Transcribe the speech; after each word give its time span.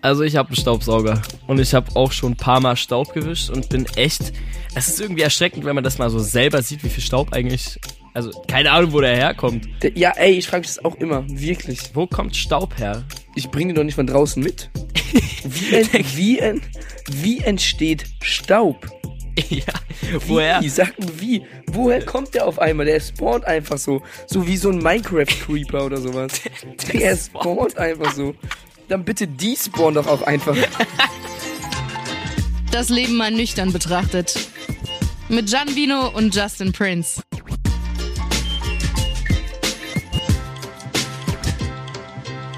Also 0.00 0.22
ich 0.22 0.36
habe 0.36 0.48
einen 0.48 0.56
Staubsauger 0.56 1.20
und 1.46 1.58
ich 1.58 1.74
habe 1.74 1.94
auch 1.96 2.12
schon 2.12 2.32
ein 2.32 2.36
paar 2.36 2.60
Mal 2.60 2.76
Staub 2.76 3.12
gewischt 3.12 3.50
und 3.50 3.68
bin 3.68 3.86
echt. 3.96 4.32
Es 4.74 4.88
ist 4.88 5.00
irgendwie 5.00 5.22
erschreckend, 5.22 5.64
wenn 5.64 5.74
man 5.74 5.82
das 5.82 5.98
mal 5.98 6.08
so 6.08 6.20
selber 6.20 6.62
sieht, 6.62 6.84
wie 6.84 6.88
viel 6.88 7.02
Staub 7.02 7.32
eigentlich. 7.32 7.80
Also 8.14 8.30
keine 8.48 8.70
Ahnung, 8.70 8.92
wo 8.92 9.00
der 9.00 9.14
herkommt. 9.16 9.68
Ja, 9.94 10.10
ey, 10.16 10.32
ich 10.32 10.46
frage 10.46 10.60
mich 10.60 10.68
das 10.68 10.84
auch 10.84 10.94
immer, 10.96 11.24
wirklich. 11.28 11.80
Wo 11.94 12.06
kommt 12.06 12.36
Staub 12.36 12.78
her? 12.78 13.04
Ich 13.34 13.50
bringe 13.50 13.72
den 13.72 13.76
doch 13.76 13.84
nicht 13.84 13.94
von 13.94 14.06
draußen 14.06 14.42
mit. 14.42 14.70
Wie, 15.44 15.74
ent, 15.74 16.16
wie, 16.16 16.38
ent, 16.38 16.62
wie 17.10 17.40
entsteht 17.40 18.04
Staub? 18.22 18.86
ja, 19.50 19.62
woher? 20.26 20.60
Wie, 20.60 20.68
sag 20.68 20.98
mir 20.98 21.20
wie? 21.20 21.42
Woher 21.66 22.04
kommt 22.04 22.34
der 22.34 22.46
auf 22.46 22.58
einmal? 22.58 22.86
Der 22.86 23.00
spawnt 23.00 23.44
einfach 23.44 23.78
so. 23.78 24.02
So 24.26 24.46
wie 24.46 24.56
so 24.56 24.70
ein 24.70 24.78
Minecraft-Creeper 24.78 25.84
oder 25.84 25.98
sowas. 25.98 26.32
Der, 26.92 27.00
der 27.00 27.16
spawnt 27.16 27.76
einfach 27.76 28.12
so. 28.14 28.34
Dann 28.88 29.04
bitte 29.04 29.28
die 29.28 29.54
spawnen 29.56 29.94
doch 29.94 30.06
auch 30.06 30.22
einfach. 30.22 30.56
Das 32.70 32.90
Leben 32.90 33.16
mal 33.16 33.30
nüchtern 33.30 33.72
betrachtet. 33.72 34.50
Mit 35.30 35.48
Gian 35.50 35.74
Vino 35.74 36.08
und 36.08 36.34
Justin 36.34 36.70
Prince. 36.70 37.22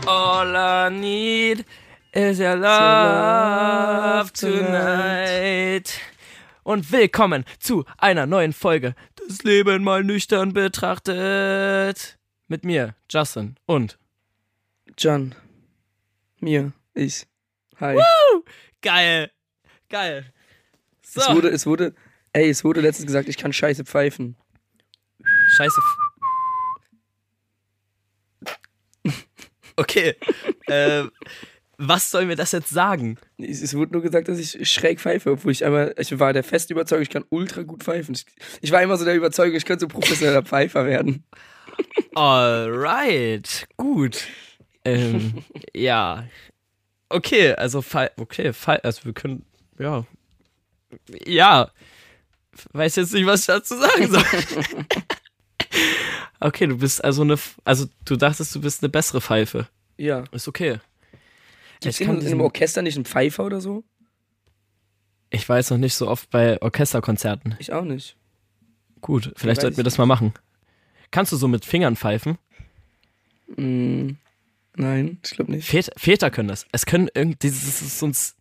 All 0.05 0.57
I 0.57 0.91
need 0.91 1.65
is 2.13 2.41
your 2.41 2.57
love 2.57 4.33
tonight. 4.33 5.93
Und 6.65 6.91
willkommen 6.91 7.45
zu 7.61 7.85
einer 7.97 8.27
neuen 8.27 8.53
Folge 8.53 8.97
Das 9.29 9.45
Leben 9.45 9.85
mal 9.85 10.03
nüchtern 10.03 10.53
betrachtet. 10.53 12.19
Mit 12.49 12.65
mir, 12.65 12.97
Justin 13.09 13.55
und 13.67 13.97
John. 14.99 15.37
Mir. 16.41 16.73
Ich. 16.95 17.27
Hi. 17.79 17.97
Woo! 17.97 18.45
Geil. 18.83 19.31
Geil. 19.89 20.33
So. 21.03 21.21
Es 21.21 21.35
wurde, 21.35 21.49
es 21.49 21.67
wurde, 21.67 21.95
ey, 22.33 22.49
es 22.49 22.65
wurde 22.65 22.81
letztens 22.81 23.07
gesagt, 23.07 23.29
ich 23.29 23.37
kann 23.37 23.53
scheiße 23.53 23.85
pfeifen. 23.85 24.37
Scheiße. 25.57 25.81
Okay. 29.77 30.15
ähm, 30.69 31.11
was 31.79 32.11
soll 32.11 32.27
mir 32.27 32.37
das 32.37 32.53
jetzt 32.53 32.69
sagen? 32.69 33.17
Es, 33.39 33.63
es 33.63 33.75
wurde 33.75 33.93
nur 33.93 34.03
gesagt, 34.03 34.29
dass 34.29 34.39
ich 34.39 34.71
schräg 34.71 35.01
pfeife, 35.01 35.31
obwohl 35.31 35.53
ich 35.53 35.65
einmal, 35.65 35.95
ich 35.99 36.19
war 36.19 36.35
der 36.35 36.45
festen 36.45 36.75
Überzeugung, 36.75 37.03
ich 37.03 37.11
kann 37.11 37.25
ultra 37.31 37.63
gut 37.63 37.81
ppfeifen. 37.81 38.15
Ich, 38.15 38.27
ich 38.61 38.73
war 38.73 38.83
immer 38.83 38.99
so 38.99 39.07
der 39.07 39.15
Überzeugung, 39.15 39.57
ich 39.57 39.65
könnte 39.65 39.81
so 39.81 39.89
professioneller 39.89 40.43
Pfeifer 40.43 40.85
werden. 40.85 41.25
Alright. 42.15 43.67
Gut. 43.79 44.27
Ähm, 44.85 45.45
ja. 45.75 46.25
Okay, 47.09 47.55
also 47.55 47.83
Fall, 47.83 48.11
okay, 48.17 48.53
Fall, 48.53 48.79
also 48.79 49.05
wir 49.05 49.13
können, 49.13 49.45
ja. 49.79 50.07
Ja. 51.27 51.71
Weiß 52.73 52.97
jetzt 52.97 53.13
nicht, 53.13 53.27
was 53.27 53.41
ich 53.41 53.47
dazu 53.47 53.77
sagen 53.77 54.11
soll. 54.11 54.25
okay, 56.41 56.67
du 56.67 56.79
bist 56.79 57.03
also 57.03 57.23
eine, 57.23 57.39
also 57.65 57.87
du 58.05 58.17
dachtest, 58.17 58.55
du 58.55 58.61
bist 58.61 58.83
eine 58.83 58.91
bessere 58.91 59.21
Pfeife. 59.21 59.69
Ja. 59.97 60.25
Ist 60.33 60.49
okay. 60.49 60.81
Gibt 61.81 62.01
in, 62.01 62.07
kann 62.07 62.21
in 62.21 62.27
einem 62.27 62.41
Orchester 62.41 62.83
nicht 62.83 62.97
einen 62.97 63.05
Pfeifer 63.05 63.45
oder 63.45 63.61
so? 63.61 63.85
Ich 65.31 65.49
jetzt 65.49 65.71
noch 65.71 65.79
nicht 65.79 65.95
so 65.95 66.09
oft 66.09 66.29
bei 66.31 66.61
Orchesterkonzerten. 66.61 67.57
Ich 67.59 67.73
auch 67.73 67.85
nicht. 67.85 68.17
Gut, 69.01 69.33
vielleicht 69.37 69.59
weiß 69.59 69.63
sollten 69.63 69.77
wir 69.79 69.85
das 69.85 69.97
mal 69.97 70.07
machen. 70.07 70.35
Kannst 71.11 71.33
du 71.33 71.37
so 71.37 71.49
mit 71.49 71.65
Fingern 71.65 71.97
pfeifen? 71.97 72.37
Mm, 73.57 74.11
nein, 74.81 75.19
ich 75.25 75.31
glaube 75.33 75.53
nicht. 75.53 75.69
Väter, 75.69 75.93
Väter 75.97 76.31
können 76.31 76.49
das. 76.49 76.67
Es 76.73 76.87
können 76.87 77.09
irgendwie, 77.15 77.39
dieses 77.43 77.81
ist 77.83 78.03
uns, 78.03 78.37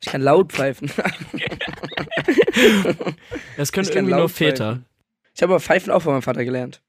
Ich 0.00 0.08
kann 0.08 0.22
laut 0.22 0.52
pfeifen. 0.52 0.90
es 3.56 3.72
können 3.72 3.88
irgendwie 3.88 4.10
nur 4.10 4.20
laut 4.20 4.30
Väter. 4.30 4.72
pfeifen. 4.74 4.86
Ich 5.34 5.42
habe 5.42 5.52
aber 5.54 5.60
Pfeifen 5.60 5.90
auch 5.92 6.02
von 6.02 6.12
meinem 6.12 6.22
Vater 6.22 6.44
gelernt. 6.44 6.82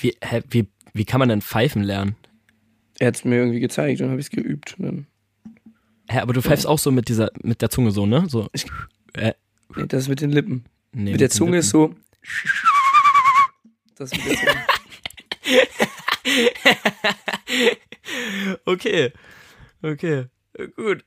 Wie, 0.00 0.16
hä, 0.22 0.42
wie, 0.50 0.68
wie 0.92 1.04
kann 1.04 1.18
man 1.18 1.28
denn 1.28 1.42
pfeifen 1.42 1.82
lernen? 1.82 2.16
Er 2.98 3.08
hat 3.08 3.16
es 3.16 3.24
mir 3.24 3.36
irgendwie 3.36 3.60
gezeigt 3.60 4.00
und 4.00 4.10
habe 4.10 4.20
ich 4.20 4.26
es 4.26 4.30
geübt. 4.30 4.76
Hä, 6.08 6.18
aber 6.18 6.32
du 6.32 6.40
pfeifst 6.42 6.66
auch 6.66 6.78
so 6.78 6.90
mit 6.90 7.08
dieser, 7.08 7.30
mit 7.42 7.62
der 7.62 7.70
Zunge 7.70 7.90
so, 7.90 8.06
ne? 8.06 8.26
So. 8.28 8.48
Ich- 8.52 8.66
äh, 9.14 9.34
nee, 9.76 9.86
das 9.86 10.04
ist 10.04 10.08
mit 10.08 10.20
den 10.20 10.30
Lippen. 10.30 10.64
nee, 10.92 11.12
mit 11.12 11.20
der 11.20 11.28
den 11.28 11.32
Zunge 11.34 11.58
ist 11.58 11.72
Lippen. 11.72 11.96
so. 11.96 12.00
Das 13.96 14.12
ist 14.12 14.18
mit 14.24 14.30
der 14.32 14.36
Zunge. 14.38 15.68
Okay. 18.64 19.12
Okay. 19.82 20.26
Gut. 20.76 21.04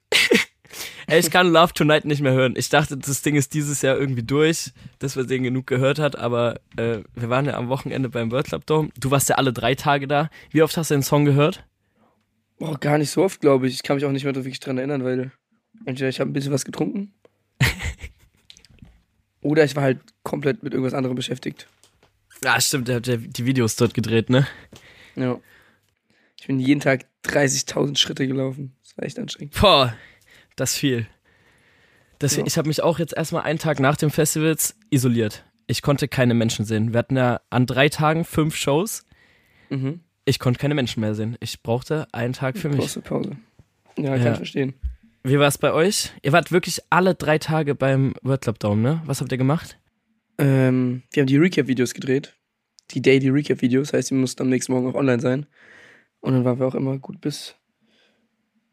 Ey, 1.07 1.19
ich 1.19 1.31
kann 1.31 1.51
Love 1.51 1.73
Tonight 1.73 2.05
nicht 2.05 2.21
mehr 2.21 2.31
hören. 2.31 2.53
Ich 2.55 2.69
dachte, 2.69 2.97
das 2.97 3.21
Ding 3.21 3.35
ist 3.35 3.53
dieses 3.53 3.81
Jahr 3.81 3.97
irgendwie 3.97 4.23
durch, 4.23 4.71
dass 4.99 5.17
wir 5.17 5.25
den 5.25 5.43
genug 5.43 5.67
gehört 5.67 5.99
hat, 5.99 6.15
aber 6.15 6.61
äh, 6.77 6.99
wir 7.15 7.29
waren 7.29 7.45
ja 7.45 7.55
am 7.55 7.67
Wochenende 7.67 8.07
beim 8.07 8.31
World 8.31 8.47
Club 8.47 8.65
Dome. 8.65 8.89
Du 8.97 9.11
warst 9.11 9.27
ja 9.27 9.35
alle 9.35 9.51
drei 9.51 9.75
Tage 9.75 10.07
da. 10.07 10.29
Wie 10.51 10.61
oft 10.61 10.77
hast 10.77 10.91
du 10.91 10.95
den 10.95 11.03
Song 11.03 11.25
gehört? 11.25 11.65
Boah, 12.59 12.79
gar 12.79 12.97
nicht 12.97 13.09
so 13.09 13.23
oft, 13.23 13.41
glaube 13.41 13.67
ich. 13.67 13.73
Ich 13.73 13.83
kann 13.83 13.97
mich 13.97 14.05
auch 14.05 14.11
nicht 14.11 14.23
mehr 14.23 14.35
wirklich 14.35 14.59
dran 14.59 14.77
erinnern, 14.77 15.03
weil 15.03 15.31
entweder 15.85 16.09
ich 16.09 16.19
habe 16.19 16.29
ein 16.29 16.33
bisschen 16.33 16.53
was 16.53 16.63
getrunken 16.63 17.13
oder 19.41 19.63
ich 19.63 19.75
war 19.75 19.83
halt 19.83 19.99
komplett 20.23 20.63
mit 20.63 20.73
irgendwas 20.73 20.93
anderem 20.93 21.15
beschäftigt. 21.15 21.67
Ja, 22.43 22.59
stimmt, 22.61 22.87
der 22.87 22.97
hat 22.97 23.07
ja 23.07 23.17
die 23.17 23.45
Videos 23.45 23.75
dort 23.75 23.93
gedreht, 23.93 24.29
ne? 24.29 24.47
Ja. 25.15 25.39
Ich 26.39 26.47
bin 26.47 26.59
jeden 26.59 26.79
Tag 26.79 27.05
30.000 27.25 27.97
Schritte 27.97 28.27
gelaufen. 28.27 28.75
Das 28.83 28.97
war 28.97 29.05
echt 29.05 29.19
anstrengend. 29.19 29.59
Boah, 29.59 29.93
das 30.55 30.75
viel. 30.75 31.07
Das, 32.19 32.35
Ja. 32.35 32.43
Ich 32.45 32.57
habe 32.57 32.67
mich 32.67 32.81
auch 32.83 32.99
jetzt 32.99 33.13
erstmal 33.15 33.43
einen 33.43 33.59
Tag 33.59 33.79
nach 33.79 33.95
dem 33.97 34.09
Festivals 34.11 34.75
isoliert. 34.89 35.45
Ich 35.67 35.81
konnte 35.81 36.07
keine 36.07 36.33
Menschen 36.33 36.65
sehen. 36.65 36.93
Wir 36.93 36.99
hatten 36.99 37.15
ja 37.17 37.41
an 37.49 37.65
drei 37.65 37.89
Tagen 37.89 38.25
fünf 38.25 38.55
Shows. 38.55 39.05
Mhm. 39.69 40.01
Ich 40.25 40.39
konnte 40.39 40.59
keine 40.59 40.75
Menschen 40.75 40.99
mehr 41.01 41.15
sehen. 41.15 41.37
Ich 41.39 41.61
brauchte 41.63 42.07
einen 42.11 42.33
Tag 42.33 42.57
für 42.57 42.69
mich. 42.69 42.79
Große 42.79 43.01
Pause. 43.01 43.37
Ja, 43.97 44.15
kann 44.15 44.23
Ja. 44.25 44.31
ich 44.31 44.37
verstehen. 44.37 44.73
Wie 45.23 45.37
war 45.39 45.47
es 45.47 45.57
bei 45.57 45.71
euch? 45.71 46.11
Ihr 46.23 46.31
wart 46.31 46.51
wirklich 46.51 46.79
alle 46.89 47.13
drei 47.15 47.37
Tage 47.37 47.75
beim 47.75 48.13
World 48.23 48.41
Club 48.41 48.59
Dome, 48.59 48.81
ne? 48.81 49.01
Was 49.05 49.21
habt 49.21 49.31
ihr 49.31 49.37
gemacht? 49.37 49.77
Ähm, 50.37 51.03
wir 51.11 51.21
haben 51.21 51.27
die 51.27 51.37
Recap-Videos 51.37 51.93
gedreht. 51.93 52.35
Die 52.91 53.01
Daily 53.01 53.29
Recap-Videos, 53.29 53.93
heißt, 53.93 54.09
die 54.09 54.15
mussten 54.15 54.41
am 54.43 54.49
nächsten 54.49 54.73
Morgen 54.73 54.87
auch 54.87 54.95
online 54.95 55.21
sein. 55.21 55.45
Und 56.19 56.33
dann 56.33 56.45
waren 56.45 56.59
wir 56.59 56.67
auch 56.67 56.75
immer 56.75 56.97
gut 56.97 57.19
bis 57.21 57.55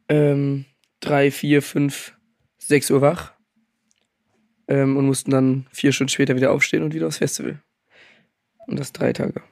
ähm, 0.08 0.64
3, 1.00 1.30
4, 1.30 1.62
5, 1.62 2.16
6 2.58 2.90
Uhr 2.90 3.00
wach. 3.00 3.32
Ähm, 4.68 4.96
und 4.96 5.06
mussten 5.06 5.30
dann 5.30 5.66
vier 5.72 5.92
Stunden 5.92 6.10
später 6.10 6.36
wieder 6.36 6.52
aufstehen 6.52 6.82
und 6.82 6.92
wieder 6.92 7.06
aufs 7.06 7.18
Festival. 7.18 7.62
Und 8.66 8.78
das 8.78 8.92
drei 8.92 9.14
Tage. 9.14 9.42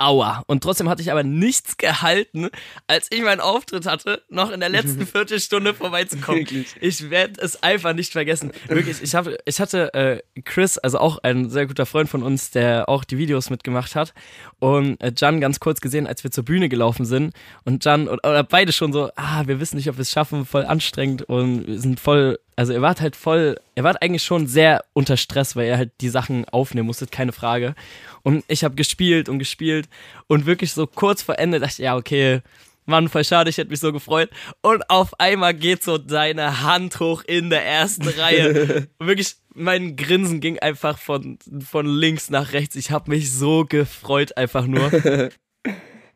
Aua. 0.00 0.42
Und 0.46 0.62
trotzdem 0.62 0.88
hatte 0.88 1.02
ich 1.02 1.12
aber 1.12 1.22
nichts 1.22 1.76
gehalten, 1.76 2.48
als 2.86 3.08
ich 3.10 3.22
meinen 3.22 3.40
Auftritt 3.40 3.86
hatte, 3.86 4.22
noch 4.28 4.50
in 4.50 4.60
der 4.60 4.68
letzten 4.68 5.06
Viertelstunde 5.06 5.74
vorbeizukommen. 5.74 6.40
Wirklich. 6.40 6.74
Ich 6.80 7.10
werde 7.10 7.40
es 7.40 7.62
einfach 7.62 7.92
nicht 7.92 8.12
vergessen. 8.12 8.52
Wirklich, 8.66 9.02
ich, 9.02 9.14
hab, 9.14 9.28
ich 9.44 9.60
hatte 9.60 9.92
äh, 9.94 10.40
Chris, 10.42 10.78
also 10.78 10.98
auch 10.98 11.18
ein 11.22 11.50
sehr 11.50 11.66
guter 11.66 11.86
Freund 11.86 12.08
von 12.08 12.22
uns, 12.22 12.50
der 12.50 12.88
auch 12.88 13.04
die 13.04 13.18
Videos 13.18 13.50
mitgemacht 13.50 13.94
hat. 13.94 14.14
Und 14.58 15.00
äh, 15.02 15.12
Jan 15.16 15.40
ganz 15.40 15.60
kurz 15.60 15.80
gesehen, 15.80 16.06
als 16.06 16.24
wir 16.24 16.30
zur 16.30 16.44
Bühne 16.44 16.68
gelaufen 16.68 17.04
sind. 17.04 17.34
Und 17.64 17.84
Jan 17.84 18.08
und, 18.08 18.26
oder 18.26 18.42
beide 18.42 18.72
schon 18.72 18.92
so, 18.92 19.10
ah, 19.16 19.42
wir 19.46 19.60
wissen 19.60 19.76
nicht, 19.76 19.88
ob 19.90 19.96
wir 19.96 20.02
es 20.02 20.10
schaffen, 20.10 20.46
voll 20.46 20.64
anstrengend 20.64 21.22
und 21.22 21.66
wir 21.66 21.78
sind 21.78 22.00
voll, 22.00 22.38
also 22.60 22.74
ihr 22.74 22.82
wart 22.82 23.00
halt 23.00 23.16
voll, 23.16 23.58
ihr 23.74 23.84
wart 23.84 24.02
eigentlich 24.02 24.22
schon 24.22 24.46
sehr 24.46 24.84
unter 24.92 25.16
Stress, 25.16 25.56
weil 25.56 25.66
ihr 25.66 25.78
halt 25.78 25.92
die 26.02 26.10
Sachen 26.10 26.44
aufnehmen 26.44 26.88
musstet, 26.88 27.10
keine 27.10 27.32
Frage. 27.32 27.74
Und 28.22 28.44
ich 28.48 28.64
habe 28.64 28.74
gespielt 28.74 29.30
und 29.30 29.38
gespielt 29.38 29.88
und 30.26 30.44
wirklich 30.44 30.74
so 30.74 30.86
kurz 30.86 31.22
vor 31.22 31.38
Ende 31.38 31.58
dachte 31.58 31.72
ich, 31.72 31.78
ja, 31.78 31.96
okay, 31.96 32.42
Mann, 32.84 33.08
voll 33.08 33.24
schade, 33.24 33.48
ich 33.48 33.56
hätte 33.56 33.70
mich 33.70 33.80
so 33.80 33.94
gefreut. 33.94 34.28
Und 34.60 34.90
auf 34.90 35.18
einmal 35.18 35.54
geht 35.54 35.82
so 35.82 35.96
deine 35.96 36.60
Hand 36.60 37.00
hoch 37.00 37.22
in 37.26 37.48
der 37.48 37.64
ersten 37.64 38.06
Reihe. 38.06 38.88
Und 38.98 39.06
wirklich, 39.06 39.36
mein 39.54 39.96
Grinsen 39.96 40.40
ging 40.40 40.58
einfach 40.58 40.98
von, 40.98 41.38
von 41.66 41.86
links 41.86 42.28
nach 42.28 42.52
rechts. 42.52 42.76
Ich 42.76 42.90
habe 42.90 43.10
mich 43.10 43.32
so 43.32 43.64
gefreut, 43.64 44.36
einfach 44.36 44.66
nur. 44.66 44.90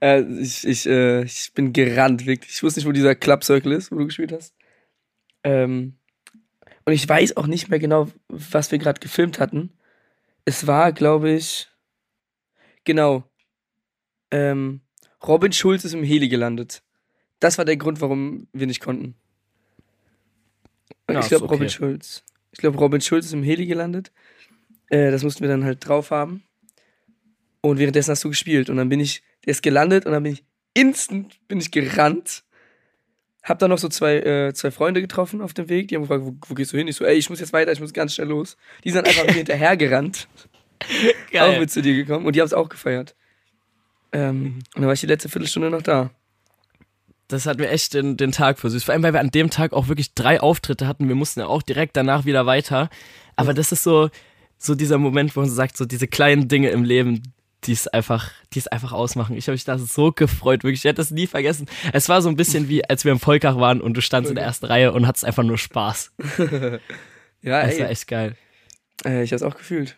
Äh, 0.00 0.22
ich, 0.38 0.66
ich, 0.66 0.86
äh, 0.86 1.22
ich 1.22 1.52
bin 1.54 1.72
gerannt, 1.72 2.26
wirklich. 2.26 2.52
Ich 2.52 2.62
wusste 2.62 2.80
nicht, 2.80 2.86
wo 2.86 2.92
dieser 2.92 3.14
Club 3.14 3.42
Circle 3.42 3.72
ist, 3.72 3.90
wo 3.90 3.96
du 3.96 4.04
gespielt 4.04 4.32
hast. 4.32 4.52
Ähm, 5.44 5.96
und 6.84 6.92
ich 6.92 7.08
weiß 7.08 7.36
auch 7.36 7.46
nicht 7.46 7.68
mehr 7.68 7.78
genau, 7.78 8.10
was 8.28 8.70
wir 8.70 8.78
gerade 8.78 9.00
gefilmt 9.00 9.40
hatten. 9.40 9.72
Es 10.44 10.66
war, 10.66 10.92
glaube 10.92 11.30
ich, 11.30 11.68
genau. 12.84 13.24
Ähm, 14.30 14.80
Robin 15.26 15.52
Schulz 15.52 15.84
ist 15.84 15.94
im 15.94 16.04
Heli 16.04 16.28
gelandet. 16.28 16.82
Das 17.40 17.58
war 17.58 17.64
der 17.64 17.76
Grund, 17.76 18.00
warum 18.00 18.48
wir 18.52 18.66
nicht 18.66 18.80
konnten. 18.80 19.14
Ja, 21.10 21.20
ich 21.20 21.28
glaube, 21.28 21.44
okay. 21.44 21.54
Robin 21.54 21.70
Schulz. 21.70 22.24
Ich 22.52 22.58
glaube, 22.58 22.78
Robin 22.78 23.00
Schulz 23.00 23.26
ist 23.26 23.32
im 23.32 23.42
Heli 23.42 23.66
gelandet. 23.66 24.12
Äh, 24.88 25.10
das 25.10 25.22
mussten 25.22 25.40
wir 25.40 25.48
dann 25.48 25.64
halt 25.64 25.86
drauf 25.86 26.10
haben. 26.10 26.44
Und 27.60 27.78
währenddessen 27.78 28.10
hast 28.10 28.24
du 28.24 28.28
gespielt. 28.28 28.68
Und 28.68 28.76
dann 28.76 28.88
bin 28.88 29.00
ich, 29.00 29.22
der 29.44 29.52
ist 29.52 29.62
gelandet 29.62 30.06
und 30.06 30.12
dann 30.12 30.22
bin 30.22 30.34
ich 30.34 30.44
instant 30.74 31.40
bin 31.48 31.58
ich 31.58 31.70
gerannt. 31.70 32.44
Hab 33.44 33.58
dann 33.58 33.70
noch 33.70 33.78
so 33.78 33.88
zwei, 33.88 34.16
äh, 34.16 34.54
zwei 34.54 34.70
Freunde 34.70 35.02
getroffen 35.02 35.42
auf 35.42 35.52
dem 35.52 35.68
Weg. 35.68 35.88
Die 35.88 35.96
haben 35.96 36.02
gefragt, 36.02 36.24
wo, 36.24 36.34
wo 36.48 36.54
gehst 36.54 36.72
du 36.72 36.78
hin? 36.78 36.88
Ich 36.88 36.96
so, 36.96 37.04
ey, 37.04 37.14
ich 37.14 37.28
muss 37.28 37.40
jetzt 37.40 37.52
weiter, 37.52 37.70
ich 37.70 37.80
muss 37.80 37.92
ganz 37.92 38.14
schnell 38.14 38.28
los. 38.28 38.56
Die 38.82 38.90
sind 38.90 39.06
einfach 39.06 39.26
mir 39.26 39.32
hinterhergerannt. 39.34 40.28
Auch 41.38 41.58
mit 41.58 41.70
zu 41.70 41.82
dir 41.82 41.94
gekommen. 41.94 42.24
Und 42.24 42.34
die 42.34 42.40
haben 42.40 42.46
es 42.46 42.54
auch 42.54 42.68
gefeiert. 42.68 43.14
Ähm, 44.12 44.60
und 44.74 44.80
dann 44.80 44.86
war 44.86 44.94
ich 44.94 45.00
die 45.00 45.06
letzte 45.06 45.28
Viertelstunde 45.28 45.70
noch 45.70 45.82
da. 45.82 46.10
Das 47.28 47.46
hat 47.46 47.58
mir 47.58 47.68
echt 47.68 47.94
den, 47.94 48.16
den 48.16 48.32
Tag 48.32 48.58
versüßt. 48.58 48.86
Vor 48.86 48.94
allem, 48.94 49.02
weil 49.02 49.12
wir 49.12 49.20
an 49.20 49.30
dem 49.30 49.50
Tag 49.50 49.72
auch 49.72 49.88
wirklich 49.88 50.14
drei 50.14 50.40
Auftritte 50.40 50.86
hatten. 50.86 51.08
Wir 51.08 51.14
mussten 51.14 51.40
ja 51.40 51.46
auch 51.46 51.62
direkt 51.62 51.96
danach 51.96 52.24
wieder 52.24 52.46
weiter. 52.46 52.88
Aber 53.36 53.52
das 53.52 53.72
ist 53.72 53.82
so, 53.82 54.08
so 54.56 54.74
dieser 54.74 54.98
Moment, 54.98 55.36
wo 55.36 55.40
man 55.40 55.50
sagt, 55.50 55.76
so 55.76 55.84
diese 55.84 56.06
kleinen 56.06 56.48
Dinge 56.48 56.70
im 56.70 56.84
Leben, 56.84 57.34
die 57.66 57.72
es 57.72 57.88
einfach, 57.88 58.30
die 58.52 58.58
es 58.58 58.66
einfach 58.68 58.92
ausmachen. 58.92 59.36
Ich 59.36 59.46
habe 59.46 59.54
mich 59.54 59.64
da 59.64 59.78
so 59.78 60.12
gefreut, 60.12 60.64
wirklich. 60.64 60.80
Ich 60.80 60.84
hätte 60.84 60.96
das 60.96 61.10
nie 61.10 61.26
vergessen. 61.26 61.66
Es 61.92 62.08
war 62.08 62.22
so 62.22 62.28
ein 62.28 62.36
bisschen 62.36 62.68
wie, 62.68 62.84
als 62.88 63.04
wir 63.04 63.12
im 63.12 63.20
Volkach 63.20 63.56
waren 63.56 63.80
und 63.80 63.94
du 63.94 64.00
standst 64.00 64.30
in 64.30 64.36
der 64.36 64.44
ersten 64.44 64.66
Reihe 64.66 64.92
und 64.92 65.06
hattest 65.06 65.24
einfach 65.24 65.42
nur 65.42 65.58
Spaß. 65.58 66.12
ja, 67.42 67.62
Das 67.62 67.74
ey. 67.74 67.80
war 67.80 67.90
echt 67.90 68.06
geil. 68.06 68.36
Äh, 69.04 69.22
ich 69.22 69.32
hab's 69.32 69.42
auch 69.42 69.56
gefühlt. 69.56 69.96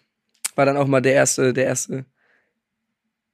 War 0.54 0.64
dann 0.66 0.76
auch 0.76 0.86
mal 0.86 1.02
der 1.02 1.14
erste, 1.14 1.52
der 1.52 1.64
erste 1.66 2.04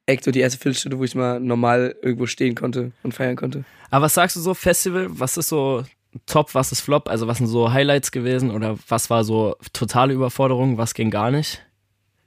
Act 0.06 0.26
und 0.26 0.34
die 0.34 0.40
erste 0.40 0.58
Viertelstunde, 0.58 0.99
wo 0.99 1.05
ich 1.05 1.14
mal 1.14 1.38
normal 1.38 1.94
irgendwo 2.02 2.26
stehen 2.26 2.55
konnte 2.55 2.93
und 3.02 3.14
feiern 3.14 3.37
konnte. 3.37 3.64
Aber 3.90 4.06
was 4.06 4.14
sagst 4.14 4.34
du 4.37 4.40
so, 4.40 4.55
Festival? 4.55 5.06
Was 5.11 5.37
ist 5.37 5.49
so 5.49 5.84
top, 6.26 6.55
was 6.55 6.73
ist 6.73 6.81
Flop? 6.81 7.08
Also 7.08 7.26
was 7.29 7.38
sind 7.38 7.46
so 7.46 7.73
Highlights 7.73 8.11
gewesen 8.11 8.50
oder 8.50 8.76
was 8.88 9.11
war 9.11 9.25
so 9.25 9.56
totale 9.73 10.12
Überforderung, 10.12 10.79
was 10.79 10.94
ging 10.94 11.11
gar 11.11 11.31
nicht? 11.31 11.64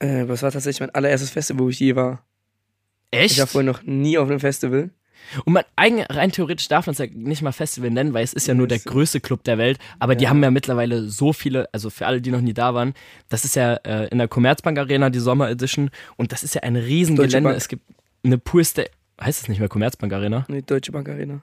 Äh, 0.06 0.26
das 0.28 0.44
war 0.44 0.52
tatsächlich 0.52 0.80
mein 0.82 0.92
allererstes 0.92 1.30
Festival, 1.32 1.64
wo 1.66 1.70
ich 1.70 1.80
je 1.80 1.96
war. 1.96 2.24
Echt? 3.12 3.34
Ich 3.34 3.40
war 3.40 3.48
vorher 3.48 3.72
noch 3.72 3.84
nie 3.84 4.18
auf 4.18 4.30
einem 4.30 4.40
Festival. 4.40 4.90
Und 5.46 5.54
man, 5.54 5.64
eigentlich, 5.76 6.06
rein 6.10 6.32
theoretisch 6.32 6.68
darf 6.68 6.86
man 6.86 6.92
es 6.92 7.00
ja 7.00 7.08
nicht 7.12 7.42
mal 7.42 7.52
Festival 7.52 7.90
nennen, 7.90 8.14
weil 8.14 8.24
es 8.24 8.34
ist 8.34 8.48
ja 8.48 8.54
nur 8.54 8.68
der 8.68 8.78
größte 8.80 9.20
Club 9.22 9.44
der 9.44 9.58
Welt. 9.58 9.80
Aber 9.98 10.14
die 10.16 10.26
Ja. 10.26 10.30
haben 10.30 10.44
ja 10.44 10.52
mittlerweile 10.52 11.08
so 11.10 11.34
viele, 11.34 11.68
also 11.74 11.90
für 11.90 12.06
alle, 12.06 12.22
die 12.22 12.30
noch 12.30 12.42
nie 12.42 12.54
da 12.54 12.74
waren, 12.76 12.94
das 13.30 13.44
ist 13.44 13.56
ja 13.56 13.76
äh, 13.78 14.08
in 14.10 14.20
der 14.20 14.28
Commerzbank 14.28 14.78
Arena 14.78 15.10
die 15.10 15.20
Sommer 15.20 15.50
Edition 15.50 15.90
und 16.18 16.32
das 16.32 16.44
ist 16.44 16.54
ja 16.54 16.62
ein 16.62 16.76
Riesengelände. 16.76 17.54
Es 17.56 17.68
gibt 17.68 17.84
eine 18.24 18.38
Pool 18.38 18.64
Station. 18.64 18.94
Heißt 19.20 19.42
es 19.44 19.48
nicht 19.48 19.60
mehr 19.60 19.70
Commerzbank 19.70 20.12
Arena? 20.14 20.46
Nee, 20.50 20.62
Deutsche 20.62 20.92
Bank 20.92 21.08
Arena. 21.10 21.42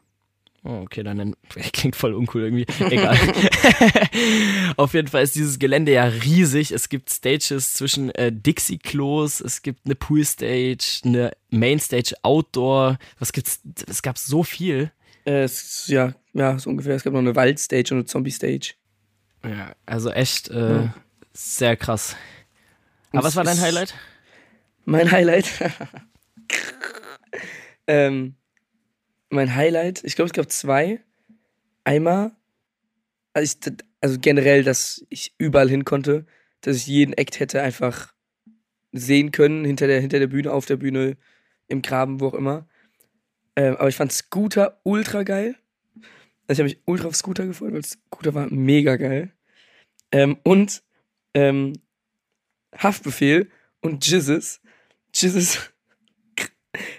Oh, 0.65 0.83
okay, 0.83 1.03
dann 1.03 1.35
klingt 1.73 1.97
voll 1.97 2.15
uncool 2.15 2.43
irgendwie. 2.43 2.67
Egal. 2.91 3.19
Auf 4.77 4.95
jeden 4.95 5.09
Fall 5.09 5.25
ist 5.25 5.35
dieses 5.35 5.59
Gelände 5.59 5.93
ja 5.93 6.05
riesig. 6.05 6.71
Es 6.71 6.89
gibt 6.89 7.11
Stages 7.11 7.75
zwischen 7.75 8.11
äh, 8.15 8.31
Dixie-Klos, 8.33 9.41
es 9.41 9.63
gibt 9.63 9.81
eine 9.87 9.97
Pool-Stage, 9.97 11.01
eine 11.05 11.33
Main-Stage 11.51 12.15
Outdoor. 12.23 12.99
Was 13.19 13.33
gibt's? 13.33 13.61
Es 13.89 14.03
gab 14.03 14.19
so 14.19 14.45
viel. 14.45 14.93
Äh, 15.25 15.43
es, 15.43 15.89
ja, 15.89 16.15
ja, 16.33 16.59
so 16.59 16.71
ungefähr. 16.71 16.95
Es 16.95 17.03
gab 17.03 17.13
noch 17.13 17.21
eine 17.21 17.35
Waldstage 17.35 17.89
und 17.91 17.99
eine 17.99 18.05
Zombie-Stage. 18.07 18.75
Ja, 19.45 19.75
also 19.85 20.11
echt 20.11 20.49
äh, 20.49 20.85
Ja. 20.85 20.95
sehr 21.33 21.77
krass. 21.77 22.15
Aber 23.11 23.25
was 23.25 23.35
war 23.35 23.43
dein 23.45 23.61
Highlight? 23.61 23.95
Mein 24.85 25.11
Highlight. 25.11 25.47
ähm, 27.87 28.35
mein 29.33 29.55
Highlight, 29.55 30.05
ich 30.05 30.15
glaube, 30.15 30.27
es 30.27 30.33
gab 30.33 30.51
zwei. 30.51 31.01
Einmal, 31.85 32.33
also, 33.33 33.57
ich, 33.67 33.75
also 34.01 34.19
generell, 34.21 34.63
dass 34.63 35.05
ich 35.09 35.35
überall 35.39 35.69
hin 35.69 35.85
konnte, 35.85 36.27
dass 36.61 36.77
ich 36.77 36.87
jeden 36.87 37.13
Act 37.15 37.41
hätte 37.41 37.63
einfach 37.63 38.15
sehen 38.93 39.33
können, 39.33 39.65
hinter 39.65 39.87
der, 39.87 40.01
hinter 40.01 40.19
der 40.19 40.27
Bühne, 40.27 40.53
auf 40.53 40.67
der 40.67 40.77
Bühne, 40.77 41.17
im 41.69 41.83
Graben, 41.83 42.21
wo 42.21 42.29
auch 42.29 42.35
immer. 42.35 42.69
Ähm, 43.57 43.77
aber 43.77 43.89
ich 43.89 43.97
fand 43.97 44.13
Scooter 44.13 44.81
ultra 44.85 45.23
geil. 45.23 45.57
Also 46.47 46.53
ich 46.53 46.59
habe 46.59 46.65
mich 46.65 46.83
ultra 46.85 47.09
auf 47.09 47.17
Scooter 47.17 47.47
gefreut, 47.47 47.73
weil 47.73 47.85
Scooter 47.85 48.35
war 48.35 48.49
mega 48.51 48.97
geil. 48.97 49.33
Ähm, 50.11 50.39
und 50.43 50.83
ähm, 51.35 51.73
Haftbefehl 52.77 53.51
und 53.81 54.07
Jizzes. 54.07 54.61
Jizzes 55.15 55.72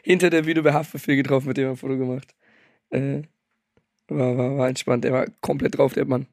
hinter 0.04 0.30
der 0.30 0.44
Bühne 0.44 0.62
bei 0.62 0.74
Haftbefehl 0.74 1.16
getroffen, 1.16 1.48
mit 1.48 1.58
dem 1.58 1.66
er 1.66 1.72
ein 1.72 1.78
Foto 1.78 1.98
gemacht. 1.98 2.36
Äh, 2.92 3.24
war, 4.08 4.38
war, 4.38 4.58
war 4.58 4.68
entspannt. 4.68 5.06
Er 5.06 5.14
war 5.14 5.26
komplett 5.42 5.78
drauf, 5.78 5.94
der 5.94 6.06
Mann. 6.06 6.28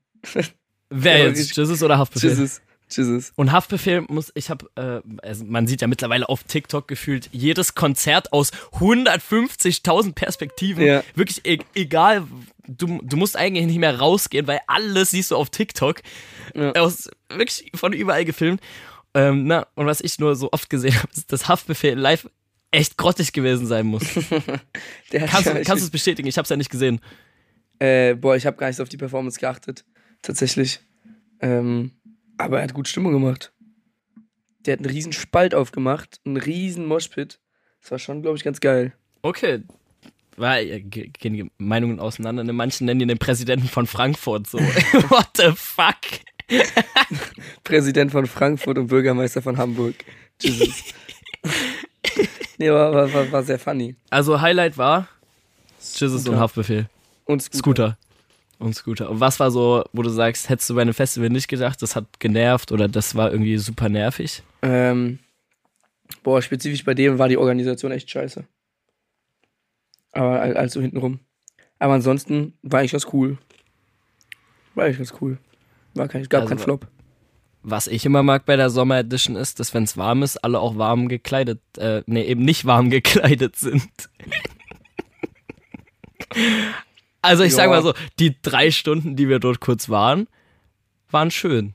Wer 0.90 1.19
Ja, 1.19 1.26
jetzt? 1.28 1.56
Jesus 1.56 1.82
oder 1.82 1.99
Haftbefehl? 1.99 2.31
Jizzes. 2.31 2.61
Jizzes. 2.90 3.32
Und 3.37 3.52
Haftbefehl 3.52 4.02
muss, 4.08 4.32
ich 4.34 4.50
habe, 4.50 4.69
äh, 4.75 5.00
also 5.25 5.44
man 5.44 5.69
sieht 5.69 5.81
ja 5.81 5.87
mittlerweile 5.87 6.28
auf 6.28 6.43
TikTok 6.43 6.88
gefühlt 6.88 7.28
jedes 7.31 7.76
Konzert 7.76 8.32
aus 8.32 8.50
150.000 8.81 10.12
Perspektiven. 10.14 10.84
Ja. 10.84 11.05
Wirklich 11.14 11.46
e 11.46 11.58
egal, 11.75 12.26
du, 12.66 13.00
du 13.02 13.16
musst 13.16 13.37
eigentlich 13.37 13.66
nicht 13.66 13.78
mehr 13.78 13.99
rausgehen, 13.99 14.49
weil 14.49 14.61
alles 14.66 15.12
siehst 15.12 15.31
du 15.31 15.37
auf 15.37 15.50
TikTok. 15.50 16.02
Ja. 16.55 16.73
Aus, 16.73 17.08
wirklich 17.28 17.70
von 17.76 17.93
überall 17.93 18.25
gefilmt. 18.25 18.61
Ähm, 19.14 19.46
na, 19.46 19.66
und 19.75 19.87
was 19.87 20.00
ich 20.00 20.19
nur 20.19 20.34
so 20.34 20.50
oft 20.52 20.69
gesehen 20.70 20.94
habe, 20.99 21.08
ist, 21.14 21.32
dass 21.32 21.49
Haftbefehl 21.49 21.96
live 21.96 22.28
echt 22.70 22.96
grottig 22.96 23.32
gewesen 23.32 23.67
sein 23.67 23.87
muss. 23.87 24.02
Kannst, 25.11 25.46
ja, 25.46 25.55
kannst 25.64 25.82
du 25.82 25.87
es 25.87 25.90
bestätigen? 25.90 26.28
Ich 26.28 26.37
habe 26.38 26.44
es 26.44 26.50
ja 26.50 26.56
nicht 26.56 26.70
gesehen. 26.70 27.00
Äh, 27.78 28.14
boah, 28.14 28.37
ich 28.37 28.46
habe 28.46 28.56
gar 28.56 28.67
nicht 28.69 28.76
so 28.76 28.82
auf 28.82 28.88
die 28.88 28.96
Performance 28.96 29.40
geachtet. 29.40 29.84
Tatsächlich. 30.22 30.81
Ähm, 31.40 31.93
aber 32.38 32.58
er 32.58 32.64
hat 32.64 32.75
gut 32.75 32.87
Stimmung 32.88 33.12
gemacht. 33.12 33.52
Der 34.67 34.75
hat 34.75 34.81
einen 34.81 34.90
riesen 34.90 35.12
Spalt 35.12 35.55
aufgemacht, 35.55 36.20
einen 36.25 36.37
riesen 36.37 36.84
Moshpit. 36.87 37.40
Das 37.81 37.90
war 37.90 37.99
schon, 37.99 38.20
glaube 38.22 38.37
ich, 38.37 38.44
ganz 38.44 38.61
geil. 38.61 38.93
Okay. 39.23 39.62
Weil 40.37 40.81
ge- 40.82 41.08
gehen 41.19 41.32
die 41.32 41.50
Meinungen 41.58 41.99
auseinander. 41.99 42.44
Ne? 42.44 42.52
Manche 42.52 42.84
nennen 42.84 43.00
ihn 43.00 43.08
den 43.08 43.19
Präsidenten 43.19 43.69
von 43.69 43.87
Frankfurt 43.87 44.46
so. 44.46 44.58
What 45.08 45.28
the 45.37 45.52
fuck? 45.55 45.96
Präsident 47.64 48.12
von 48.12 48.26
Frankfurt 48.26 48.78
und 48.78 48.88
Bürgermeister 48.88 49.40
von 49.43 49.56
Hamburg. 49.56 49.94
Jesus. 50.40 50.94
nee, 52.58 52.70
war, 52.70 52.92
war, 53.12 53.32
war, 53.32 53.42
sehr 53.42 53.58
funny. 53.58 53.94
Also 54.10 54.40
Highlight 54.40 54.76
war 54.78 55.08
Jesus 55.94 56.26
und. 56.28 56.38
Haftbefehl. 56.38 56.88
Und 57.24 57.42
Scooter. 57.42 57.58
Scooter. 57.58 57.98
Und 58.58 58.74
Scooter. 58.74 59.10
Und 59.10 59.20
was 59.20 59.40
war 59.40 59.50
so, 59.50 59.84
wo 59.92 60.02
du 60.02 60.10
sagst, 60.10 60.48
hättest 60.50 60.68
du 60.68 60.74
bei 60.74 60.82
einem 60.82 60.92
Festival 60.94 61.30
nicht 61.30 61.48
gedacht, 61.48 61.80
das 61.80 61.96
hat 61.96 62.04
genervt 62.20 62.72
oder 62.72 62.88
das 62.88 63.14
war 63.14 63.30
irgendwie 63.32 63.56
super 63.56 63.88
nervig? 63.88 64.42
Ähm, 64.62 65.18
boah, 66.22 66.42
spezifisch 66.42 66.84
bei 66.84 66.92
dem 66.94 67.18
war 67.18 67.28
die 67.28 67.38
Organisation 67.38 67.92
echt 67.92 68.10
scheiße. 68.10 68.44
Aber 70.12 70.40
also 70.40 70.80
hintenrum. 70.80 71.20
Aber 71.78 71.94
ansonsten 71.94 72.52
war 72.62 72.80
eigentlich 72.80 72.92
ganz 72.92 73.06
cool. 73.12 73.38
War 74.75 74.85
eigentlich 74.85 74.99
ganz 74.99 75.14
cool. 75.20 75.38
War 75.94 76.08
kein, 76.08 76.25
gab 76.25 76.42
Also 76.42 76.49
keinen 76.50 76.58
wa- 76.61 76.64
Flop. 76.64 76.87
Was 77.62 77.87
ich 77.88 78.07
immer 78.07 78.23
mag 78.23 78.47
bei 78.47 78.57
der 78.57 78.71
Sommer 78.71 78.99
Edition 78.99 79.37
ist, 79.37 79.61
dass 79.61 79.75
wenn 79.75 79.83
es 79.85 79.97
warm 79.99 80.23
ist, 80.23 80.38
alle 80.38 80.59
auch 80.61 80.79
warm 80.79 81.09
gekleidet, 81.09 81.61
äh, 81.76 82.02
nee, 82.07 82.23
eben 82.25 82.43
nicht 82.45 82.64
warm 82.64 82.88
gekleidet 82.90 83.57
sind. 83.57 83.88
also 87.23 87.43
ich 87.45 87.55
sag 87.55 87.64
Ja. 87.64 87.69
mal 87.71 87.83
so, 87.83 87.93
die 88.19 88.37
drei 88.40 88.71
Stunden, 88.71 89.14
die 89.17 89.29
wir 89.29 89.38
dort 89.40 89.61
kurz 89.61 89.88
waren, 89.90 90.26
waren 91.11 91.31
schön. 91.31 91.75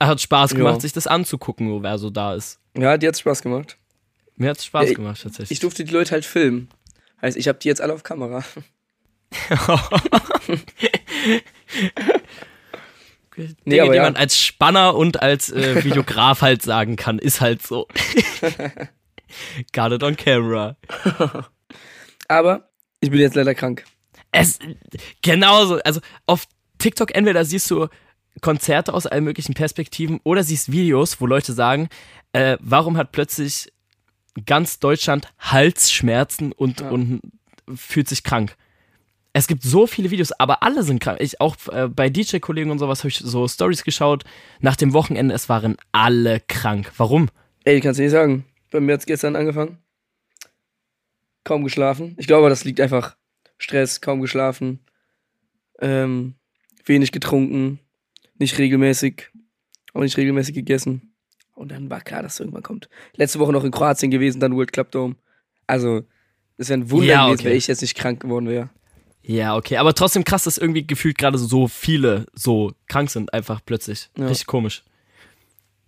Hat 0.00 0.20
Spaß 0.20 0.54
gemacht, 0.54 0.74
Ja. 0.76 0.80
sich 0.80 0.92
das 0.92 1.06
anzugucken, 1.06 1.70
wo 1.70 1.82
wer 1.82 1.98
so 1.98 2.10
da 2.10 2.34
ist. 2.34 2.58
Ja, 2.76 2.98
die 2.98 3.06
hat 3.08 3.16
Spaß 3.18 3.42
gemacht. 3.42 3.78
Mir 4.36 4.50
hat's 4.50 4.64
Spaß 4.66 4.90
Ja, 4.90 4.94
gemacht, 4.96 5.22
tatsächlich. 5.22 5.52
Ich 5.52 5.60
durfte 5.60 5.84
die 5.84 5.92
Leute 5.92 6.10
halt 6.10 6.24
filmen. 6.26 6.68
Heißt, 7.22 7.36
ich 7.38 7.48
habe 7.48 7.58
die 7.58 7.68
jetzt 7.68 7.80
alle 7.80 7.94
auf 7.94 8.02
Kamera. 8.02 8.44
Dinge, 13.36 13.82
aber 13.82 13.92
die 13.92 13.96
ja. 13.96 14.02
man 14.02 14.16
als 14.16 14.40
Spanner 14.40 14.94
und 14.94 15.22
als 15.22 15.50
äh, 15.50 15.84
Videograf 15.84 16.42
halt 16.42 16.62
sagen 16.62 16.96
kann, 16.96 17.18
ist 17.18 17.40
halt 17.40 17.62
so. 17.62 17.86
Got 19.72 19.92
it 19.92 20.02
on 20.02 20.16
camera. 20.16 20.76
Aber 22.28 22.70
ich 23.00 23.10
bin 23.10 23.20
jetzt 23.20 23.34
leider 23.34 23.54
krank. 23.54 23.84
Es 24.32 24.58
genauso, 25.22 25.78
also 25.82 26.00
auf 26.26 26.46
TikTok 26.78 27.14
entweder 27.14 27.44
siehst 27.44 27.70
du 27.70 27.88
Konzerte 28.40 28.92
aus 28.92 29.06
allen 29.06 29.24
möglichen 29.24 29.54
Perspektiven 29.54 30.20
oder 30.22 30.42
siehst 30.42 30.70
Videos, 30.70 31.20
wo 31.20 31.26
Leute 31.26 31.52
sagen, 31.52 31.88
äh, 32.32 32.56
warum 32.60 32.96
hat 32.96 33.12
plötzlich 33.12 33.72
ganz 34.44 34.78
Deutschland 34.78 35.28
Halsschmerzen 35.38 36.52
und, 36.52 36.80
Ja. 36.80 36.90
und 36.90 37.20
fühlt 37.74 38.08
sich 38.08 38.22
krank. 38.22 38.56
Es 39.36 39.48
gibt 39.48 39.64
so 39.64 39.86
viele 39.86 40.10
Videos, 40.10 40.32
aber 40.32 40.62
alle 40.62 40.82
sind 40.82 40.98
krank. 40.98 41.18
Ich 41.20 41.42
auch 41.42 41.56
äh, 41.70 41.88
bei 41.88 42.08
DJ-Kollegen 42.08 42.70
und 42.70 42.78
sowas 42.78 43.00
habe 43.00 43.10
ich 43.10 43.18
so 43.18 43.46
Stories 43.46 43.84
geschaut. 43.84 44.24
Nach 44.60 44.76
dem 44.76 44.94
Wochenende, 44.94 45.34
es 45.34 45.50
waren 45.50 45.76
alle 45.92 46.40
krank. 46.40 46.90
Warum? 46.96 47.28
Ey, 47.64 47.82
kannst 47.82 47.98
du 47.98 48.02
nicht 48.04 48.12
sagen. 48.12 48.46
Bei 48.70 48.80
mir 48.80 48.94
hat's 48.94 49.04
gestern 49.04 49.36
angefangen. 49.36 49.76
Kaum 51.44 51.64
geschlafen. 51.64 52.14
Ich 52.16 52.26
glaube, 52.26 52.48
das 52.48 52.64
liegt 52.64 52.80
einfach 52.80 53.14
Stress, 53.58 54.00
kaum 54.00 54.22
geschlafen. 54.22 54.80
Ähm, 55.80 56.36
wenig 56.86 57.12
getrunken. 57.12 57.78
Nicht 58.38 58.56
regelmäßig. 58.56 59.32
Auch 59.92 60.00
nicht 60.00 60.16
regelmäßig 60.16 60.54
gegessen. 60.54 61.14
Und 61.54 61.72
dann 61.72 61.90
war 61.90 62.00
klar, 62.00 62.22
dass 62.22 62.34
es 62.34 62.40
irgendwann 62.40 62.62
kommt. 62.62 62.88
Letzte 63.16 63.38
Woche 63.38 63.52
noch 63.52 63.64
in 63.64 63.70
Kroatien 63.70 64.10
gewesen, 64.10 64.40
dann 64.40 64.56
World 64.56 64.72
Club 64.72 64.92
Dome. 64.92 65.16
Also, 65.66 66.04
es 66.56 66.70
wäre 66.70 66.80
ein 66.80 66.90
Wunder 66.90 67.06
Ja, 67.06 67.26
gewesen, 67.26 67.40
okay. 67.40 67.50
wenn 67.50 67.58
ich 67.58 67.66
jetzt 67.66 67.82
nicht 67.82 67.98
krank 67.98 68.20
geworden 68.20 68.48
wäre. 68.48 68.70
Ja, 69.28 69.56
okay, 69.56 69.76
aber 69.76 69.92
trotzdem 69.92 70.22
krass, 70.22 70.44
dass 70.44 70.56
irgendwie 70.56 70.86
gefühlt 70.86 71.18
gerade 71.18 71.36
so 71.36 71.66
viele 71.66 72.26
so 72.32 72.72
krank 72.86 73.10
sind, 73.10 73.34
einfach 73.34 73.60
plötzlich. 73.66 74.08
Ja. 74.16 74.28
Richtig 74.28 74.46
komisch. 74.46 74.84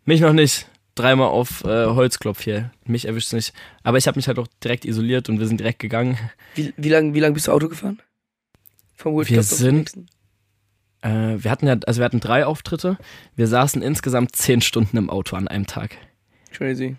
Mich 0.05 0.21
noch 0.21 0.33
nicht. 0.33 0.67
Dreimal 0.97 1.29
auf 1.29 1.63
äh, 1.65 1.87
Holzklopf 1.87 2.43
hier. 2.43 2.73
Mich 2.85 3.05
erwischt 3.05 3.33
nicht. 3.33 3.53
Aber 3.85 3.97
ich 3.97 4.09
habe 4.09 4.19
mich 4.19 4.27
halt 4.27 4.41
auch 4.41 4.49
direkt 4.65 4.85
isoliert 4.85 5.29
und 5.29 5.39
wir 5.39 5.47
sind 5.47 5.61
direkt 5.61 5.79
gegangen. 5.79 6.19
Wie, 6.57 6.75
wie 6.77 6.89
lange 6.89 7.15
wie 7.15 7.21
lang 7.21 7.33
bist 7.35 7.47
du 7.47 7.53
Auto 7.53 7.69
gefahren? 7.69 8.03
Vom 8.97 9.15
World 9.15 9.31
Wir 9.31 9.45
sind-? 9.45 9.93
Äh, 11.03 11.37
wir 11.39 11.53
hatten 11.53 11.69
ja, 11.69 11.77
also 11.87 12.01
wir 12.01 12.05
hatten 12.07 12.19
drei 12.19 12.45
Auftritte. 12.45 12.99
Wir 13.37 13.47
saßen 13.47 13.83
insgesamt 13.83 14.35
zehn 14.35 14.61
Stunden 14.61 14.97
im 14.97 15.11
Auto 15.11 15.37
an 15.37 15.47
einem 15.47 15.69
Tag. 15.69 15.97
Crazy. 16.51 16.97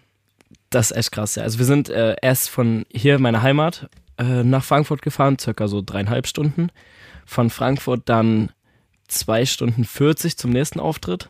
Das 0.69 0.91
ist 0.91 0.97
echt 0.97 1.11
krass, 1.11 1.35
ja. 1.35 1.43
Also 1.43 1.59
wir 1.59 1.65
sind 1.65 1.89
äh, 1.89 2.15
erst 2.21 2.49
von 2.49 2.85
hier, 2.89 3.19
meiner 3.19 3.41
Heimat, 3.41 3.89
äh, 4.19 4.43
nach 4.43 4.63
Frankfurt 4.63 5.01
gefahren, 5.01 5.39
circa 5.39 5.67
so 5.67 5.81
dreieinhalb 5.81 6.27
Stunden. 6.27 6.69
Von 7.25 7.49
Frankfurt 7.49 8.03
dann 8.05 8.51
zwei 9.07 9.45
Stunden 9.45 9.85
40 9.85 10.37
zum 10.37 10.51
nächsten 10.51 10.79
Auftritt. 10.79 11.29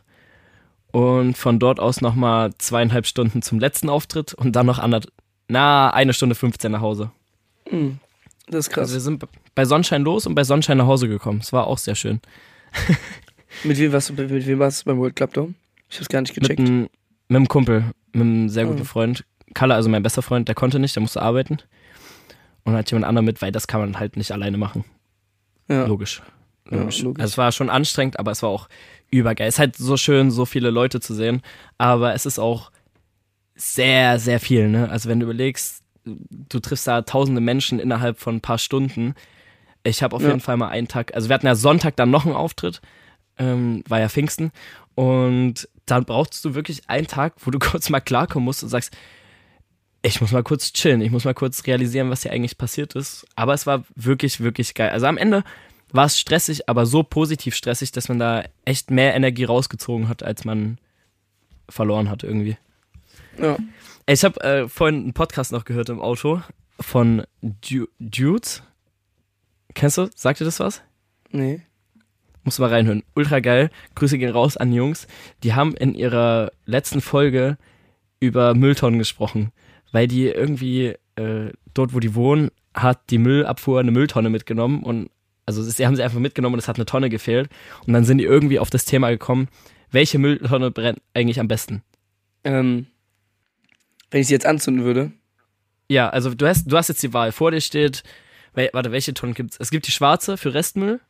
Und 0.92 1.38
von 1.38 1.58
dort 1.60 1.78
aus 1.78 2.00
nochmal 2.00 2.52
zweieinhalb 2.58 3.06
Stunden 3.06 3.42
zum 3.42 3.60
letzten 3.60 3.88
Auftritt 3.88 4.34
und 4.34 4.56
dann 4.56 4.66
noch 4.66 4.80
anderth 4.80 5.06
na, 5.46 5.90
eine 5.90 6.12
Stunde 6.12 6.34
15 6.34 6.70
nach 6.72 6.80
Hause. 6.80 7.10
Mhm. 7.70 7.98
Das 8.48 8.66
ist 8.66 8.70
krass. 8.72 8.82
Also 8.82 8.94
wir 8.94 9.00
sind 9.00 9.24
bei 9.54 9.64
Sonnenschein 9.64 10.02
los 10.02 10.26
und 10.26 10.34
bei 10.34 10.42
Sonnenschein 10.42 10.78
nach 10.78 10.86
Hause 10.86 11.08
gekommen. 11.08 11.38
Es 11.40 11.52
war 11.52 11.68
auch 11.68 11.78
sehr 11.78 11.94
schön. 11.94 12.20
mit 13.64 13.78
wem 13.78 13.92
warst 13.92 14.08
du, 14.10 14.14
mit 14.14 14.46
wem 14.46 14.58
warst 14.58 14.80
du 14.82 14.84
beim 14.86 14.98
World 14.98 15.14
Club 15.16 15.32
Dome? 15.34 15.54
Ich 15.88 15.98
hab's 15.98 16.08
gar 16.08 16.20
nicht 16.22 16.34
Mit 16.34 16.42
gecheckt. 16.42 16.60
einem, 16.60 16.88
mit 17.28 17.36
einem 17.36 17.48
Kumpel, 17.48 17.84
mit 18.12 18.22
einem 18.22 18.48
sehr 18.48 18.64
guten 18.66 18.82
Ah. 18.82 18.84
Freund. 18.84 19.24
Kalle, 19.54 19.74
also 19.74 19.88
mein 19.88 20.02
bester 20.02 20.22
Freund, 20.22 20.48
der 20.48 20.54
konnte 20.56 20.78
nicht, 20.80 20.94
der 20.96 21.02
musste 21.02 21.22
arbeiten. 21.22 21.58
Und 22.64 22.74
hat 22.74 22.90
jemand 22.90 23.06
anderen 23.06 23.24
mit, 23.26 23.40
weil 23.42 23.52
das 23.52 23.66
kann 23.66 23.80
man 23.80 23.98
halt 23.98 24.16
nicht 24.16 24.32
alleine 24.32 24.58
machen. 24.58 24.84
ja. 25.68 25.86
Logisch. 25.86 26.22
Ja, 26.70 26.78
Logisch. 26.78 27.02
logisch. 27.02 27.20
Also 27.22 27.32
es 27.32 27.38
war 27.38 27.52
schon 27.52 27.70
anstrengend, 27.70 28.18
aber 28.18 28.30
es 28.30 28.42
war 28.42 28.50
auch 28.50 28.68
übergeil. 29.10 29.48
Es 29.48 29.54
ist 29.54 29.58
halt 29.58 29.76
so 29.76 29.96
schön, 29.96 30.30
so 30.30 30.44
viele 30.44 30.70
Leute 30.70 31.00
zu 31.00 31.14
sehen, 31.14 31.42
aber 31.78 32.14
es 32.14 32.26
ist 32.26 32.38
auch 32.38 32.70
sehr, 33.56 34.18
sehr 34.18 34.40
viel, 34.40 34.68
ne? 34.68 34.88
Also 34.90 35.08
wenn 35.08 35.18
du 35.20 35.24
überlegst, 35.24 35.82
du 36.04 36.60
triffst 36.60 36.86
da 36.86 37.02
tausende 37.02 37.40
Menschen 37.40 37.78
innerhalb 37.78 38.18
von 38.20 38.36
ein 38.36 38.40
paar 38.40 38.58
Stunden. 38.58 39.14
Ich 39.82 40.02
habe 40.02 40.14
auf 40.16 40.22
Ja. 40.22 40.28
jeden 40.28 40.40
Fall 40.40 40.56
mal 40.56 40.68
einen 40.68 40.88
Tag, 40.88 41.14
also 41.14 41.28
wir 41.28 41.34
hatten 41.34 41.46
ja 41.46 41.54
Sonntag 41.54 41.96
dann 41.96 42.10
noch 42.10 42.24
einen 42.24 42.34
Auftritt, 42.34 42.80
ähm, 43.38 43.82
war 43.88 43.98
ja 44.00 44.08
Pfingsten 44.08 44.52
und 44.94 45.68
dann 45.86 46.04
brauchst 46.04 46.44
du 46.44 46.54
wirklich 46.54 46.88
einen 46.88 47.06
Tag, 47.06 47.34
wo 47.38 47.50
du 47.50 47.58
kurz 47.58 47.90
mal 47.90 48.00
klarkommen 48.00 48.44
musst 48.44 48.62
und 48.62 48.68
sagst, 48.68 48.96
ich 50.02 50.20
muss 50.20 50.32
mal 50.32 50.42
kurz 50.42 50.72
chillen, 50.72 51.02
ich 51.02 51.10
muss 51.10 51.24
mal 51.24 51.34
kurz 51.34 51.66
realisieren, 51.66 52.10
was 52.10 52.22
hier 52.22 52.32
eigentlich 52.32 52.58
passiert 52.58 52.94
ist. 52.94 53.26
Aber 53.36 53.54
es 53.54 53.66
war 53.66 53.84
wirklich, 53.94 54.40
wirklich 54.40 54.74
geil. 54.74 54.90
Also 54.90 55.06
am 55.06 55.18
Ende 55.18 55.44
war 55.92 56.06
es 56.06 56.18
stressig, 56.18 56.68
aber 56.68 56.86
so 56.86 57.02
positiv 57.02 57.54
stressig, 57.54 57.92
dass 57.92 58.08
man 58.08 58.18
da 58.18 58.44
echt 58.64 58.90
mehr 58.90 59.14
Energie 59.14 59.44
rausgezogen 59.44 60.08
hat, 60.08 60.22
als 60.22 60.44
man 60.44 60.78
verloren 61.68 62.08
hat 62.08 62.22
irgendwie. 62.22 62.56
Ja. 63.38 63.56
Ich 64.06 64.24
habe 64.24 64.40
äh, 64.40 64.68
vorhin 64.68 65.02
einen 65.02 65.12
Podcast 65.12 65.52
noch 65.52 65.64
gehört 65.64 65.88
im 65.88 66.00
Auto 66.00 66.42
von 66.80 67.24
du 67.42 67.86
Dudes. 67.98 68.62
Kennst 69.74 69.98
du? 69.98 70.08
Sagt 70.14 70.40
dir 70.40 70.44
das 70.44 70.60
was? 70.60 70.82
Nee. 71.30 71.62
Muss 72.42 72.58
mal 72.58 72.70
reinhören. 72.70 73.04
Ultra 73.14 73.40
geil. 73.40 73.70
Grüße 73.94 74.18
gehen 74.18 74.32
raus 74.32 74.56
an 74.56 74.70
die 74.70 74.78
Jungs. 74.78 75.06
Die 75.42 75.54
haben 75.54 75.76
in 75.76 75.94
ihrer 75.94 76.50
letzten 76.64 77.00
Folge 77.00 77.58
über 78.18 78.54
Mülltonnen 78.54 78.98
gesprochen, 78.98 79.52
weil 79.92 80.06
die 80.08 80.26
irgendwie 80.26 80.94
äh, 81.16 81.52
dort, 81.74 81.94
wo 81.94 82.00
die 82.00 82.14
wohnen, 82.14 82.50
hat 82.74 83.10
die 83.10 83.18
Müllabfuhr 83.18 83.80
eine 83.80 83.90
Mülltonne 83.90 84.30
mitgenommen 84.30 84.82
und 84.82 85.10
also 85.46 85.62
sie 85.62 85.84
haben 85.86 85.96
sie 85.96 86.02
einfach 86.04 86.18
mitgenommen 86.20 86.54
und 86.54 86.58
es 86.60 86.68
hat 86.68 86.76
eine 86.76 86.86
Tonne 86.86 87.10
gefehlt 87.10 87.50
und 87.86 87.92
dann 87.92 88.04
sind 88.04 88.18
die 88.18 88.24
irgendwie 88.24 88.58
auf 88.60 88.70
das 88.70 88.84
Thema 88.84 89.10
gekommen, 89.10 89.48
welche 89.90 90.18
Mülltonne 90.18 90.70
brennt 90.70 91.00
eigentlich 91.14 91.40
am 91.40 91.48
besten? 91.48 91.82
Ähm, 92.44 92.86
wenn 94.10 94.20
ich 94.20 94.28
sie 94.28 94.34
jetzt 94.34 94.46
anzünden 94.46 94.84
würde, 94.84 95.12
Ja, 95.88 96.08
also 96.08 96.32
du 96.32 96.46
hast, 96.46 96.70
du 96.70 96.76
hast 96.76 96.88
jetzt 96.88 97.02
die 97.02 97.12
Wahl. 97.12 97.32
Vor 97.32 97.50
dir 97.50 97.60
steht, 97.60 98.04
warte, 98.54 98.92
welche 98.92 99.12
Tonnen 99.12 99.34
gibt's? 99.34 99.56
Es 99.58 99.70
gibt 99.72 99.88
die 99.88 99.90
schwarze 99.92 100.36
für 100.36 100.54
Restmüll, 100.54 101.00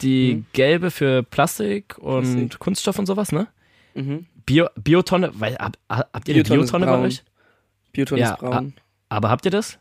die 0.00 0.36
Mhm. 0.36 0.46
gelbe 0.54 0.90
für 0.90 1.22
Plastik 1.22 1.98
und 1.98 2.22
Plastik. 2.22 2.58
Kunststoff 2.58 2.98
und 2.98 3.04
sowas, 3.06 3.30
ne? 3.32 3.46
mhm. 3.94 4.26
Bio, 4.46 4.68
Biotonne, 4.76 5.32
weil, 5.34 5.56
hab, 5.56 5.76
habt 5.90 6.28
ihr 6.28 6.34
eine 6.34 6.44
Biotonne 6.44 6.64
ist 6.64 6.70
Biotonne 6.72 6.86
bei 6.86 6.98
euch? 6.98 7.24
Bioton 7.96 8.18
Ja, 8.18 8.32
ist 8.34 8.38
braun. 8.40 8.74
Aber 9.08 9.30
habt 9.30 9.44
ihr 9.44 9.50
das? 9.50 9.78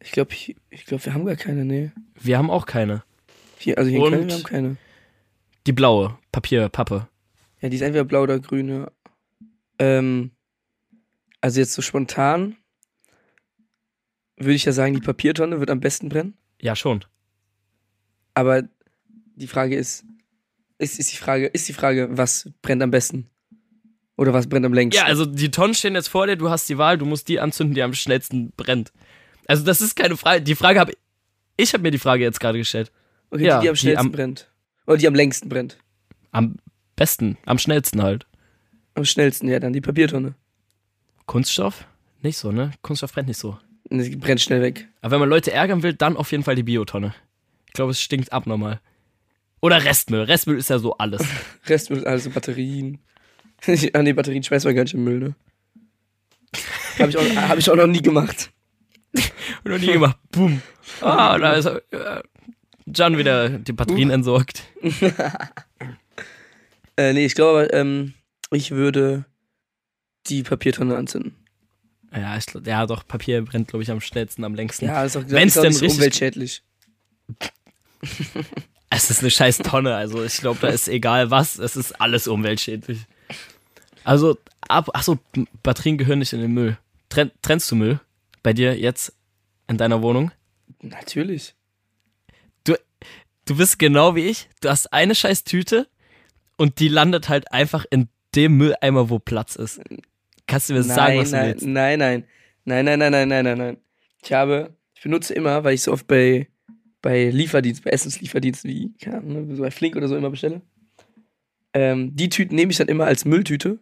Ich 0.00 0.12
glaube, 0.12 0.32
ich, 0.32 0.56
ich 0.70 0.84
glaub, 0.86 1.04
wir 1.04 1.12
haben 1.14 1.24
gar 1.24 1.36
keine, 1.36 1.64
nee. 1.64 1.90
Wir 2.14 2.38
haben 2.38 2.50
auch 2.50 2.66
keine. 2.66 3.02
Hier, 3.58 3.76
also 3.78 3.90
hier 3.90 4.00
Und- 4.00 4.12
Köln, 4.12 4.28
wir 4.28 4.34
haben 4.34 4.42
keine. 4.44 4.76
Die 5.66 5.72
blaue, 5.72 6.16
Papier, 6.32 6.68
Pappe. 6.68 7.08
Ja, 7.60 7.68
die 7.68 7.76
ist 7.76 7.82
entweder 7.82 8.04
blau 8.04 8.22
oder 8.22 8.38
grün, 8.38 8.68
ja. 8.68 8.90
Ähm, 9.78 10.30
also 11.40 11.60
jetzt 11.60 11.72
so 11.72 11.82
spontan 11.82 12.56
würde 14.36 14.54
ich 14.54 14.64
ja 14.66 14.72
sagen, 14.72 14.94
die 14.94 15.00
Papiertonne 15.00 15.58
wird 15.60 15.70
am 15.70 15.80
besten 15.80 16.08
brennen. 16.08 16.36
Ja, 16.60 16.76
schon. 16.76 17.04
Aber 18.34 18.62
die 19.34 19.46
Frage 19.48 19.76
ist, 19.76 20.04
ist, 20.78 20.98
ist 20.98 21.10
die 21.12 21.16
Frage, 21.16 21.46
ist 21.46 21.68
die 21.68 21.72
Frage, 21.72 22.08
was 22.16 22.50
brennt 22.62 22.82
am 22.82 22.90
besten? 22.90 23.28
Oder 24.16 24.32
was 24.32 24.48
brennt 24.48 24.64
am 24.64 24.72
längsten? 24.72 24.98
Ja, 25.02 25.06
also 25.06 25.26
die 25.26 25.50
Tonnen 25.50 25.74
stehen 25.74 25.94
jetzt 25.94 26.08
vor 26.08 26.26
dir, 26.26 26.36
du 26.36 26.48
hast 26.50 26.68
die 26.68 26.78
Wahl, 26.78 26.96
du 26.98 27.04
musst 27.04 27.28
die 27.28 27.38
anzünden, 27.40 27.74
die 27.74 27.82
am 27.82 27.92
schnellsten 27.94 28.52
brennt. 28.56 28.92
Also 29.46 29.62
das 29.64 29.80
ist 29.80 29.94
keine 29.94 30.16
Frage. 30.16 30.42
Die 30.42 30.54
Frage 30.54 30.80
habe 30.80 30.92
ich 31.58 31.72
habe 31.72 31.82
mir 31.82 31.90
die 31.90 31.98
Frage 31.98 32.22
jetzt 32.24 32.40
gerade 32.40 32.58
gestellt. 32.58 32.90
okay, 33.30 33.44
ja, 33.44 33.58
die, 33.58 33.64
die 33.64 33.68
am 33.68 33.74
die 33.74 33.78
schnellsten 33.80 34.06
am- 34.06 34.12
brennt. 34.12 34.50
Oder 34.86 34.96
die 34.98 35.06
am 35.08 35.14
längsten 35.14 35.48
brennt. 35.48 35.78
Am 36.32 36.56
besten, 36.96 37.36
am 37.46 37.58
schnellsten 37.58 38.02
halt. 38.02 38.26
Am 38.94 39.04
schnellsten, 39.04 39.48
ja, 39.48 39.58
dann 39.58 39.72
die 39.72 39.80
Papiertonne. 39.80 40.34
Kunststoff? 41.26 41.86
Nicht 42.22 42.38
so, 42.38 42.52
ne? 42.52 42.70
Kunststoff 42.82 43.12
brennt 43.12 43.28
nicht 43.28 43.38
so. 43.38 43.58
Die 43.90 44.16
brennt 44.16 44.40
schnell 44.40 44.62
weg. 44.62 44.88
Aber 45.00 45.12
wenn 45.12 45.20
man 45.20 45.28
Leute 45.28 45.52
ärgern 45.52 45.82
will, 45.82 45.92
dann 45.94 46.16
auf 46.16 46.32
jeden 46.32 46.42
Fall 46.44 46.54
die 46.56 46.62
Biotonne. 46.62 47.14
Ich 47.66 47.72
glaube, 47.72 47.90
es 47.92 48.00
stinkt 48.00 48.32
abnormal. 48.32 48.80
Oder 49.60 49.84
Restmüll. 49.84 50.22
Restmüll 50.22 50.58
ist 50.58 50.70
ja 50.70 50.78
so 50.78 50.96
alles. 50.98 51.22
Restmüll, 51.66 52.04
also 52.06 52.30
Batterien. 52.30 52.98
ah, 53.92 54.02
nee, 54.02 54.12
Batterien 54.12 54.42
schmeißt 54.42 54.64
man 54.64 54.74
gar 54.74 54.82
nicht 54.82 54.94
im 54.94 55.04
Müll, 55.04 55.18
ne? 55.18 55.34
Hab 56.98 57.08
ich, 57.08 57.16
auch, 57.16 57.36
hab 57.36 57.58
ich 57.58 57.68
auch 57.70 57.76
noch 57.76 57.86
nie 57.86 58.00
gemacht. 58.02 58.50
Und 59.64 59.72
noch 59.72 59.78
nie 59.78 59.92
gemacht. 59.92 60.18
Boom. 60.30 60.62
Ah, 61.00 61.36
da 61.38 61.52
ist 61.54 61.66
äh, 61.66 62.22
John 62.86 63.18
wieder 63.18 63.48
die 63.50 63.72
Batterien 63.72 64.10
entsorgt. 64.10 64.62
Äh, 66.98 67.12
nee, 67.12 67.26
ich 67.26 67.34
glaube 67.34 67.64
ähm, 67.72 68.14
ich 68.50 68.70
würde 68.70 69.26
die 70.28 70.42
Papiertonne 70.42 70.96
anzünden. 70.96 71.34
Ja, 72.10 72.38
ich, 72.38 72.46
ja, 72.64 72.86
doch, 72.86 73.06
Papier 73.06 73.44
brennt, 73.44 73.68
glaube 73.68 73.82
ich, 73.82 73.90
am 73.90 74.00
schnellsten, 74.00 74.44
am 74.44 74.54
längsten. 74.54 74.86
Ja, 74.86 75.04
ist 75.04 75.14
auch, 75.14 75.22
Wenn's 75.26 75.56
ist 75.56 75.58
auch 75.58 75.62
denn 75.64 75.72
richtig- 75.72 75.90
umweltschädlich. 75.92 76.62
Es 78.88 79.10
ist 79.10 79.20
eine 79.20 79.30
scheiß 79.30 79.58
Tonne, 79.58 79.94
also 79.94 80.24
ich 80.24 80.38
glaube, 80.38 80.58
da 80.62 80.68
ist 80.68 80.88
egal 80.88 81.30
was, 81.30 81.58
es 81.58 81.76
ist 81.76 82.00
alles 82.00 82.28
umweltschädlich. 82.28 83.00
Also, 84.06 84.38
ab, 84.60 84.88
achso, 84.94 85.18
Batterien 85.62 85.98
gehören 85.98 86.20
nicht 86.20 86.32
in 86.32 86.40
den 86.40 86.52
Müll. 86.52 86.78
Trenn, 87.08 87.30
trennst 87.42 87.70
du 87.70 87.76
Müll 87.76 88.00
bei 88.42 88.52
dir 88.52 88.78
jetzt 88.78 89.12
in 89.68 89.76
deiner 89.78 90.00
Wohnung? 90.02 90.30
Natürlich. 90.80 91.54
Du 93.46 93.56
bist 93.56 93.78
genau 93.78 94.16
wie 94.16 94.24
ich, 94.26 94.48
du 94.60 94.68
hast 94.68 94.92
eine 94.92 95.14
scheiß 95.14 95.44
Tüte 95.44 95.86
und 96.56 96.80
die 96.80 96.88
landet 96.88 97.28
halt 97.28 97.52
einfach 97.52 97.84
in 97.90 98.08
dem 98.34 98.56
Mülleimer, 98.56 99.08
wo 99.08 99.20
Platz 99.20 99.54
ist. 99.54 99.80
Kannst 100.48 100.68
du 100.68 100.74
mir 100.74 100.82
sagen, 100.82 101.14
Nein, 101.14 101.18
was 101.20 101.30
du 101.30 101.36
nein, 101.36 101.46
willst? 101.46 101.66
nein, 101.66 101.98
nein. 102.00 102.24
Nein, 102.64 102.84
nein, 102.84 102.98
nein, 102.98 103.12
nein, 103.12 103.28
nein, 103.28 103.44
nein, 103.44 103.58
nein. 103.58 103.76
Ich 104.24 104.32
habe, 104.32 104.74
ich 104.96 105.02
benutze 105.02 105.32
immer, 105.32 105.62
weil 105.62 105.74
ich 105.74 105.82
so 105.82 105.92
oft 105.92 106.08
bei, 106.08 106.48
bei 107.02 107.30
Lieferdienst, 107.30 107.84
bei 107.84 107.90
Essenslieferdiensten 107.90 108.68
wie, 108.68 108.92
keine 109.00 109.18
Ahnung, 109.18 109.54
so 109.54 109.62
bei 109.62 109.70
Flink 109.70 109.94
oder 109.94 110.08
so 110.08 110.16
immer 110.16 110.30
bestelle. 110.30 110.60
Ähm, 111.72 112.16
die 112.16 112.28
Tüten 112.28 112.56
nehme 112.56 112.72
ich 112.72 112.78
dann 112.78 112.88
immer 112.88 113.04
als 113.04 113.24
Mülltüte 113.24 113.78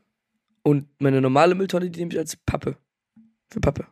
und 0.64 0.88
meine 0.98 1.20
normale 1.20 1.54
Mülltonne, 1.54 1.90
die 1.90 2.00
nehme 2.00 2.12
ich 2.12 2.18
als 2.18 2.36
Pappe. 2.36 2.76
Für 3.50 3.60
Pappe. 3.60 3.86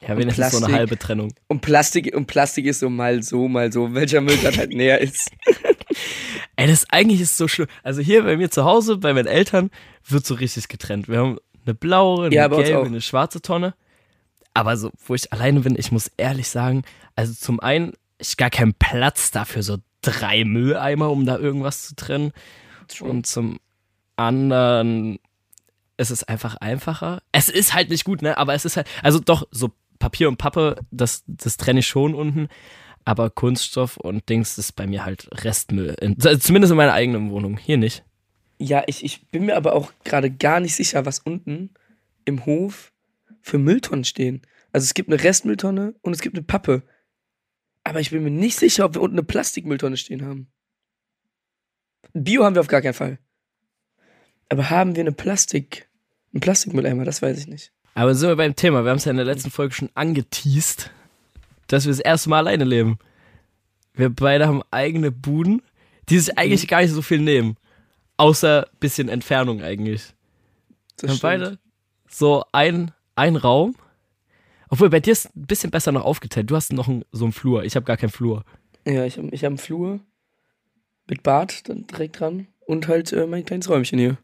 Ja, 0.00 0.16
wenigstens 0.18 0.52
so 0.52 0.64
eine 0.64 0.74
halbe 0.74 0.98
Trennung. 0.98 1.32
Und 1.46 1.60
Plastik, 1.60 2.14
und 2.14 2.26
Plastik 2.26 2.66
ist 2.66 2.80
so 2.80 2.90
mal 2.90 3.22
so, 3.22 3.48
mal 3.48 3.72
so, 3.72 3.94
welcher 3.94 4.20
Müll 4.20 4.36
dann 4.42 4.56
halt 4.56 4.70
näher 4.72 5.00
ist. 5.00 5.30
Ey, 6.56 6.66
das 6.66 6.88
eigentlich 6.90 7.20
ist 7.20 7.36
so 7.36 7.48
schlimm. 7.48 7.68
Also 7.82 8.00
hier 8.00 8.24
bei 8.24 8.36
mir 8.36 8.50
zu 8.50 8.64
Hause, 8.64 8.98
bei 8.98 9.12
meinen 9.12 9.26
Eltern, 9.26 9.70
wird 10.06 10.26
so 10.26 10.34
richtig 10.34 10.68
getrennt. 10.68 11.08
Wir 11.08 11.18
haben 11.18 11.38
eine 11.64 11.74
blaue, 11.74 12.26
eine 12.26 12.34
Ja, 12.34 12.48
gelbe, 12.48 12.84
eine 12.84 13.00
schwarze 13.00 13.40
Tonne. 13.40 13.74
Aber 14.52 14.76
so, 14.76 14.90
wo 15.06 15.14
ich 15.14 15.32
alleine 15.32 15.60
bin, 15.60 15.76
ich 15.78 15.90
muss 15.90 16.10
ehrlich 16.16 16.48
sagen, 16.48 16.82
also 17.16 17.34
zum 17.34 17.60
einen, 17.60 17.92
ich 18.18 18.36
gar 18.36 18.50
keinen 18.50 18.74
Platz 18.74 19.30
dafür, 19.30 19.62
so 19.62 19.78
drei 20.00 20.44
Mülleimer, 20.44 21.10
um 21.10 21.26
da 21.26 21.38
irgendwas 21.38 21.86
zu 21.86 21.94
trennen. 21.94 22.32
Und 23.00 23.26
zum 23.26 23.58
anderen 24.16 25.18
ist 25.96 26.10
es 26.10 26.24
einfach 26.24 26.56
einfacher. 26.56 27.22
Es 27.32 27.48
ist 27.48 27.74
halt 27.74 27.90
nicht 27.90 28.04
gut, 28.04 28.22
ne? 28.22 28.36
Aber 28.36 28.54
es 28.54 28.64
ist 28.64 28.76
halt, 28.76 28.86
also 29.02 29.18
doch, 29.20 29.46
so 29.50 29.70
Papier 29.98 30.28
und 30.28 30.36
Pappe, 30.36 30.76
das, 30.90 31.24
das 31.26 31.56
trenne 31.56 31.80
ich 31.80 31.86
schon 31.86 32.14
unten. 32.14 32.48
Aber 33.04 33.30
Kunststoff 33.30 33.96
und 33.96 34.28
Dings 34.28 34.58
ist 34.58 34.72
bei 34.72 34.86
mir 34.86 35.04
halt 35.04 35.28
Restmüll. 35.44 35.94
In, 36.00 36.18
zumindest 36.18 36.70
in 36.70 36.76
meiner 36.76 36.94
eigenen 36.94 37.30
Wohnung. 37.30 37.58
Hier 37.58 37.76
nicht. 37.76 38.02
Ja, 38.58 38.82
ich, 38.86 39.04
ich 39.04 39.28
bin 39.28 39.46
mir 39.46 39.56
aber 39.56 39.74
auch 39.74 39.92
gerade 40.04 40.30
gar 40.30 40.60
nicht 40.60 40.74
sicher, 40.74 41.04
was 41.04 41.18
unten 41.18 41.70
im 42.24 42.46
Hof 42.46 42.92
für 43.42 43.58
Mülltonnen 43.58 44.04
stehen. 44.04 44.42
Also 44.72 44.84
es 44.84 44.94
gibt 44.94 45.10
eine 45.10 45.22
Restmülltonne 45.22 45.94
und 46.00 46.12
es 46.14 46.20
gibt 46.20 46.36
eine 46.36 46.44
Pappe. 46.44 46.82
Aber 47.84 48.00
ich 48.00 48.10
bin 48.10 48.24
mir 48.24 48.30
nicht 48.30 48.58
sicher, 48.58 48.86
ob 48.86 48.94
wir 48.94 49.02
unten 49.02 49.16
eine 49.16 49.24
Plastikmülltonne 49.24 49.98
stehen 49.98 50.24
haben. 50.24 50.50
Bio 52.14 52.44
haben 52.44 52.54
wir 52.54 52.60
auf 52.60 52.68
gar 52.68 52.80
keinen 52.80 52.94
Fall. 52.94 53.18
Aber 54.48 54.70
haben 54.70 54.96
wir 54.96 55.00
eine 55.02 55.12
Plastik, 55.12 55.88
einen 56.32 56.40
Plastikmülleimer? 56.40 57.04
Das 57.04 57.22
weiß 57.22 57.38
ich 57.38 57.46
nicht. 57.46 57.72
Aber 57.94 58.14
sind 58.14 58.28
wir 58.28 58.36
beim 58.36 58.56
Thema. 58.56 58.84
Wir 58.84 58.90
haben 58.90 58.98
es 58.98 59.04
ja 59.04 59.10
in 59.10 59.16
der 59.16 59.26
letzten 59.26 59.50
Folge 59.50 59.74
schon 59.74 59.90
angeteased, 59.94 60.90
dass 61.68 61.84
wir 61.84 61.92
das 61.92 62.00
erste 62.00 62.28
Mal 62.28 62.38
alleine 62.38 62.64
leben. 62.64 62.98
Wir 63.94 64.10
beide 64.10 64.46
haben 64.48 64.62
eigene 64.70 65.12
Buden, 65.12 65.62
die 66.08 66.18
sich 66.18 66.36
eigentlich 66.36 66.66
gar 66.68 66.82
nicht 66.82 66.90
so 66.90 67.02
viel 67.02 67.20
nehmen. 67.20 67.56
Außer 68.16 68.68
bisschen 68.80 69.08
Entfernung 69.08 69.62
eigentlich. 69.62 70.12
Das 70.96 71.02
Wir 71.02 71.08
haben 71.08 71.16
stimmt. 71.16 71.22
beide 71.22 71.58
so 72.08 72.44
ein, 72.52 72.92
ein 73.16 73.36
Raum. 73.36 73.76
Obwohl, 74.68 74.90
bei 74.90 75.00
dir 75.00 75.12
ist 75.12 75.34
ein 75.36 75.46
bisschen 75.46 75.70
besser 75.70 75.92
noch 75.92 76.04
aufgeteilt. 76.04 76.50
Du 76.50 76.56
hast 76.56 76.72
noch 76.72 76.88
einen, 76.88 77.04
so 77.12 77.24
einen 77.24 77.32
Flur. 77.32 77.64
Ich 77.64 77.76
habe 77.76 77.86
gar 77.86 77.96
keinen 77.96 78.10
Flur. 78.10 78.44
Ja, 78.86 79.04
ich 79.04 79.16
habe 79.18 79.28
ich 79.30 79.44
hab 79.44 79.50
einen 79.50 79.58
Flur 79.58 80.00
mit 81.06 81.22
Bad 81.22 81.68
dann 81.68 81.86
direkt 81.86 82.20
dran 82.20 82.48
und 82.66 82.88
halt 82.88 83.12
äh, 83.12 83.26
mein 83.26 83.44
kleines 83.44 83.68
Räumchen 83.68 83.98
hier. 83.98 84.18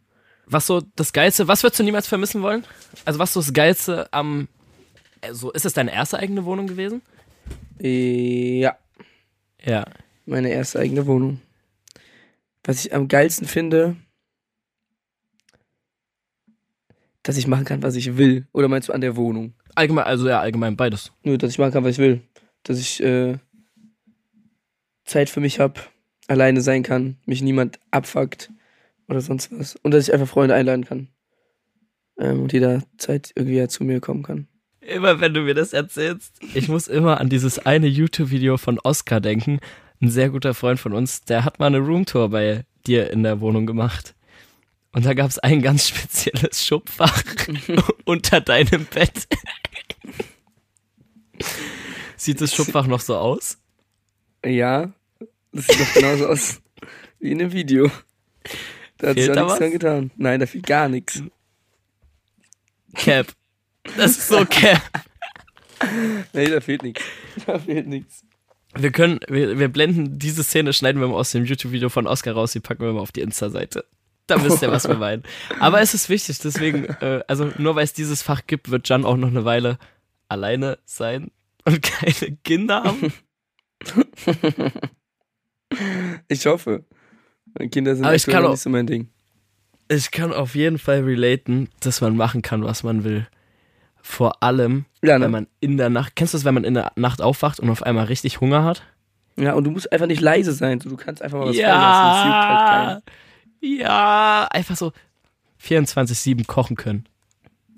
Was 0.50 0.66
so 0.66 0.82
das 0.96 1.12
Geilste, 1.12 1.46
was 1.46 1.62
würdest 1.62 1.78
du 1.78 1.84
niemals 1.84 2.08
vermissen 2.08 2.42
wollen? 2.42 2.64
Also 3.04 3.18
was 3.20 3.32
so 3.32 3.40
das 3.40 3.52
Geilste 3.52 4.12
am, 4.12 4.48
also 5.22 5.52
ist 5.52 5.64
es 5.64 5.72
deine 5.74 5.92
erste 5.92 6.18
eigene 6.18 6.44
Wohnung 6.44 6.66
gewesen? 6.66 7.02
Äh, 7.80 8.58
Ja, 8.60 8.76
Ja. 9.64 9.86
meine 10.26 10.50
erste 10.50 10.80
eigene 10.80 11.06
Wohnung. 11.06 11.40
Was 12.64 12.84
ich 12.84 12.92
am 12.92 13.06
geilsten 13.06 13.46
finde, 13.46 13.96
dass 17.22 17.36
ich 17.36 17.46
machen 17.46 17.64
kann, 17.64 17.82
was 17.82 17.94
ich 17.94 18.16
will. 18.16 18.46
Oder 18.52 18.68
meinst 18.68 18.88
du 18.88 18.92
an 18.92 19.00
der 19.02 19.14
Wohnung? 19.16 19.54
Allgemein, 19.76 20.04
also 20.04 20.28
ja, 20.28 20.40
allgemein 20.40 20.76
beides. 20.76 21.12
Nur, 21.22 21.38
dass 21.38 21.50
ich 21.52 21.58
machen 21.58 21.72
kann, 21.72 21.84
was 21.84 21.92
ich 21.92 21.98
will. 21.98 22.22
Dass 22.64 22.78
ich 22.78 23.00
äh, 23.02 23.38
Zeit 25.04 25.30
für 25.30 25.40
mich 25.40 25.60
habe, 25.60 25.80
alleine 26.26 26.60
sein 26.60 26.82
kann, 26.82 27.18
mich 27.24 27.40
niemand 27.40 27.78
abfuckt 27.90 28.50
oder 29.10 29.20
sonst 29.20 29.50
was. 29.52 29.76
Und 29.76 29.92
dass 29.92 30.08
ich 30.08 30.14
einfach 30.14 30.28
Freunde 30.28 30.54
einladen 30.54 30.84
kann. 30.84 31.08
Ähm, 32.18 32.42
und 32.42 32.52
jederzeit 32.52 33.32
irgendwie 33.34 33.56
ja 33.56 33.68
zu 33.68 33.84
mir 33.84 34.00
kommen 34.00 34.22
kann. 34.22 34.46
Immer 34.80 35.20
wenn 35.20 35.34
du 35.34 35.42
mir 35.42 35.54
das 35.54 35.72
erzählst, 35.72 36.40
ich 36.54 36.68
muss 36.68 36.88
immer 36.88 37.20
an 37.20 37.28
dieses 37.28 37.58
eine 37.58 37.86
YouTube-Video 37.86 38.56
von 38.56 38.78
Oscar 38.78 39.20
denken. 39.20 39.60
Ein 40.00 40.10
sehr 40.10 40.30
guter 40.30 40.54
Freund 40.54 40.80
von 40.80 40.94
uns, 40.94 41.22
der 41.22 41.44
hat 41.44 41.58
mal 41.58 41.66
eine 41.66 41.78
Roomtour 41.78 42.30
bei 42.30 42.64
dir 42.86 43.10
in 43.10 43.22
der 43.22 43.40
Wohnung 43.40 43.66
gemacht. 43.66 44.14
Und 44.92 45.04
da 45.04 45.14
gab 45.14 45.28
es 45.28 45.38
ein 45.38 45.62
ganz 45.62 45.88
spezielles 45.88 46.64
Schubfach 46.64 47.22
unter 48.04 48.40
deinem 48.40 48.86
Bett. 48.86 49.28
Sieht 52.16 52.40
das 52.40 52.54
Schubfach 52.54 52.86
noch 52.86 53.00
so 53.00 53.16
aus? 53.16 53.58
Ja, 54.44 54.92
das 55.52 55.66
sieht 55.66 55.80
doch 55.80 55.94
genauso 55.94 56.26
aus 56.26 56.60
wie 57.18 57.30
in 57.30 57.38
dem 57.38 57.52
Video. 57.52 57.90
Da 59.00 59.08
hat 59.08 59.16
sich 59.16 59.26
Fehlt 59.26 59.38
auch 59.38 59.42
da 59.42 59.42
nichts 59.44 59.58
dran 59.58 59.70
getan. 59.70 60.10
Nein, 60.16 60.40
da 60.40 60.46
fehlt 60.46 60.66
gar 60.66 60.88
nichts. 60.88 61.22
Cap. 62.94 63.26
Das 63.96 64.12
ist 64.12 64.28
so 64.28 64.44
Cap. 64.50 64.82
Nee, 66.32 66.46
da 66.46 66.60
fehlt 66.60 66.82
nichts. 66.82 67.02
Da 67.46 67.58
fehlt 67.58 67.86
nichts. 67.86 68.24
Wir 68.74 68.92
können, 68.92 69.20
wir, 69.28 69.58
wir 69.58 69.68
blenden 69.68 70.18
diese 70.18 70.44
Szene, 70.44 70.72
schneiden 70.72 71.00
wir 71.00 71.08
mal 71.08 71.14
aus 71.14 71.30
dem 71.30 71.44
YouTube-Video 71.44 71.88
von 71.88 72.06
Oscar 72.06 72.34
raus, 72.34 72.52
die 72.52 72.60
packen 72.60 72.84
wir 72.84 72.92
mal 72.92 73.00
auf 73.00 73.12
die 73.12 73.20
Insta-Seite. 73.20 73.84
Da 74.26 74.44
wisst 74.44 74.62
ihr, 74.62 74.70
was 74.70 74.86
wir 74.86 74.96
meinen. 74.96 75.24
Aber 75.58 75.80
es 75.80 75.94
ist 75.94 76.08
wichtig, 76.08 76.38
deswegen, 76.38 76.84
äh, 77.00 77.22
also 77.26 77.50
nur 77.58 77.74
weil 77.74 77.84
es 77.84 77.94
dieses 77.94 78.22
Fach 78.22 78.42
gibt, 78.46 78.70
wird 78.70 78.88
Jan 78.88 79.04
auch 79.04 79.16
noch 79.16 79.28
eine 79.28 79.44
Weile 79.44 79.78
alleine 80.28 80.78
sein 80.84 81.30
und 81.64 81.82
keine 81.82 82.36
Kinder 82.44 82.84
haben. 82.84 83.12
Ich 86.26 86.46
hoffe. 86.46 86.84
Kinder 87.70 87.94
sind 87.96 88.04
auch- 88.04 88.10
nicht 88.12 88.60
so 88.60 88.70
mein 88.70 88.86
Ding. 88.86 89.08
Ich 89.88 90.10
kann 90.12 90.32
auf 90.32 90.54
jeden 90.54 90.78
Fall 90.78 91.00
relaten, 91.02 91.68
dass 91.80 92.00
man 92.00 92.16
machen 92.16 92.42
kann, 92.42 92.62
was 92.64 92.82
man 92.84 93.02
will. 93.04 93.26
Vor 94.02 94.42
allem, 94.42 94.84
Ja, 95.02 95.18
ne? 95.18 95.24
wenn 95.24 95.30
man 95.32 95.46
in 95.60 95.76
der 95.76 95.90
Nacht, 95.90 96.14
kennst 96.16 96.32
du 96.32 96.38
das, 96.38 96.44
wenn 96.44 96.54
man 96.54 96.64
in 96.64 96.74
der 96.74 96.92
Nacht 96.96 97.20
aufwacht 97.20 97.58
und 97.60 97.68
auf 97.70 97.82
einmal 97.82 98.04
richtig 98.06 98.40
Hunger 98.40 98.64
hat? 98.64 98.82
ja, 99.36 99.54
und 99.54 99.64
du 99.64 99.70
musst 99.70 99.90
einfach 99.92 100.06
nicht 100.06 100.20
leise 100.20 100.52
sein. 100.52 100.78
Du 100.80 100.96
kannst 100.96 101.22
einfach 101.22 101.38
mal 101.38 101.48
was 101.48 101.56
halt 101.56 101.58
ja, 101.58 103.00
ja, 103.60 104.48
einfach 104.50 104.76
so 104.76 104.92
24-7 105.62 106.46
kochen 106.46 106.76
können. 106.76 107.04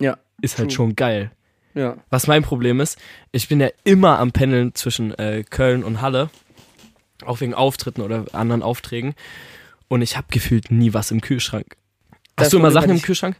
Ja, 0.01 0.17
Ist 0.41 0.59
halt 0.59 0.69
True. 0.71 0.77
schon 0.89 0.97
geil. 0.97 1.31
ja. 1.75 1.97
Was 2.11 2.27
mein 2.27 2.43
Problem 2.43 2.81
ist, 2.81 2.99
ich 3.33 3.49
bin 3.49 3.61
ja 3.61 3.69
immer 3.85 4.19
am 4.19 4.33
Pendeln 4.33 4.75
zwischen 4.75 5.13
äh, 5.19 5.45
Köln 5.49 5.83
und 5.85 6.01
Halle. 6.01 6.31
Auch 7.25 7.41
wegen 7.41 7.55
Auftritten 7.55 8.01
oder 8.03 8.25
anderen 8.33 8.63
Aufträgen. 8.63 9.15
Und 9.93 10.01
ich 10.01 10.17
habe 10.17 10.27
gefühlt 10.31 10.71
nie 10.71 10.95
was 10.95 11.11
im 11.11 11.21
Kühlschrank. 11.21 11.77
Das 12.37 12.47
Hast 12.47 12.55
du 12.55 12.57
immer 12.57 12.71
Sachen 12.71 12.85
hatte 12.85 12.93
im 12.93 12.97
ich- 12.97 13.03
Kühlschrank? 13.03 13.37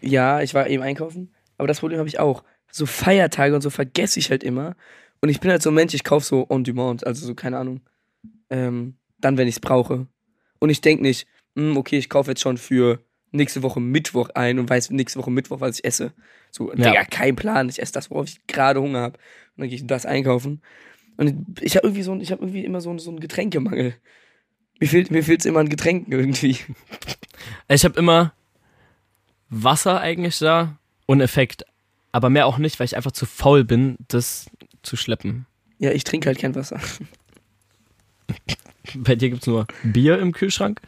Ja, 0.00 0.42
ich 0.42 0.52
war 0.52 0.66
eben 0.68 0.82
einkaufen, 0.82 1.32
aber 1.56 1.68
das 1.68 1.78
Problem 1.78 2.00
habe 2.00 2.08
ich 2.08 2.18
auch. 2.18 2.42
So 2.72 2.84
Feiertage 2.84 3.54
und 3.54 3.60
so 3.60 3.70
vergesse 3.70 4.18
ich 4.18 4.28
halt 4.28 4.42
immer. 4.42 4.74
Und 5.20 5.28
ich 5.28 5.38
bin 5.38 5.52
halt 5.52 5.62
so 5.62 5.70
ein 5.70 5.74
Mensch, 5.74 5.94
ich 5.94 6.02
kaufe 6.02 6.26
so 6.26 6.46
on 6.50 6.64
demand, 6.64 7.06
also 7.06 7.24
so, 7.24 7.36
keine 7.36 7.58
Ahnung. 7.58 7.80
Ähm, 8.50 8.96
dann, 9.18 9.36
wenn 9.38 9.46
ich 9.46 9.54
es 9.54 9.60
brauche. 9.60 10.08
Und 10.58 10.70
ich 10.70 10.80
denke 10.80 11.04
nicht, 11.04 11.28
hm, 11.54 11.76
okay, 11.76 11.96
ich 11.96 12.08
kaufe 12.08 12.32
jetzt 12.32 12.40
schon 12.40 12.56
für 12.58 12.98
nächste 13.30 13.62
Woche 13.62 13.78
Mittwoch 13.80 14.30
ein 14.30 14.58
und 14.58 14.68
weiß 14.68 14.90
nächste 14.90 15.20
Woche 15.20 15.30
Mittwoch, 15.30 15.60
was 15.60 15.78
ich 15.78 15.84
esse. 15.84 16.12
So, 16.50 16.70
Ja. 16.72 16.90
Digga, 16.90 17.04
kein 17.04 17.36
Plan. 17.36 17.68
Ich 17.68 17.80
esse 17.80 17.92
das, 17.92 18.10
worauf 18.10 18.26
ich 18.26 18.44
gerade 18.48 18.80
Hunger 18.80 19.00
habe. 19.00 19.18
Und 19.56 19.60
dann 19.60 19.68
gehe 19.68 19.76
ich 19.78 19.86
das 19.86 20.06
einkaufen. 20.06 20.60
Und 21.18 21.60
ich 21.60 21.76
habe 21.76 21.86
irgendwie 21.86 22.02
so 22.02 22.10
ein, 22.10 22.20
ich 22.20 22.32
habe 22.32 22.42
irgendwie 22.42 22.64
immer 22.64 22.80
so, 22.80 22.98
so 22.98 23.10
einen 23.10 23.20
Getränkemangel. 23.20 23.94
Mir 24.80 24.88
fehlt 24.88 25.10
mir 25.10 25.22
fehlt's 25.22 25.44
immer 25.44 25.60
an 25.60 25.68
Getränken 25.68 26.12
irgendwie. 26.12 26.58
Ich 27.68 27.84
habe 27.84 27.98
immer 27.98 28.32
Wasser 29.48 30.00
eigentlich 30.00 30.38
da 30.38 30.78
und 31.06 31.20
Effekt. 31.20 31.64
Aber 32.12 32.30
mehr 32.30 32.46
auch 32.46 32.58
nicht, 32.58 32.78
weil 32.78 32.86
ich 32.86 32.96
einfach 32.96 33.12
zu 33.12 33.26
faul 33.26 33.64
bin, 33.64 33.96
das 34.08 34.46
zu 34.82 34.96
schleppen. 34.96 35.46
Ja, 35.78 35.90
ich 35.90 36.04
trinke 36.04 36.28
halt 36.28 36.38
kein 36.38 36.54
Wasser. 36.54 36.80
Bei 38.94 39.16
dir 39.16 39.30
gibt's 39.30 39.46
nur 39.46 39.66
Bier 39.82 40.18
im 40.18 40.32
Kühlschrank? 40.32 40.80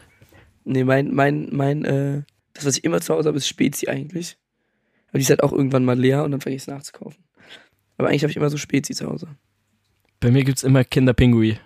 Nee, 0.64 0.84
mein, 0.84 1.14
mein, 1.14 1.48
mein, 1.52 1.84
äh, 1.84 2.22
das, 2.54 2.64
was 2.64 2.76
ich 2.76 2.84
immer 2.84 3.00
zu 3.00 3.14
Hause 3.14 3.28
habe, 3.28 3.38
ist 3.38 3.48
Spezi 3.48 3.88
eigentlich. 3.88 4.36
Aber 5.08 5.18
die 5.18 5.22
ist 5.22 5.30
halt 5.30 5.42
auch 5.42 5.52
irgendwann 5.52 5.84
mal 5.84 5.98
leer 5.98 6.24
und 6.24 6.32
dann 6.32 6.40
vergesse 6.40 6.56
ich 6.56 6.68
es 6.68 6.74
nachzukaufen. 6.74 7.22
Aber 7.98 8.08
eigentlich 8.08 8.22
habe 8.22 8.30
ich 8.30 8.36
immer 8.36 8.50
so 8.50 8.56
Spezi 8.56 8.94
zu 8.94 9.06
Hause. 9.06 9.28
Bei 10.20 10.30
mir 10.30 10.44
gibt's 10.44 10.62
immer 10.62 10.84
Kinderpingui. 10.84 11.58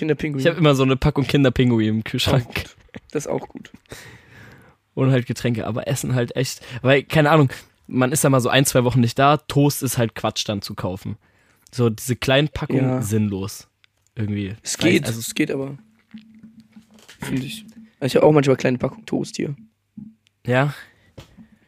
Kinderpinguin. 0.00 0.40
Ich 0.40 0.46
habe 0.46 0.56
immer 0.58 0.74
so 0.74 0.82
eine 0.82 0.96
Packung 0.96 1.26
Kinderpingui 1.26 1.86
im 1.88 2.02
Kühlschrank. 2.04 2.46
Das 3.12 3.26
ist 3.26 3.30
auch 3.30 3.46
gut. 3.48 3.70
Und 4.94 5.10
halt 5.12 5.26
Getränke, 5.26 5.66
aber 5.66 5.86
Essen 5.86 6.14
halt 6.14 6.34
echt. 6.36 6.60
Weil, 6.82 7.02
keine 7.04 7.30
Ahnung, 7.30 7.50
man 7.86 8.10
ist 8.12 8.24
ja 8.24 8.30
mal 8.30 8.40
so 8.40 8.48
ein, 8.48 8.64
zwei 8.66 8.82
Wochen 8.84 9.00
nicht 9.00 9.18
da. 9.18 9.36
Toast 9.36 9.82
ist 9.82 9.98
halt 9.98 10.14
Quatsch 10.14 10.48
dann 10.48 10.62
zu 10.62 10.74
kaufen. 10.74 11.16
So 11.72 11.88
diese 11.90 12.16
kleinen 12.16 12.48
Packungen 12.48 12.82
Ja. 12.84 13.02
sinnlos. 13.02 13.68
Irgendwie. 14.16 14.56
Es 14.62 14.76
geht, 14.78 15.06
Also, 15.06 15.20
es 15.20 15.34
geht 15.34 15.50
aber. 15.50 15.78
Finde 17.20 17.42
ich. 17.42 17.64
Also 18.00 18.06
ich 18.12 18.16
habe 18.16 18.26
auch 18.26 18.32
manchmal 18.32 18.56
kleine 18.56 18.78
Packung 18.78 19.04
Toast 19.06 19.36
hier. 19.36 19.54
ja, 20.46 20.74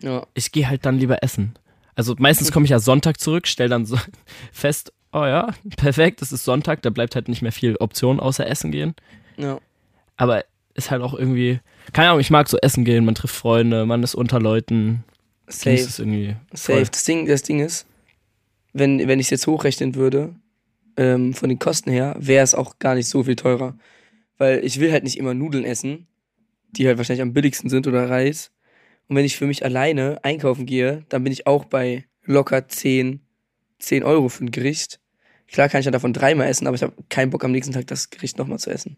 Ja. 0.01 0.27
ich 0.35 0.51
gehe 0.51 0.69
halt 0.69 0.85
dann 0.87 0.99
lieber 0.99 1.23
essen. 1.23 1.55
Also 1.95 2.15
meistens 2.19 2.51
komme 2.53 2.65
ich 2.65 2.71
ja 2.71 2.79
Sonntag 2.81 3.21
zurück, 3.21 3.47
stell 3.47 3.69
dann 3.69 3.85
so 3.87 3.99
fest, 4.53 4.93
oh 5.13 5.25
ja, 5.25 5.55
perfekt, 5.77 6.23
es 6.23 6.33
ist 6.33 6.45
Sonntag, 6.45 6.83
da 6.83 6.91
bleibt 6.91 7.15
halt 7.15 7.29
nicht 7.29 7.43
mehr 7.43 7.53
viel 7.53 7.77
Option 7.77 8.21
außer 8.21 8.47
essen 8.47 8.73
gehen. 8.73 8.95
Ja. 9.37 9.59
Aber 10.17 10.45
ist 10.75 10.91
halt 10.91 11.03
auch 11.03 11.15
irgendwie, 11.15 11.61
keine 11.93 12.09
Ahnung, 12.09 12.21
ich 12.21 12.31
mag 12.31 12.49
so 12.49 12.59
essen 12.59 12.85
gehen, 12.85 13.05
man 13.05 13.15
trifft 13.15 13.35
Freunde, 13.35 13.87
man 13.87 14.03
ist 14.03 14.15
unter 14.15 14.41
Leuten. 14.41 15.05
Safe. 15.49 15.75
es 15.75 15.99
irgendwie. 15.99 16.37
Safe. 16.53 16.79
voll. 16.79 16.85
Das 16.85 17.05
Ding, 17.05 17.27
das 17.27 17.43
Ding 17.43 17.61
ist, 17.61 17.87
wenn, 18.73 19.07
wenn 19.07 19.21
ich 19.21 19.27
es 19.27 19.31
jetzt 19.31 19.47
hochrechnen 19.47 19.95
würde, 19.95 20.35
ähm, 20.97 21.35
von 21.35 21.49
den 21.49 21.59
Kosten 21.59 21.91
her, 21.91 22.15
wäre 22.19 22.45
es 22.45 22.55
auch 22.55 22.79
gar 22.79 22.95
nicht 22.95 23.09
so 23.09 23.25
viel 23.25 23.37
teurer. 23.37 23.77
Weil 24.39 24.65
ich 24.65 24.81
will 24.81 24.93
halt 24.93 25.05
nicht 25.05 25.19
immer 25.19 25.35
Nudeln 25.35 25.65
essen, 25.65 26.07
die 26.71 26.87
halt 26.87 26.99
wahrscheinlich 26.99 27.23
am 27.23 27.33
billigsten 27.33 27.71
sind 27.71 27.87
oder 27.87 28.09
Reis. 28.09 28.51
Und 29.09 29.17
wenn 29.17 29.25
ich 29.25 29.37
für 29.37 29.47
mich 29.47 29.65
alleine 29.65 30.25
einkaufen 30.25 30.67
gehe, 30.67 31.05
dann 31.09 31.23
bin 31.25 31.33
ich 31.33 31.47
auch 31.47 31.65
bei 31.65 32.07
locker 32.25 32.69
10, 32.69 33.21
10 33.79 34.05
Euro 34.05 34.29
für 34.29 34.45
ein 34.45 34.51
Gericht. 34.51 35.01
Klar 35.53 35.69
kann 35.69 35.81
ich 35.81 35.85
ja 35.87 35.93
davon 35.93 36.13
dreimal 36.13 36.49
essen, 36.49 36.67
aber 36.67 36.75
ich 36.75 36.83
habe 36.83 36.95
keinen 37.11 37.31
Bock 37.31 37.45
am 37.45 37.53
nächsten 37.53 37.73
Tag 37.75 37.87
das 37.87 38.11
Gericht 38.11 38.39
nochmal 38.39 38.59
zu 38.59 38.71
essen. 38.71 38.97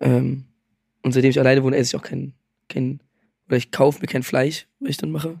Ähm, 0.00 0.44
und 1.02 1.12
seitdem 1.12 1.30
ich 1.30 1.38
alleine 1.38 1.62
wohne, 1.62 1.76
esse 1.76 1.96
ich 1.96 2.00
auch 2.00 2.06
kein, 2.06 2.32
kein 2.68 3.00
oder 3.48 3.56
ich 3.56 3.70
kaufe 3.70 4.00
mir 4.00 4.06
kein 4.06 4.22
Fleisch, 4.22 4.66
was 4.80 4.90
ich 4.90 4.96
dann 4.96 5.10
mache. 5.10 5.38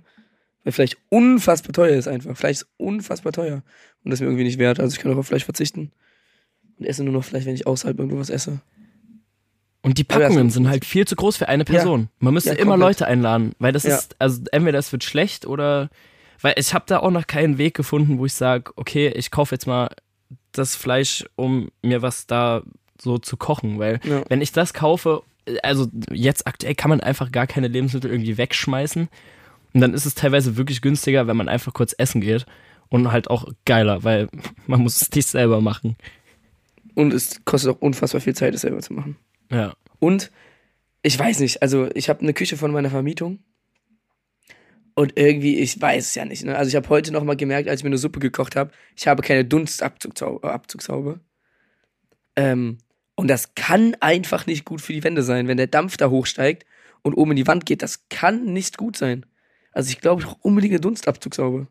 Weil 0.64 0.72
Fleisch 0.72 0.96
unfassbar 1.08 1.72
teuer 1.72 1.96
ist 1.96 2.08
einfach. 2.08 2.36
Fleisch 2.36 2.58
ist 2.62 2.66
unfassbar 2.76 3.32
teuer. 3.32 3.62
Und 4.04 4.10
das 4.10 4.14
ist 4.14 4.20
mir 4.22 4.26
irgendwie 4.28 4.44
nicht 4.44 4.58
wert. 4.58 4.80
Also 4.80 4.94
ich 4.96 5.00
kann 5.02 5.12
auch 5.12 5.16
auf 5.16 5.26
Fleisch 5.28 5.44
verzichten. 5.44 5.92
und 6.78 6.84
esse 6.84 7.02
nur 7.04 7.12
noch 7.14 7.24
vielleicht, 7.24 7.46
wenn 7.46 7.54
ich 7.54 7.66
außerhalb 7.66 7.98
irgendwo 7.98 8.18
was 8.18 8.28
esse. 8.30 8.60
Und 9.82 9.98
die 9.98 10.04
Packungen 10.04 10.50
sind 10.50 10.68
halt 10.68 10.84
viel 10.84 11.06
zu 11.06 11.14
groß 11.16 11.36
für 11.36 11.48
eine 11.48 11.64
Person. 11.64 12.08
Man 12.18 12.34
müsste 12.34 12.50
Ja, 12.50 12.56
immer. 12.56 12.76
Leute 12.76 13.06
einladen, 13.06 13.52
weil 13.60 13.72
das 13.72 13.84
Ja. 13.84 13.96
ist, 13.96 14.16
also 14.18 14.42
entweder 14.52 14.78
es 14.78 14.90
wird 14.92 15.04
schlecht 15.04 15.46
oder, 15.46 15.88
weil 16.40 16.54
ich 16.56 16.74
habe 16.74 16.84
da 16.86 16.98
auch 17.00 17.10
noch 17.10 17.26
keinen 17.26 17.58
Weg 17.58 17.74
gefunden, 17.74 18.18
wo 18.18 18.26
ich 18.26 18.34
sage, 18.34 18.72
okay, 18.76 19.08
ich 19.08 19.30
kaufe 19.30 19.54
jetzt 19.54 19.66
mal 19.66 19.88
das 20.52 20.76
Fleisch, 20.76 21.24
um 21.36 21.70
mir 21.82 22.02
was 22.02 22.26
da 22.26 22.62
so 23.00 23.18
zu 23.18 23.36
kochen, 23.36 23.78
weil 23.78 24.00
Ja. 24.04 24.22
wenn 24.28 24.40
ich 24.40 24.52
das 24.52 24.72
kaufe, 24.74 25.22
also 25.62 25.86
jetzt 26.10 26.46
aktuell 26.46 26.74
kann 26.74 26.88
man 26.88 27.00
einfach 27.00 27.30
gar 27.30 27.46
keine 27.46 27.68
Lebensmittel 27.68 28.10
irgendwie 28.10 28.38
wegschmeißen 28.38 29.08
und 29.74 29.80
dann 29.80 29.92
ist 29.94 30.06
es 30.06 30.14
teilweise 30.14 30.56
wirklich 30.56 30.80
günstiger, 30.80 31.26
wenn 31.26 31.36
man 31.36 31.48
einfach 31.48 31.72
kurz 31.74 31.94
essen 31.98 32.20
geht 32.20 32.46
und 32.88 33.12
halt 33.12 33.28
auch 33.28 33.46
geiler, 33.64 34.02
weil 34.04 34.28
man 34.66 34.80
muss 34.80 35.02
es 35.02 35.10
nicht 35.12 35.26
selber 35.26 35.60
machen. 35.60 35.96
Und 36.94 37.12
es 37.12 37.44
kostet 37.44 37.76
auch 37.76 37.80
unfassbar 37.82 38.22
viel 38.22 38.34
Zeit, 38.34 38.54
es 38.54 38.62
selber 38.62 38.80
zu 38.80 38.94
machen. 38.94 39.16
Ja. 39.52 39.74
Und 39.98 40.30
ich 41.02 41.18
weiß 41.18 41.40
nicht, 41.40 41.60
also 41.62 41.88
ich 41.94 42.08
habe 42.08 42.20
eine 42.22 42.32
Küche 42.32 42.56
von 42.56 42.72
meiner 42.72 42.88
Vermietung. 42.90 43.40
Und 44.98 45.12
irgendwie, 45.16 45.58
ich 45.58 45.80
weiß 45.80 46.06
es 46.06 46.14
ja 46.14 46.24
nicht. 46.24 46.42
Ne? 46.44 46.56
Also 46.56 46.70
ich 46.70 46.74
habe 46.74 46.88
heute 46.88 47.12
noch 47.12 47.22
mal 47.22 47.36
gemerkt, 47.36 47.68
als 47.68 47.80
ich 47.80 47.84
mir 47.84 47.90
eine 47.90 47.98
Suppe 47.98 48.18
gekocht 48.18 48.56
habe, 48.56 48.70
ich 48.96 49.06
habe 49.06 49.22
keine 49.22 49.44
Dunstabzugshaube. 49.44 50.50
Abzugshaube. 50.50 51.20
Ähm, 52.34 52.78
und 53.14 53.28
das 53.28 53.54
kann 53.54 53.94
einfach 54.00 54.46
nicht 54.46 54.64
gut 54.64 54.80
für 54.80 54.94
die 54.94 55.04
Wände 55.04 55.22
sein, 55.22 55.48
wenn 55.48 55.58
der 55.58 55.66
Dampf 55.66 55.98
da 55.98 56.08
hochsteigt 56.08 56.64
und 57.02 57.12
oben 57.12 57.32
in 57.32 57.36
die 57.36 57.46
Wand 57.46 57.66
geht. 57.66 57.82
Das 57.82 58.08
kann 58.08 58.46
nicht 58.52 58.78
gut 58.78 58.96
sein. 58.96 59.26
Also 59.72 59.90
ich 59.90 60.00
glaube, 60.00 60.22
ich 60.22 60.26
brauche 60.26 60.40
unbedingt 60.40 60.72
eine 60.72 60.80
Dunstabzugshaube. 60.80 61.68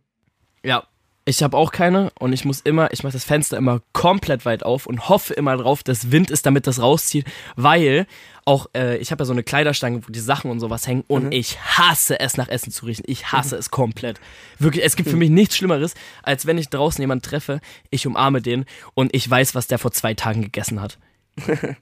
Ja, 0.63 0.87
ich 1.27 1.41
habe 1.41 1.57
auch 1.57 1.71
keine 1.71 2.11
und 2.19 2.33
ich 2.33 2.45
muss 2.45 2.61
immer, 2.61 2.93
ich 2.93 3.01
mache 3.03 3.13
das 3.13 3.23
Fenster 3.23 3.57
immer 3.57 3.81
komplett 3.93 4.45
weit 4.45 4.63
auf 4.63 4.85
und 4.85 5.09
hoffe 5.09 5.33
immer 5.33 5.57
drauf, 5.57 5.81
dass 5.81 6.11
Wind 6.11 6.29
ist, 6.29 6.45
damit 6.45 6.67
das 6.67 6.79
rauszieht, 6.79 7.25
weil 7.55 8.05
auch 8.45 8.67
äh, 8.75 8.97
ich 8.97 9.11
habe 9.11 9.23
ja 9.23 9.25
so 9.25 9.33
eine 9.33 9.41
Kleiderstange, 9.41 10.07
wo 10.07 10.11
die 10.11 10.19
Sachen 10.19 10.51
und 10.51 10.59
sowas 10.59 10.85
hängen 10.85 11.03
und 11.07 11.25
Mhm. 11.25 11.31
ich 11.31 11.59
hasse 11.59 12.19
es 12.19 12.37
nach 12.37 12.47
Essen 12.47 12.71
zu 12.71 12.85
riechen. 12.85 13.03
Ich 13.07 13.31
hasse 13.31 13.55
es 13.57 13.71
komplett. 13.71 14.19
Wirklich, 14.59 14.85
es 14.85 14.95
gibt 14.95 15.09
für 15.09 15.15
mich 15.17 15.31
nichts 15.31 15.57
Schlimmeres, 15.57 15.95
als 16.21 16.45
wenn 16.45 16.59
ich 16.59 16.69
draußen 16.69 17.01
jemanden 17.01 17.23
treffe, 17.23 17.59
ich 17.89 18.05
umarme 18.05 18.41
den 18.43 18.65
und 18.93 19.15
ich 19.15 19.27
weiß, 19.27 19.55
was 19.55 19.65
der 19.65 19.79
vor 19.79 19.91
zwei 19.91 20.13
Tagen 20.13 20.41
gegessen 20.43 20.79
hat. 20.81 20.99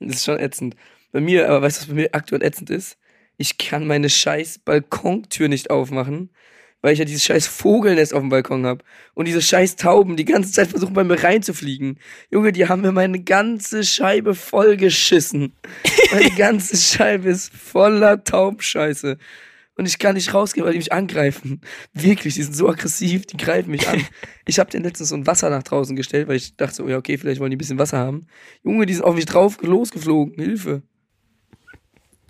Das 0.00 0.16
ist 0.16 0.24
schon 0.24 0.38
ätzend. 0.38 0.74
Bei 1.12 1.20
mir, 1.20 1.48
aber 1.48 1.62
weißt 1.62 1.76
du, 1.76 1.80
was 1.82 1.88
bei 1.88 1.94
mir 1.94 2.08
aktuell 2.12 2.42
ätzend 2.42 2.70
ist? 2.70 2.98
Ich 3.36 3.56
kann 3.56 3.86
meine 3.86 4.10
scheiß 4.10 4.58
Balkontür 4.64 5.48
nicht 5.48 5.70
aufmachen, 5.70 6.30
weil 6.84 6.92
ich 6.92 6.98
ja 6.98 7.06
dieses 7.06 7.24
scheiß 7.24 7.46
Vogelnest 7.46 8.12
auf 8.12 8.20
dem 8.20 8.28
Balkon 8.28 8.66
habe. 8.66 8.84
Und 9.14 9.26
diese 9.26 9.40
scheiß 9.40 9.76
Tauben 9.76 10.18
die 10.18 10.26
ganze 10.26 10.52
Zeit 10.52 10.68
versuchen 10.68 10.92
bei 10.92 11.02
mir 11.02 11.22
reinzufliegen. 11.24 11.98
Junge, 12.30 12.52
die 12.52 12.68
haben 12.68 12.82
mir 12.82 12.92
meine 12.92 13.22
ganze 13.22 13.84
Scheibe 13.84 14.34
vollgeschissen. 14.34 15.54
Meine 16.12 16.30
ganze 16.36 16.76
Scheibe 16.76 17.30
ist 17.30 17.54
voller 17.54 18.22
Taubenscheiße. 18.22 19.16
Und 19.76 19.86
ich 19.86 19.98
kann 19.98 20.14
nicht 20.14 20.34
rausgehen, 20.34 20.66
weil 20.66 20.74
die 20.74 20.78
mich 20.78 20.92
angreifen. 20.92 21.62
Wirklich, 21.94 22.34
die 22.34 22.42
sind 22.42 22.54
so 22.54 22.68
aggressiv, 22.68 23.24
die 23.24 23.38
greifen 23.38 23.70
mich 23.70 23.88
an. 23.88 24.04
Ich 24.46 24.58
habe 24.58 24.70
denen 24.70 24.84
letztens 24.84 25.08
so 25.08 25.16
ein 25.16 25.26
Wasser 25.26 25.48
nach 25.48 25.62
draußen 25.62 25.96
gestellt, 25.96 26.28
weil 26.28 26.36
ich 26.36 26.54
dachte 26.54 26.74
so, 26.74 26.86
ja 26.86 26.98
okay, 26.98 27.16
vielleicht 27.16 27.40
wollen 27.40 27.50
die 27.50 27.56
ein 27.56 27.58
bisschen 27.58 27.78
Wasser 27.78 27.96
haben. 27.96 28.26
Junge, 28.62 28.84
die 28.84 28.92
sind 28.92 29.04
auf 29.04 29.14
mich 29.14 29.24
drauf 29.24 29.56
losgeflogen. 29.62 30.34
Hilfe. 30.34 30.82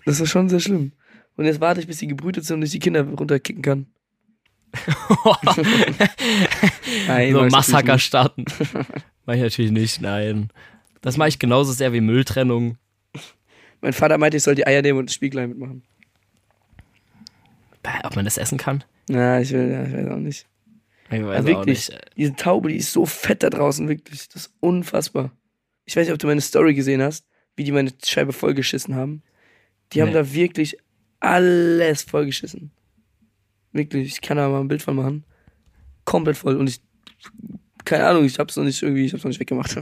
Das 0.05 0.21
ist 0.21 0.29
schon 0.29 0.47
sehr 0.47 0.61
schlimm. 0.61 0.93
Und 1.35 1.43
jetzt 1.43 1.59
warte 1.59 1.81
ich, 1.81 1.87
bis 1.87 1.97
die 1.97 2.07
gebrütet 2.07 2.45
sind 2.45 2.55
und 2.55 2.63
ich 2.63 2.71
die 2.71 2.79
Kinder 2.79 3.03
runterkicken 3.03 3.61
kann. 3.61 3.87
Nein, 7.07 7.33
so 7.33 7.43
Massaker 7.45 7.99
starten. 7.99 8.45
Mach 9.25 9.33
ich 9.35 9.41
natürlich 9.41 9.71
nicht, 9.71 10.01
nein. 10.01 10.49
Das 11.01 11.17
mache 11.17 11.29
ich 11.29 11.39
genauso 11.39 11.71
sehr 11.73 11.93
wie 11.93 12.01
Mülltrennung. 12.01 12.77
Mein 13.81 13.93
Vater 13.93 14.17
meinte, 14.17 14.37
ich 14.37 14.43
soll 14.43 14.55
die 14.55 14.65
Eier 14.67 14.81
nehmen 14.81 14.99
und 14.99 15.09
das 15.09 15.13
Spieglein 15.15 15.49
mitmachen. 15.49 15.83
Ob 18.03 18.15
man 18.15 18.25
das 18.25 18.37
essen 18.37 18.57
kann? 18.57 18.83
Na, 19.09 19.39
ich 19.41 19.51
will, 19.51 19.69
ja, 19.71 19.83
ich 19.85 19.93
weiß 19.93 20.07
auch 20.11 20.17
nicht. 20.17 20.47
Ich 21.11 21.23
weiß 21.23 21.41
auch 21.41 21.45
wirklich. 21.45 21.89
nicht. 21.89 22.01
Diese 22.17 22.35
Taube, 22.35 22.69
die 22.69 22.77
ist 22.77 22.91
so 22.91 23.05
fett 23.05 23.43
da 23.43 23.49
draußen, 23.51 23.87
wirklich. 23.87 24.27
Das 24.29 24.47
ist 24.47 24.53
unfassbar. 24.59 25.31
Ich 25.85 25.95
weiß 25.95 26.07
nicht, 26.07 26.13
ob 26.13 26.19
du 26.19 26.25
meine 26.27 26.41
Story 26.41 26.73
gesehen 26.73 27.01
hast, 27.03 27.27
wie 27.55 27.63
die 27.63 27.71
meine 27.71 27.91
Scheibe 28.03 28.33
vollgeschissen 28.33 28.95
haben. 28.95 29.21
Die 29.93 30.01
haben 30.01 30.09
Nee. 30.09 30.15
da 30.15 30.33
wirklich 30.33 30.77
alles 31.19 32.01
vollgeschissen. 32.03 32.71
Wirklich, 33.75 34.07
ich 34.07 34.21
kann 34.21 34.37
da 34.37 34.47
mal 34.47 34.61
ein 34.61 34.67
Bild 34.69 34.81
von 34.81 34.95
machen. 34.95 35.25
Komplett 36.05 36.37
voll. 36.37 36.55
Und 36.55 36.69
ich, 36.69 36.79
keine 37.83 38.05
Ahnung, 38.07 38.23
ich 38.25 38.39
hab's 38.39 38.55
noch 38.55 38.63
nicht 38.63 38.81
irgendwie, 38.81 39.05
ich 39.05 39.11
hab's 39.13 39.23
noch 39.23 39.29
nicht 39.29 39.39
weggemacht. 39.39 39.77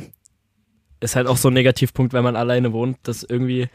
Ist 0.99 1.15
halt 1.15 1.27
auch 1.27 1.37
so 1.37 1.49
ein 1.49 1.53
Negativpunkt, 1.53 2.11
wenn 2.13 2.23
man 2.23 2.35
alleine 2.35 2.73
wohnt, 2.73 2.97
dass 3.03 3.23
irgendwie 3.23 3.67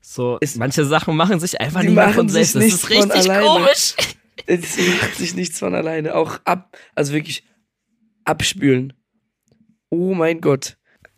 so 0.00 0.38
Ist- 0.40 0.58
manche 0.58 0.84
Sachen 0.84 1.16
machen 1.16 1.40
sich 1.40 1.60
einfach 1.60 1.82
nicht 1.82 1.94
mehr 1.94 2.10
von 2.10 2.28
selbst. 2.28 2.54
Das 2.54 2.64
ist 2.64 2.88
richtig 2.88 3.28
komisch. 3.28 3.94
Es 4.46 4.76
macht 5.00 5.14
sich 5.14 5.34
nichts 5.36 5.58
von 5.60 5.74
alleine. 5.74 6.14
Auch 6.14 6.38
ab, 6.44 6.76
also 6.94 7.12
wirklich 7.14 7.44
abspülen. 8.24 8.92
Oh 9.90 10.12
mein 10.12 10.40
Gott. 10.40 10.76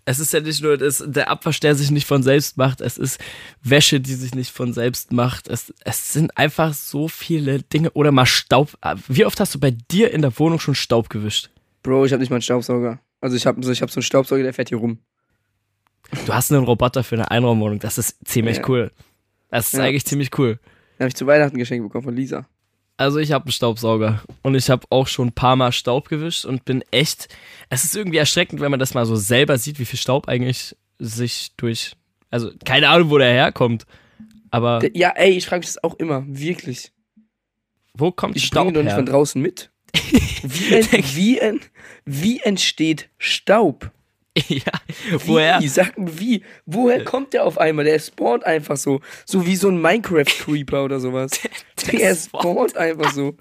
Es 0.09 0.21
ist 0.21 0.33
ja 0.33 0.41
nicht 0.41 0.63
nur 0.63 0.79
das, 0.79 1.03
der 1.05 1.29
Abwasch, 1.29 1.59
der 1.61 1.75
sich 1.75 1.91
nicht 1.91 2.07
von 2.07 2.23
selbst 2.23 2.57
macht, 2.57 2.81
es 2.81 2.97
ist 2.97 3.19
Wäsche, 3.63 4.01
die 4.01 4.15
sich 4.15 4.35
nicht 4.37 4.53
von 4.53 4.73
selbst 4.73 5.13
macht. 5.13 5.49
Es, 5.49 5.75
es 5.85 6.13
sind 6.13 6.39
einfach 6.39 6.73
so 6.75 7.09
viele 7.09 7.61
Dinge. 7.63 7.91
Oder 7.91 8.13
mal 8.13 8.25
Staub. 8.25 8.71
Wie 9.09 9.25
oft 9.27 9.41
hast 9.41 9.55
du 9.57 9.61
bei 9.61 9.73
dir 9.73 10.13
in 10.13 10.23
der 10.23 10.39
Wohnung 10.39 10.61
schon 10.61 10.77
Staub 10.77 11.11
gewischt? 11.11 11.51
Bro, 11.83 12.05
ich 12.07 12.13
habe 12.13 12.21
nicht 12.21 12.31
mal 12.31 12.37
einen 12.37 12.43
Staubsauger. 12.43 13.01
Also 13.21 13.35
ich 13.37 13.47
habe 13.47 13.63
so, 13.65 13.73
ich 13.73 13.83
hab 13.83 13.91
so 13.91 13.99
einen 13.99 14.05
Staubsauger, 14.05 14.45
der 14.45 14.55
fährt 14.55 14.69
hier 14.69 14.79
rum. 14.79 15.01
Du 16.25 16.33
hast 16.33 16.53
einen 16.53 16.63
Roboter 16.65 17.03
für 17.03 17.17
eine 17.17 17.31
Einraumwohnung. 17.33 17.81
Das 17.81 17.99
ist 17.99 18.17
ziemlich 18.25 18.59
Ja. 18.59 18.69
cool. 18.69 18.93
Das 19.51 19.67
ist 19.67 19.73
Ja. 19.75 19.85
eigentlich 19.85 20.07
ziemlich 20.07 20.31
cool. 20.39 20.61
Den 20.99 21.01
habe 21.01 21.09
ich 21.09 21.17
zu 21.17 21.27
Weihnachten 21.27 21.59
geschenkt 21.59 21.85
bekommen 21.85 22.05
von 22.05 22.15
Lisa. 22.15 22.47
Also 22.99 23.19
ich 23.19 23.33
habe 23.33 23.45
einen 23.45 23.53
Staubsauger 23.53 24.23
und 24.43 24.55
ich 24.55 24.71
habe 24.71 24.87
auch 24.91 25.07
schon 25.07 25.29
ein 25.29 25.33
paar 25.33 25.57
Mal 25.57 25.73
Staub 25.73 26.09
gewischt 26.09 26.45
und 26.47 26.65
bin 26.65 26.83
echt. 26.91 27.29
Es 27.69 27.85
ist 27.85 27.95
irgendwie 27.95 28.17
erschreckend, 28.17 28.61
wenn 28.61 28.71
man 28.71 28.81
das 28.81 28.95
mal 28.95 29.05
so 29.05 29.17
selber 29.17 29.59
sieht, 29.59 29.79
wie 29.79 29.85
viel 29.85 29.99
Staub 29.99 30.29
eigentlich 30.29 30.75
sich 30.99 31.53
durch. 31.57 31.93
Also 32.31 32.51
keine 32.65 32.89
Ahnung, 32.89 33.11
wo 33.11 33.19
der 33.19 33.31
herkommt. 33.33 33.85
Aber 34.51 34.81
Ja, 34.95 35.11
ey, 35.11 35.33
ich 35.33 35.47
frage 35.47 35.61
mich 35.61 35.67
das 35.67 35.85
auch 35.85 35.95
immer. 35.95 36.25
Wirklich. 36.27 36.91
wo 37.95 38.13
kommt 38.13 38.37
Ich 38.37 38.45
Staub 38.45 38.65
bringe 38.65 38.79
doch 38.79 38.83
nicht 38.83 38.91
her? 38.93 38.97
von 38.97 39.07
draußen 39.07 39.43
mit. 39.43 39.71
Wie, 40.43 40.75
ent, 40.75 41.17
wie, 41.17 41.39
ent, 41.39 41.71
wie 42.05 42.41
entsteht 42.41 43.09
Staub? 43.19 43.91
ja, 44.49 44.73
Wie? 45.11 45.29
woher? 45.29 45.63
Sag 45.67 45.97
mir 45.97 46.19
wie. 46.19 46.45
Woher 46.67 47.05
kommt 47.05 47.33
der 47.33 47.45
auf 47.45 47.59
einmal? 47.59 47.87
Der 47.87 47.99
spawnt 47.99 48.45
einfach 48.45 48.77
so. 48.77 49.01
So 49.25 49.47
wie 49.47 49.57
so 49.57 49.69
ein 49.69 49.81
Minecraft-Creeper 49.81 50.85
oder 50.85 51.01
sowas. 51.01 51.41
Der 51.91 52.15
spawnt 52.15 52.77
einfach 52.77 53.13
so. 53.13 53.37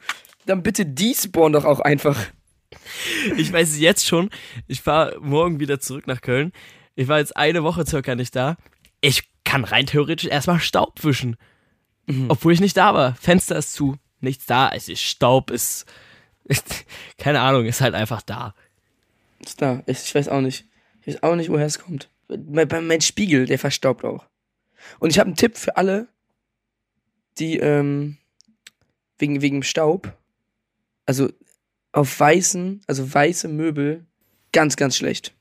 Dann 0.46 0.64
bitte 0.64 0.86
die 0.86 1.14
spawnen 1.14 1.54
doch 1.54 1.66
auch 1.66 1.80
einfach. 1.80 2.18
Ich 3.36 3.52
weiß 3.52 3.72
es 3.72 3.80
jetzt 3.80 4.06
schon. 4.06 4.30
Ich 4.68 4.82
fahre 4.82 5.18
morgen 5.20 5.60
wieder 5.60 5.80
zurück 5.80 6.08
nach 6.08 6.22
Köln. 6.22 6.52
Ich 6.96 7.08
war 7.08 7.20
jetzt 7.20 7.36
eine 7.36 7.64
Woche 7.64 7.86
circa 7.86 8.16
nicht 8.16 8.36
da. 8.36 8.58
Ich 9.02 9.24
kann 9.44 9.64
rein 9.64 9.88
theoretisch 9.88 10.30
erstmal 10.30 10.60
Staub 10.60 11.04
wischen. 11.04 11.36
Mhm. 12.06 12.26
Obwohl 12.30 12.54
ich 12.54 12.62
nicht 12.62 12.78
da 12.78 12.94
war. 12.94 13.16
Fenster 13.16 13.58
ist 13.58 13.74
zu. 13.74 13.98
Nichts 14.22 14.46
da. 14.46 14.70
Es 14.70 14.88
ist 14.88 15.02
Staub, 15.02 15.52
ist. 15.52 15.86
Keine 17.18 17.42
Ahnung, 17.42 17.66
ist 17.66 17.82
halt 17.82 17.96
einfach 17.96 18.22
da. 18.22 18.54
Ist 19.40 19.62
da. 19.62 19.84
Ich, 19.88 20.04
ich 20.04 20.16
weiß 20.16 20.30
auch 20.30 20.42
nicht. 20.42 20.66
Ich 21.06 21.16
weiß 21.16 21.24
auch 21.24 21.36
nicht, 21.36 21.50
woher 21.50 21.66
es 21.66 21.80
kommt. 21.80 22.10
Mein, 22.28 22.68
mein 22.88 23.02
Spiegel, 23.02 23.46
der 23.46 23.60
verstaubt 23.60 24.04
auch. 24.04 24.26
Und 25.00 25.12
ich 25.12 25.20
habe 25.20 25.28
einen 25.28 25.36
Tipp 25.36 25.58
für 25.58 25.78
alle, 25.78 26.08
die 27.38 27.58
ähm, 27.58 28.18
wegen, 29.18 29.42
wegen 29.42 29.64
Staub, 29.64 30.18
also 31.06 31.30
auf 31.92 32.20
weißen, 32.20 32.82
also 32.88 33.14
weiße 33.14 33.48
Möbel, 33.48 34.06
ganz, 34.52 34.76
ganz 34.76 34.98
schlecht. 34.98 35.34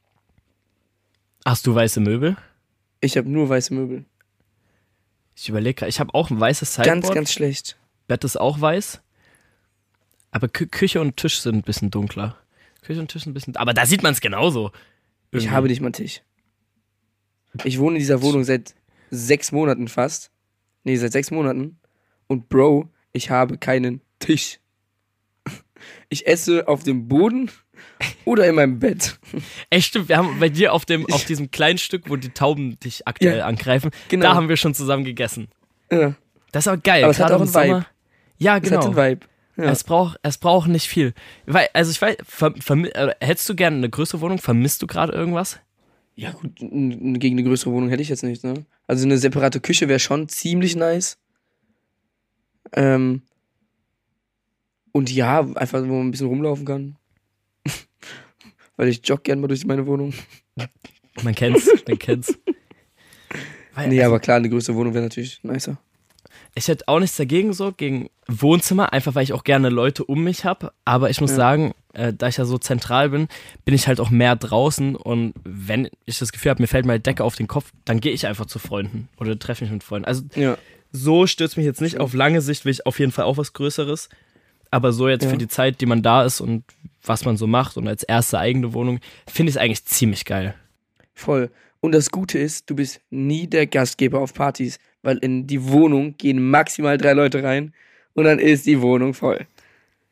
Hast 1.44 1.66
du 1.66 1.74
weiße 1.74 2.00
Möbel? 2.00 2.36
Ich 3.00 3.16
habe 3.16 3.28
nur 3.28 3.48
weiße 3.48 3.74
Möbel. 3.74 4.04
Ich 5.36 5.48
überlege 5.48 5.74
gerade. 5.74 5.90
Ich 5.90 6.00
habe 6.00 6.14
auch 6.14 6.30
ein 6.30 6.40
weißes 6.40 6.74
Sideboard. 6.74 7.02
Ganz, 7.02 7.14
ganz 7.14 7.32
schlecht. 7.32 7.76
Bett 8.06 8.24
ist 8.24 8.38
auch 8.38 8.60
weiß. 8.60 9.00
Aber 10.30 10.48
Kü 10.48 10.66
Küche 10.66 11.00
und 11.00 11.16
Tisch 11.16 11.40
sind 11.40 11.56
ein 11.56 11.62
bisschen 11.62 11.90
dunkler. 11.90 12.36
Küche 12.82 13.00
und 13.00 13.08
Tisch 13.08 13.24
sind 13.24 13.32
ein 13.32 13.34
bisschen. 13.34 13.56
Aber 13.56 13.74
da 13.74 13.86
sieht 13.86 14.02
man 14.02 14.12
es 14.12 14.20
genauso. 14.20 14.72
Ich 15.34 15.44
Irgendwie. 15.44 15.54
habe 15.56 15.68
nicht 15.68 15.80
mal 15.80 15.86
einen 15.88 15.92
Tisch. 15.94 16.22
Ich 17.64 17.78
wohne 17.78 17.96
in 17.96 18.00
dieser 18.00 18.22
Wohnung 18.22 18.44
seit 18.44 18.74
sechs 19.10 19.52
Monaten 19.52 19.88
fast. 19.88 20.30
Nee, 20.84 20.96
seit 20.96 21.12
sechs 21.12 21.30
Monaten. 21.30 21.78
Und 22.28 22.48
Bro, 22.48 22.88
ich 23.12 23.30
habe 23.30 23.58
keinen 23.58 24.00
Tisch. 24.18 24.60
Ich 26.08 26.26
esse 26.26 26.66
auf 26.66 26.82
dem 26.82 27.08
Boden 27.08 27.50
oder 28.24 28.46
in 28.48 28.54
meinem 28.54 28.78
Bett. 28.78 29.18
Echt 29.68 29.88
stimmt, 29.88 30.08
wir 30.08 30.16
haben 30.16 30.38
bei 30.40 30.48
dir 30.48 30.72
auf 30.72 30.86
dem 30.86 31.04
auf 31.12 31.26
diesem 31.26 31.50
kleinen 31.50 31.76
Stück, 31.76 32.08
wo 32.08 32.16
die 32.16 32.30
Tauben 32.30 32.78
dich 32.80 33.06
aktuell 33.06 33.38
Ja, 33.38 33.46
angreifen, 33.46 33.90
genau. 34.08 34.28
da 34.28 34.34
haben 34.34 34.48
wir 34.48 34.56
schon 34.56 34.74
zusammen 34.74 35.04
gegessen. 35.04 35.48
Ja, 35.92 36.14
Das 36.52 36.64
ist 36.64 36.68
aber 36.68 36.78
geil. 36.80 37.02
Aber 37.04 37.10
es 37.10 37.20
hat 37.20 37.32
auch 37.32 37.40
einen 37.40 37.50
Sommer. 37.50 37.86
Ja, 38.38 38.58
das 38.60 38.70
hat 38.70 38.80
genau. 38.80 38.94
den 38.94 38.96
Vibe. 38.96 39.26
Ja. 39.56 39.70
Es 39.70 39.84
braucht 39.84 40.18
es 40.22 40.38
braucht 40.38 40.68
nicht 40.68 40.88
viel. 40.88 41.14
Weil, 41.46 41.68
also 41.74 41.90
ich 41.90 42.02
weiß, 42.02 42.16
ver, 42.24 42.52
vermi- 42.54 42.92
äh, 42.94 43.14
hättest 43.20 43.48
du 43.48 43.54
gerne 43.54 43.76
eine 43.76 43.88
größere 43.90 44.20
Wohnung? 44.20 44.38
Vermisst 44.38 44.82
du 44.82 44.86
gerade 44.86 45.12
irgendwas? 45.12 45.60
Ja, 46.16 46.32
gut, 46.32 46.56
gegen 46.56 47.22
eine 47.38 47.44
größere 47.44 47.72
Wohnung 47.72 47.88
hätte 47.88 48.02
ich 48.02 48.08
jetzt 48.08 48.22
nicht, 48.24 48.42
ne? 48.44 48.64
Also 48.86 49.04
eine 49.04 49.18
separate 49.18 49.60
Küche 49.60 49.88
wäre 49.88 49.98
schon 50.00 50.28
ziemlich 50.28 50.76
nice. 50.76 51.18
Ähm. 52.72 53.22
Und 54.92 55.10
ja, 55.10 55.40
einfach, 55.40 55.80
wo 55.82 55.86
man 55.86 56.06
ein 56.06 56.10
bisschen 56.12 56.28
rumlaufen 56.28 56.64
kann. 56.64 56.96
Weil 58.76 58.88
ich 58.88 59.00
jogge 59.06 59.22
gern 59.22 59.40
mal 59.40 59.48
durch 59.48 59.64
meine 59.66 59.86
Wohnung. 59.86 60.14
Man 61.22 61.34
kennt's, 61.34 61.68
man 61.88 61.98
kennt's. 61.98 62.36
Weil, 63.74 63.88
Nee, 63.88 63.98
also, 64.00 64.10
aber 64.12 64.20
klar, 64.20 64.36
eine 64.36 64.48
größere 64.48 64.76
Wohnung 64.76 64.94
wäre 64.94 65.04
natürlich 65.04 65.42
nicer. 65.42 65.78
Ich 66.56 66.68
hätte 66.68 66.86
auch 66.86 67.00
nichts 67.00 67.16
dagegen 67.16 67.52
so, 67.52 67.72
gegen 67.72 68.08
Wohnzimmer, 68.28 68.92
einfach 68.92 69.14
weil 69.16 69.24
ich 69.24 69.32
auch 69.32 69.42
gerne 69.44 69.70
Leute 69.70 70.04
um 70.04 70.22
mich 70.22 70.44
habe. 70.44 70.72
Aber 70.84 71.10
ich 71.10 71.20
muss 71.20 71.30
Ja. 71.32 71.36
sagen, 71.36 71.74
äh, 71.94 72.12
da 72.12 72.28
ich 72.28 72.36
ja 72.36 72.44
so 72.44 72.58
zentral 72.58 73.10
bin, 73.10 73.26
bin 73.64 73.74
ich 73.74 73.88
halt 73.88 73.98
auch 74.00 74.10
mehr 74.10 74.36
draußen. 74.36 74.94
Und 74.94 75.34
wenn 75.44 75.88
ich 76.06 76.18
das 76.18 76.30
Gefühl 76.32 76.50
habe, 76.50 76.62
mir 76.62 76.68
fällt 76.68 76.86
meine 76.86 77.00
Decke 77.00 77.24
auf 77.24 77.34
den 77.34 77.48
Kopf, 77.48 77.72
dann 77.84 78.00
gehe 78.00 78.12
ich 78.12 78.26
einfach 78.26 78.46
zu 78.46 78.58
Freunden 78.60 79.08
oder 79.18 79.36
treffe 79.38 79.64
mich 79.64 79.72
mit 79.72 79.82
Freunden. 79.82 80.06
Also 80.06 80.22
Ja. 80.36 80.56
so 80.92 81.26
stürzt 81.26 81.56
mich 81.56 81.66
jetzt 81.66 81.80
nicht. 81.80 81.98
Auf 81.98 82.14
lange 82.14 82.40
Sicht 82.40 82.64
will 82.64 82.72
ich 82.72 82.86
auf 82.86 83.00
jeden 83.00 83.10
Fall 83.12 83.24
auch 83.24 83.36
was 83.36 83.52
Größeres. 83.52 84.08
Aber 84.70 84.92
so 84.92 85.08
jetzt 85.08 85.24
Ja. 85.24 85.30
für 85.30 85.38
die 85.38 85.48
Zeit, 85.48 85.80
die 85.80 85.86
man 85.86 86.02
da 86.02 86.24
ist 86.24 86.40
und 86.40 86.64
was 87.02 87.24
man 87.24 87.36
so 87.36 87.46
macht 87.48 87.76
und 87.76 87.86
als 87.88 88.02
erste 88.04 88.38
eigene 88.38 88.72
Wohnung, 88.72 89.00
finde 89.26 89.50
ich 89.50 89.56
es 89.56 89.60
eigentlich 89.60 89.84
ziemlich 89.84 90.24
geil. 90.24 90.54
Voll. 91.14 91.50
Und 91.80 91.92
das 91.92 92.10
Gute 92.10 92.38
ist, 92.38 92.70
du 92.70 92.76
bist 92.76 93.00
nie 93.10 93.46
der 93.46 93.66
Gastgeber 93.66 94.20
auf 94.20 94.32
Partys, 94.34 94.78
weil 95.04 95.18
in 95.18 95.46
die 95.46 95.68
Wohnung 95.68 96.16
gehen 96.16 96.50
maximal 96.50 96.98
drei 96.98 97.12
Leute 97.12 97.42
rein 97.42 97.72
und 98.14 98.24
dann 98.24 98.38
ist 98.38 98.66
die 98.66 98.80
Wohnung 98.80 99.14
voll. 99.14 99.46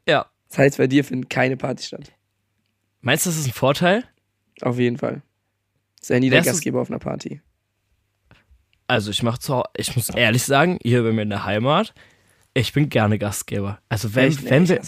Ja. 0.07 0.27
Das 0.49 0.59
heißt, 0.59 0.79
bei 0.79 0.87
dir 0.87 1.03
finden 1.03 1.29
keine 1.29 1.57
Partys 1.57 1.89
statt. 1.89 2.13
Meinst 3.01 3.27
du, 3.27 3.31
das 3.31 3.39
ist 3.39 3.47
ein 3.47 3.53
Vorteil? 3.53 4.05
Auf 4.61 4.79
jeden 4.79 4.99
Fall. 4.99 5.23
Sei 6.01 6.19
nie 6.19 6.31
der 6.31 6.43
Gastgeber 6.43 6.81
auf 6.81 6.91
einer 6.91 6.99
Party. 6.99 7.41
Also 8.87 9.11
ich 9.11 9.23
mache 9.23 9.39
zu 9.39 9.63
ich 9.77 9.97
muss 9.97 10.11
ehrlich 10.11 10.43
sagen, 10.43 10.79
hier 10.83 11.03
bei 11.03 11.13
mir 11.13 11.23
in 11.23 11.31
der 11.31 11.45
Heimat, 11.45 11.95
ich 12.53 12.73
bin 12.73 12.91
gerne 12.91 13.19
Gastgeber. 13.19 13.81
Also 13.89 14.15
wenn? 14.15 14.31
Nee, 14.31 14.51
wenn 14.51 14.65
ich 14.65 14.71
wir, 14.71 14.81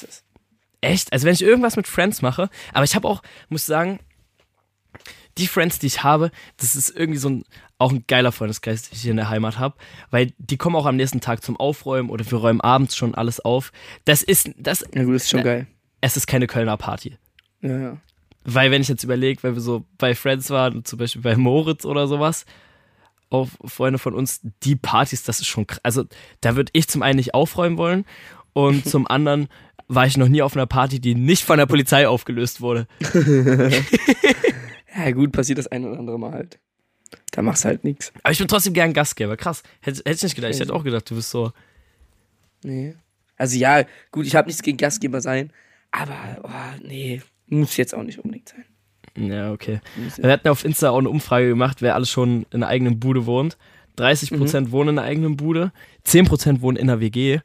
echt, 0.82 1.12
also 1.12 1.26
wenn 1.26 1.32
ich 1.32 1.42
irgendwas 1.42 1.76
mit 1.76 1.86
Friends 1.86 2.20
mache, 2.20 2.50
aber 2.74 2.84
ich 2.84 2.94
habe 2.94 3.08
auch, 3.08 3.22
muss 3.48 3.64
sagen, 3.64 4.00
die 5.38 5.46
Friends, 5.46 5.78
die 5.78 5.86
ich 5.88 6.02
habe, 6.02 6.30
das 6.56 6.76
ist 6.76 6.90
irgendwie 6.96 7.18
so 7.18 7.28
ein, 7.28 7.44
auch 7.78 7.90
ein 7.92 8.04
geiler 8.06 8.32
Freundeskreis, 8.32 8.82
den 8.82 8.94
ich 8.94 9.02
hier 9.02 9.10
in 9.10 9.16
der 9.16 9.28
Heimat 9.30 9.58
habe, 9.58 9.76
weil 10.10 10.32
die 10.38 10.56
kommen 10.56 10.76
auch 10.76 10.86
am 10.86 10.96
nächsten 10.96 11.20
Tag 11.20 11.42
zum 11.42 11.56
Aufräumen 11.56 12.10
oder 12.10 12.28
wir 12.30 12.38
räumen 12.38 12.60
abends 12.60 12.96
schon 12.96 13.14
alles 13.14 13.40
auf. 13.40 13.72
Das 14.04 14.22
ist, 14.22 14.50
das, 14.56 14.84
Ja 14.94 15.02
gut, 15.04 15.14
das 15.14 15.24
ist 15.24 15.30
schon 15.30 15.38
Ja. 15.40 15.44
geil. 15.44 15.66
es 16.00 16.16
ist 16.16 16.26
keine 16.26 16.46
Kölner 16.46 16.76
Party. 16.76 17.16
Ja, 17.62 17.78
ja. 17.78 17.96
Weil 18.44 18.70
wenn 18.70 18.82
ich 18.82 18.88
jetzt 18.88 19.02
überlege, 19.04 19.42
weil 19.42 19.54
wir 19.54 19.62
so 19.62 19.84
bei 19.98 20.14
Friends 20.14 20.50
waren, 20.50 20.84
zum 20.84 20.98
Beispiel 20.98 21.22
bei 21.22 21.34
Moritz 21.36 21.84
oder 21.84 22.06
sowas, 22.06 22.44
auch 23.30 23.48
Freunde 23.64 23.98
von 23.98 24.14
uns, 24.14 24.40
die 24.62 24.76
Partys, 24.76 25.22
das 25.24 25.40
ist 25.40 25.46
schon 25.46 25.66
krass. 25.66 25.80
Also 25.82 26.04
da 26.42 26.54
würde 26.54 26.70
ich 26.74 26.86
zum 26.88 27.02
einen 27.02 27.16
nicht 27.16 27.34
aufräumen 27.34 27.78
wollen 27.78 28.04
und 28.52 28.84
zum 28.88 29.06
anderen 29.08 29.48
war 29.88 30.06
ich 30.06 30.16
noch 30.16 30.28
nie 30.28 30.42
auf 30.42 30.54
einer 30.56 30.66
Party, 30.66 31.00
die 31.00 31.14
nicht 31.14 31.44
von 31.44 31.58
der 31.58 31.66
Polizei 31.66 32.06
aufgelöst 32.06 32.60
wurde. 32.60 32.86
Ja 34.96 35.10
gut, 35.10 35.32
passiert 35.32 35.58
das 35.58 35.66
ein 35.66 35.84
oder 35.84 35.98
andere 35.98 36.18
Mal 36.18 36.32
halt. 36.32 36.58
Da 37.30 37.42
machst 37.42 37.64
du 37.64 37.68
halt 37.68 37.84
nichts. 37.84 38.12
Aber 38.22 38.32
ich 38.32 38.38
bin 38.38 38.48
trotzdem 38.48 38.74
gern 38.74 38.92
Gastgeber. 38.92 39.36
Krass. 39.36 39.62
Hätte, 39.80 39.98
hätte 39.98 40.10
ich 40.12 40.22
nicht 40.22 40.34
gedacht. 40.36 40.52
Ich 40.52 40.60
hätte 40.60 40.74
auch 40.74 40.84
gedacht, 40.84 41.08
du 41.10 41.16
bist 41.16 41.30
so. 41.30 41.52
Nee. 42.62 42.94
Also 43.36 43.56
ja, 43.56 43.84
gut, 44.10 44.26
ich 44.26 44.36
habe 44.36 44.46
nichts 44.46 44.62
gegen 44.62 44.78
Gastgeber 44.78 45.20
sein, 45.20 45.52
aber 45.90 46.16
oh, 46.44 46.82
nee, 46.82 47.20
muss 47.48 47.76
jetzt 47.76 47.94
auch 47.94 48.02
nicht 48.02 48.18
unbedingt 48.18 48.48
sein. 48.48 48.64
Ja, 49.16 49.52
okay. 49.52 49.80
Wir 50.16 50.30
hatten 50.30 50.48
auf 50.48 50.64
Insta 50.64 50.90
auch 50.90 50.98
eine 50.98 51.10
Umfrage 51.10 51.48
gemacht, 51.48 51.82
wer 51.82 51.94
alles 51.94 52.10
schon 52.10 52.46
in 52.50 52.62
einer 52.62 52.68
eigenen 52.68 53.00
Bude 53.00 53.26
wohnt. 53.26 53.56
30% 53.98 54.72
wohnen 54.72 54.90
in 54.90 54.98
einer 54.98 55.06
eigenen 55.06 55.36
Bude, 55.36 55.72
10% 56.04 56.60
wohnen 56.62 56.76
in 56.76 56.90
einer 56.90 56.98
WG 56.98 57.40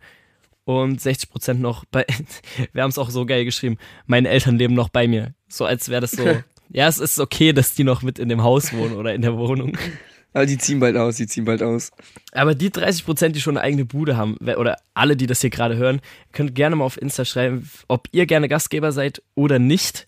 und 0.64 1.00
60% 1.00 1.56
noch 1.56 1.86
bei. 1.86 2.06
Wir 2.74 2.82
haben 2.82 2.90
es 2.90 2.98
auch 2.98 3.12
so 3.12 3.26
geil 3.26 3.46
geschrieben. 3.46 3.78
Meine 4.08 4.30
Eltern 4.30 4.58
leben 4.58 4.74
noch 4.74 4.90
bei 4.90 5.08
mir. 5.08 5.36
So 5.48 5.66
als 5.66 5.90
wäre 5.90 6.02
das 6.02 6.12
so. 6.12 6.24
ja, 6.70 6.88
es 6.88 7.00
ist 7.00 7.20
okay, 7.20 7.54
dass 7.54 7.74
die 7.74 7.84
noch 7.84 8.02
mit 8.02 8.20
in 8.20 8.30
dem 8.30 8.44
Haus 8.44 8.74
wohnen 8.74 8.96
oder 8.96 9.14
in 9.14 9.22
der 9.22 9.36
Wohnung. 9.38 9.78
Aber 10.34 10.46
die 10.46 10.60
ziehen 10.60 10.80
bald 10.80 10.96
aus, 10.96 11.16
die 11.16 11.26
ziehen 11.26 11.46
bald 11.46 11.64
aus. 11.64 11.90
Aber 12.34 12.54
die 12.54 12.70
30%, 12.70 13.30
die 13.30 13.42
schon 13.42 13.58
eine 13.58 13.66
eigene 13.66 13.86
Bude 13.86 14.16
haben, 14.16 14.38
oder 14.38 14.78
alle, 14.94 15.18
die 15.18 15.26
das 15.26 15.42
hier 15.42 15.50
gerade 15.50 15.76
hören, 15.76 16.02
könnt 16.34 16.54
gerne 16.54 16.76
mal 16.76 16.86
auf 16.86 17.02
Insta 17.02 17.26
schreiben, 17.26 17.68
ob 17.88 18.08
ihr 18.12 18.28
gerne 18.28 18.48
Gastgeber 18.48 18.92
seid 18.92 19.24
oder 19.34 19.58
nicht. 19.58 20.06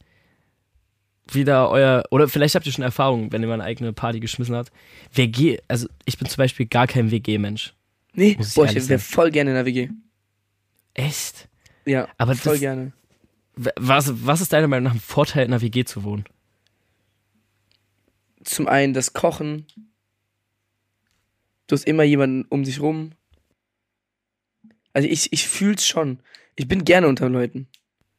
Wie 1.31 1.43
da 1.43 1.67
euer, 1.67 2.03
oder 2.11 2.27
vielleicht 2.27 2.53
habt 2.53 2.67
ihr 2.67 2.71
schon 2.71 2.83
Erfahrungen, 2.83 3.31
wenn 3.31 3.41
ihr 3.41 3.47
mal 3.47 3.55
eine 3.55 3.63
eigene 3.63 3.93
Party 3.93 4.19
geschmissen 4.19 4.55
habt. 4.55 4.71
WG, 5.13 5.57
also 5.67 5.87
ich 6.05 6.19
bin 6.19 6.27
zum 6.27 6.37
Beispiel 6.37 6.67
gar 6.67 6.85
kein 6.85 7.09
WG-Mensch. 7.09 7.73
Nee, 8.13 8.37
ich 8.39 8.53
boah, 8.53 8.65
ich 8.65 8.89
wäre 8.89 8.99
voll 8.99 9.31
gerne 9.31 9.51
in 9.51 9.55
der 9.55 9.65
WG. 9.65 9.89
Echt? 10.93 11.47
Ja, 11.85 12.07
Aber 12.17 12.35
voll 12.35 12.53
das- 12.53 12.59
gerne. 12.59 12.91
Was, 13.55 14.11
was 14.25 14.41
ist 14.41 14.53
deiner 14.53 14.67
Meinung 14.67 14.85
nach 14.85 14.93
ein 14.93 14.99
Vorteil, 14.99 15.45
in 15.45 15.53
einer 15.53 15.61
WG 15.61 15.83
zu 15.83 16.03
wohnen? 16.03 16.25
Zum 18.43 18.67
einen 18.67 18.93
das 18.93 19.13
Kochen. 19.13 19.65
Du 21.67 21.75
hast 21.75 21.85
immer 21.87 22.03
jemanden 22.03 22.45
um 22.49 22.63
dich 22.63 22.81
rum. 22.81 23.11
Also 24.93 25.07
ich, 25.07 25.31
ich 25.31 25.47
fühl's 25.47 25.85
schon. 25.87 26.19
Ich 26.55 26.67
bin 26.67 26.83
gerne 26.83 27.07
unter 27.07 27.29
Leuten. 27.29 27.67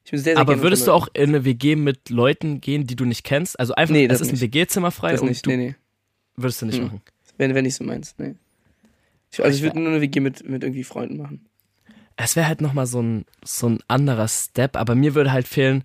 Ich 0.05 0.11
bin 0.11 0.21
sehr, 0.21 0.35
sehr 0.35 0.41
Aber 0.41 0.63
würdest 0.63 0.87
du 0.87 0.93
auch 0.93 1.09
in 1.13 1.29
eine 1.31 1.45
WG 1.45 1.77
mit 1.77 2.09
Leuten 2.11 2.61
gehen, 2.61 2.87
die 2.87 2.97
du 2.97 3.05
nicht 3.05 3.25
kennst? 3.25 3.59
Also 3.61 3.75
einfach, 3.75 3.93
Nee, 3.93 4.05
es 4.07 4.19
das 4.19 4.21
ist 4.29 4.33
ein. 4.33 4.41
WG-Zimmer 4.41 4.91
frei. 4.91 5.13
Das 5.13 5.21
und 5.21 5.29
nicht. 5.29 5.45
du 5.47 5.51
Nee, 5.51 5.57
nee. 5.57 5.75
würdest 6.37 6.63
du 6.63 6.67
nicht 6.67 6.79
Mhm. 6.79 6.85
machen. 6.87 7.03
Wenn, 7.37 7.55
wenn 7.55 7.65
nicht 7.65 7.75
so 7.75 7.85
meinst. 7.85 8.19
Nee. 8.19 8.35
Ich, 9.31 9.41
also 9.43 9.51
ich 9.51 9.57
Ich 9.57 9.63
würde 9.63 9.81
nur 9.81 9.89
eine 9.91 10.01
WG 10.01 10.21
mit, 10.21 10.49
mit 10.49 10.63
irgendwie 10.63 10.85
Freunden 10.85 11.19
machen. 11.19 11.47
Es 12.17 12.37
wäre 12.37 12.47
halt 12.47 12.61
nochmal 12.61 12.87
so 12.87 13.01
ein, 13.01 13.25
so 13.45 13.69
ein 13.69 13.79
anderer 13.89 14.29
Step, 14.29 14.77
aber 14.77 14.95
mir 14.95 15.15
würde 15.15 15.33
halt 15.33 15.49
fehlen, 15.49 15.83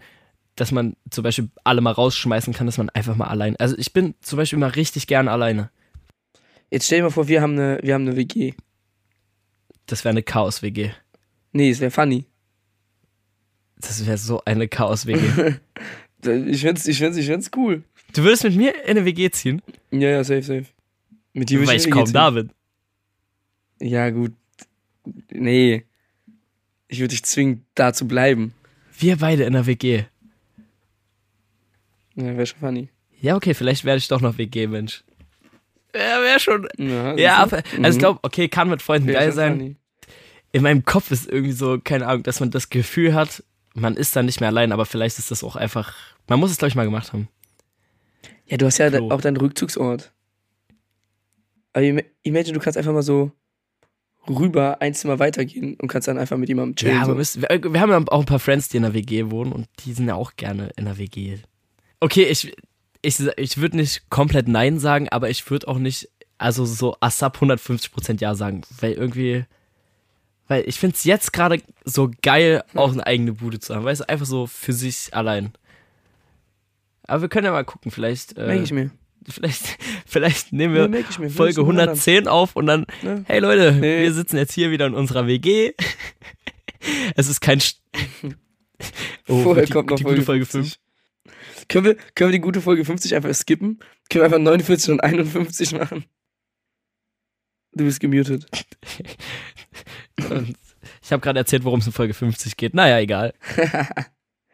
dass 0.57 0.71
man 0.71 0.97
zum 1.09 1.23
Beispiel 1.23 1.49
alle 1.63 1.81
mal 1.81 1.91
rausschmeißen 1.91 2.53
kann, 2.53 2.65
dass 2.65 2.77
man 2.77 2.89
einfach 2.89 3.15
mal 3.15 3.27
allein. 3.27 3.55
Also 3.57 3.77
ich 3.77 3.93
bin 3.93 4.15
zum 4.21 4.37
Beispiel 4.37 4.59
mal 4.59 4.69
richtig 4.69 5.07
gerne 5.07 5.31
alleine. 5.31 5.69
Jetzt 6.71 6.87
stell 6.87 6.99
dir 6.99 7.03
mal 7.03 7.11
vor, 7.11 7.27
wir 7.27 7.41
haben 7.41 7.53
eine, 7.53 7.79
wir 7.81 7.93
haben 7.93 8.07
eine 8.07 8.17
WG. 8.17 8.53
Das 9.85 10.03
wäre 10.03 10.11
eine 10.11 10.23
Chaos-WG. 10.23 10.91
Nee, 11.53 11.69
es 11.69 11.79
wäre 11.79 11.91
funny. 11.91 12.25
Das 13.79 14.05
wäre 14.05 14.17
so 14.17 14.41
eine 14.43 14.67
Chaos-WG. 14.67 15.55
Ich 16.23 16.61
find's, 16.61 16.87
ich 16.87 16.97
find's, 16.97 17.15
ich 17.15 17.27
find's 17.27 17.51
cool. 17.55 17.83
du 18.13 18.23
würdest 18.23 18.43
mit 18.43 18.55
mir 18.55 18.73
in 18.83 18.97
eine 18.97 19.05
WG 19.05 19.29
ziehen, 19.29 19.61
Ja, 19.91 20.09
ja, 20.09 20.23
safe, 20.23 20.41
safe. 20.41 20.65
Mit 21.31 21.51
dir 21.51 21.65
weil 21.65 21.77
ich 21.77 21.85
eine 21.85 21.93
kaum 21.93 22.11
da 22.11 22.31
bin. 22.31 22.49
Ja, 23.79 24.09
gut. 24.09 24.33
Nee. 25.31 25.85
Ich 26.87 26.99
würde 26.99 27.09
dich 27.09 27.23
zwingen, 27.23 27.65
da 27.75 27.93
zu 27.93 28.07
bleiben. 28.07 28.55
Wir 28.97 29.17
beide 29.17 29.43
in 29.43 29.55
einer 29.55 29.67
WG. 29.67 30.05
Ja, 32.17 32.35
wäre 32.35 32.45
schon 32.45 32.59
funny. 32.59 32.89
Ja, 33.21 33.35
okay, 33.35 33.53
vielleicht 33.53 33.85
werde 33.85 33.99
ich 33.99 34.07
doch 34.07 34.21
noch 34.21 34.37
WG-Mensch. 34.37 35.03
Ja, 35.95 36.21
wäre 36.21 36.39
schon. 36.39 36.67
Ja, 36.77 37.15
Ja, 37.15 37.37
aber, 37.37 37.57
also 37.57 37.69
ich 37.89 37.95
Mhm. 37.95 37.99
glaube, 37.99 38.19
okay, 38.23 38.47
kann 38.49 38.69
mit 38.69 38.81
Freunden 38.81 39.07
Wär 39.07 39.13
geil 39.15 39.31
sein. 39.31 39.53
funny. 39.57 39.75
In 40.51 40.63
meinem 40.63 40.83
Kopf 40.85 41.11
ist 41.11 41.27
irgendwie 41.29 41.51
so, 41.53 41.79
keine 41.83 42.07
Ahnung, 42.07 42.23
dass 42.23 42.39
man 42.39 42.51
das 42.51 42.69
Gefühl 42.69 43.13
hat, 43.13 43.43
man 43.73 43.95
ist 43.95 44.15
dann 44.15 44.25
nicht 44.25 44.39
mehr 44.39 44.49
allein, 44.49 44.71
aber 44.71 44.85
vielleicht 44.85 45.17
ist 45.19 45.31
das 45.31 45.43
auch 45.43 45.55
einfach. 45.55 45.93
Man 46.27 46.39
muss 46.39 46.51
es, 46.51 46.57
glaube 46.57 46.69
ich, 46.69 46.75
mal 46.75 46.83
gemacht 46.85 47.13
haben. 47.13 47.27
Ja, 48.45 48.57
du 48.57 48.65
hast 48.65 48.77
ja 48.77 48.89
Klo. 48.89 49.11
auch 49.11 49.21
deinen 49.21 49.37
Rückzugsort. 49.37 50.11
Aber 51.73 51.83
im- 51.85 52.01
imagine, 52.23 52.53
du 52.53 52.59
kannst 52.59 52.77
einfach 52.77 52.93
mal 52.93 53.03
so 53.03 53.31
rüber 54.29 54.81
ein 54.81 54.93
Zimmer 54.93 55.19
weitergehen 55.19 55.75
und 55.75 55.87
kannst 55.87 56.07
dann 56.07 56.17
einfach 56.17 56.37
mit 56.37 56.49
jemandem 56.49 56.75
chillen. 56.75 56.95
Ja, 56.95 57.03
aber 57.03 57.23
so. 57.23 57.41
wir, 57.41 57.49
wir 57.73 57.79
haben 57.79 57.91
ja 57.91 58.03
auch 58.07 58.19
ein 58.19 58.25
paar 58.25 58.39
Friends, 58.39 58.69
die 58.69 58.77
in 58.77 58.83
der 58.83 58.93
WG 58.93 59.29
wohnen 59.31 59.51
und 59.51 59.67
die 59.85 59.93
sind 59.93 60.07
ja 60.07 60.15
auch 60.15 60.35
gerne 60.35 60.71
in 60.75 60.85
der 60.85 60.97
WG. 60.97 61.37
Okay, 61.99 62.23
ich, 62.25 62.55
ich, 63.01 63.19
ich 63.37 63.57
würde 63.57 63.77
nicht 63.77 64.09
komplett 64.09 64.47
Nein 64.47 64.79
sagen, 64.79 65.09
aber 65.09 65.29
ich 65.29 65.49
würde 65.49 65.67
auch 65.67 65.79
nicht, 65.79 66.09
also 66.37 66.65
so 66.65 66.95
ASAP 66.99 67.37
150% 67.41 68.21
Ja 68.21 68.35
sagen, 68.35 68.61
weil 68.79 68.93
irgendwie, 68.93 69.45
weil 70.47 70.63
ich 70.67 70.79
finde 70.79 70.95
es 70.95 71.03
jetzt 71.03 71.33
gerade 71.33 71.61
so 71.85 72.11
geil, 72.21 72.63
auch 72.75 72.91
eine 72.91 73.05
eigene 73.05 73.33
Bude 73.33 73.59
zu 73.59 73.75
haben, 73.75 73.85
weißt 73.85 74.01
du, 74.01 74.09
einfach 74.09 74.25
so 74.25 74.45
für 74.47 74.73
sich 74.73 75.13
allein. 75.13 75.53
Aber 77.03 77.21
wir 77.21 77.29
können 77.29 77.45
ja 77.45 77.51
mal 77.51 77.63
gucken, 77.65 77.89
vielleicht, 77.91 78.37
Merke 78.37 78.59
äh, 78.59 78.63
ich 78.63 78.71
mir. 78.71 78.91
vielleicht, 79.27 79.77
vielleicht 80.05 80.53
nehmen 80.53 80.75
wir 80.75 80.99
ich 80.99 81.17
mir. 81.19 81.29
Folge 81.29 81.39
Willst 81.39 81.57
du 81.57 81.61
110 81.61 82.27
auf 82.27 82.55
und 82.55 82.67
dann, 82.67 82.85
Ja. 83.01 83.21
hey 83.25 83.39
Leute, 83.39 83.71
Nee. 83.71 84.01
wir 84.03 84.13
sitzen 84.13 84.37
jetzt 84.37 84.53
hier 84.53 84.69
wieder 84.71 84.85
in 84.85 84.93
unserer 84.93 85.25
WG. 85.25 85.73
es 87.15 87.27
ist 87.27 87.39
kein. 87.41 87.59
St 87.59 87.81
oh, 89.27 89.41
Vorher 89.43 89.65
die, 89.65 89.71
kommt 89.73 89.89
noch 89.89 89.97
die 89.97 90.03
Folge 90.03 90.17
gute 90.19 90.25
Folge 90.25 90.45
50. 90.45 90.73
5. 90.73 90.86
Können 91.69 91.85
wir, 91.85 91.95
können 92.15 92.31
wir 92.31 92.37
die 92.37 92.41
gute 92.41 92.61
Folge 92.61 92.85
50 92.85 93.15
einfach 93.15 93.33
skippen? 93.33 93.79
Können 94.09 94.21
wir 94.21 94.25
einfach 94.25 94.39
49 94.39 94.91
und 94.91 95.01
51 95.03 95.73
machen? 95.73 96.05
Du 97.73 97.83
bist 97.83 97.99
gemutet. 97.99 98.45
Ich 101.03 101.11
habe 101.11 101.21
gerade 101.21 101.39
erzählt, 101.39 101.63
worum 101.63 101.79
es 101.79 101.85
in 101.87 101.93
Folge 101.93 102.13
50 102.13 102.57
geht. 102.57 102.73
Naja, 102.73 102.99
egal. 102.99 103.33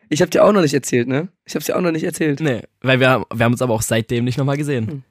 Ich 0.09 0.21
habe 0.21 0.29
dir 0.29 0.43
auch 0.43 0.51
noch 0.51 0.61
nicht 0.61 0.73
erzählt, 0.75 1.07
ne? 1.07 1.29
Ich 1.45 1.55
habe 1.55 1.65
dir 1.65 1.75
auch 1.75 1.81
noch 1.81 1.91
nicht 1.91 2.03
erzählt. 2.03 2.39
Nee, 2.39 2.61
weil 2.81 2.99
wir, 2.99 3.09
haben- 3.09 3.25
wir 3.33 3.45
haben 3.45 3.53
uns 3.53 3.61
aber 3.63 3.73
auch 3.73 3.81
seitdem 3.81 4.25
nicht 4.25 4.37
nochmal 4.37 4.57
gesehen. 4.57 4.87
Hm. 4.87 5.03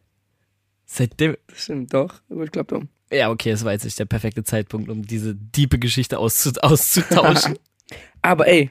Seitdem. 0.85 1.37
Das 1.49 1.65
stimmt, 1.65 1.93
doch. 1.93 2.21
Gut, 2.29 2.53
klappt 2.53 2.71
um. 2.73 2.89
Ja, 3.11 3.31
okay, 3.31 3.51
es 3.51 3.65
war 3.65 3.73
jetzt 3.73 3.85
nicht 3.85 3.99
der 3.99 4.05
perfekte 4.05 4.45
Zeitpunkt, 4.45 4.89
um 4.91 5.03
diese 5.03 5.35
diepe 5.35 5.81
Geschichte 5.81 6.19
auszu 6.19 6.53
auszutauschen. 6.61 7.59
Aber 8.23 8.47
ey, 8.47 8.71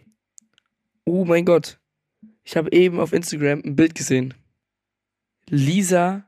oh 1.03 1.25
mein 1.25 1.43
Gott. 1.43 1.79
Ich 2.51 2.57
habe 2.57 2.69
eben 2.73 2.99
auf 2.99 3.13
Instagram 3.13 3.61
ein 3.63 3.77
Bild 3.77 3.95
gesehen. 3.95 4.33
Lisa 5.47 6.25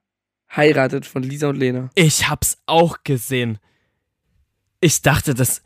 heiratet 0.55 1.05
von 1.05 1.21
Lisa 1.21 1.49
und 1.49 1.57
Lena. 1.57 1.89
ich 1.95 2.29
hab's 2.29 2.59
auch 2.65 3.03
gesehen. 3.03 3.59
Ich 4.79 5.01
dachte, 5.01 5.33
das. 5.33 5.61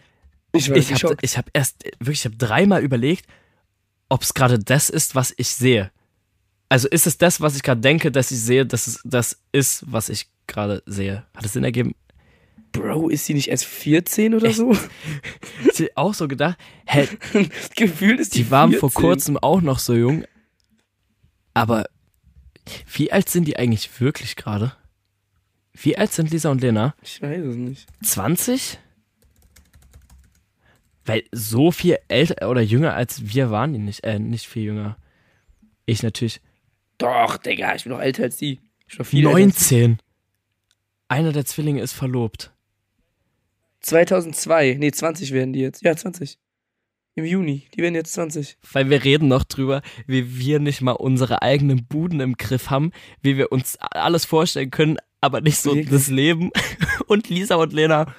Ich 0.53 0.67
Ich 0.69 1.03
habe 1.03 1.15
hab 1.23 1.49
erst 1.53 1.83
wirklich, 1.99 2.21
ich 2.21 2.25
habe 2.25 2.37
dreimal 2.37 2.83
überlegt, 2.83 3.27
ob 4.09 4.23
es 4.23 4.33
gerade 4.33 4.57
das 4.57 4.89
ist, 4.89 5.13
was 5.13 5.31
ich 5.37 5.49
sehe. 5.49 5.91
Also 6.69 6.87
ist 6.87 7.05
es 7.05 7.19
das, 7.19 7.39
was 7.39 7.55
ich 7.55 7.61
gerade 7.61 7.81
denke, 7.81 8.11
dass 8.11 8.31
ich 8.31 8.39
sehe, 8.39 8.65
dass 8.65 8.87
es 8.87 8.99
das 9.03 9.39
ist, 9.51 9.83
was 9.85 10.09
ich 10.09 10.27
gerade 10.47 10.81
sehe. 10.87 11.23
Hat 11.35 11.45
es 11.45 11.53
Sinn 11.53 11.65
ergeben? 11.65 11.93
Bro, 12.71 13.09
ist 13.09 13.27
sie 13.27 13.35
nicht 13.35 13.49
erst 13.49 13.65
14 13.65 14.33
oder 14.33 14.47
Echt? 14.47 14.57
so? 14.57 14.75
Ich 15.71 15.81
hab 15.81 15.89
auch 15.97 16.13
so 16.15 16.27
gedacht, 16.27 16.57
hä, 16.87 17.07
Gefühlt 17.75 18.19
ist 18.19 18.33
die 18.33 18.43
die 18.43 18.51
waren 18.51 18.71
14. 18.71 18.79
vor 18.79 18.91
kurzem 18.91 19.37
auch 19.37 19.61
noch 19.61 19.77
so 19.77 19.93
jung. 19.93 20.25
Aber 21.57 21.89
wie 22.93 23.11
alt 23.11 23.29
sind 23.29 23.47
die 23.47 23.57
eigentlich 23.57 23.99
wirklich 23.99 24.35
gerade? 24.35 24.73
Wie 25.73 25.97
alt 25.97 26.11
sind 26.11 26.29
Lisa 26.29 26.51
und 26.51 26.61
Lena? 26.61 26.93
Ich 27.01 27.19
weiß 27.19 27.43
es 27.43 27.55
nicht. 27.55 27.87
20? 28.03 28.77
Weil 31.03 31.23
so 31.31 31.71
viel 31.71 31.97
älter 32.09 32.47
oder 32.47 32.61
jünger 32.61 32.93
als 32.93 33.33
wir 33.33 33.49
waren 33.49 33.73
die 33.73 33.79
nicht. 33.79 34.03
Äh, 34.03 34.19
nicht 34.19 34.45
viel 34.45 34.65
jünger. 34.65 34.97
Ich 35.87 36.03
natürlich. 36.03 36.41
Doch, 36.99 37.37
Digga, 37.37 37.73
ich 37.73 37.85
bin 37.85 37.93
noch 37.93 38.01
älter 38.01 38.23
als 38.23 38.37
die. 38.37 38.59
Ich 38.87 38.97
bin 38.97 38.97
noch 38.99 39.05
viel 39.07 39.25
älter 39.25 39.35
als 39.35 39.67
die. 39.69 39.75
19. 39.75 39.99
Einer 41.07 41.31
der 41.31 41.45
Zwillinge 41.45 41.81
ist 41.81 41.93
verlobt. 41.93 42.51
2002. 43.79 44.75
Nee, 44.77 44.91
20 44.91 45.31
werden 45.31 45.53
die 45.53 45.61
jetzt. 45.61 45.81
Ja, 45.81 45.95
20. 45.95 46.37
Im 47.17 47.25
Juni. 47.25 47.63
Die 47.73 47.81
werden 47.81 47.95
jetzt 47.95 48.13
20. 48.13 48.57
Weil 48.73 48.91
wir 48.91 49.03
reden 49.03 49.27
noch 49.27 49.43
drüber, 49.43 49.81
wie 50.05 50.37
wir 50.37 50.59
nicht 50.59 50.81
mal 50.81 50.91
unsere 50.91 51.41
eigenen 51.41 51.83
Buden 51.83 52.19
im 52.19 52.37
Griff 52.37 52.69
haben, 52.69 52.91
wie 53.23 53.37
wir 53.37 53.51
uns 53.51 53.75
alles 53.79 54.25
vorstellen 54.25 54.69
können, 54.69 54.97
aber 55.19 55.41
nicht 55.41 55.57
so 55.57 55.71
Wirklich? 55.71 55.89
das 55.89 56.09
Leben. 56.09 56.51
Und 57.07 57.27
Lisa 57.29 57.55
und 57.55 57.73
Lena. 57.73 58.13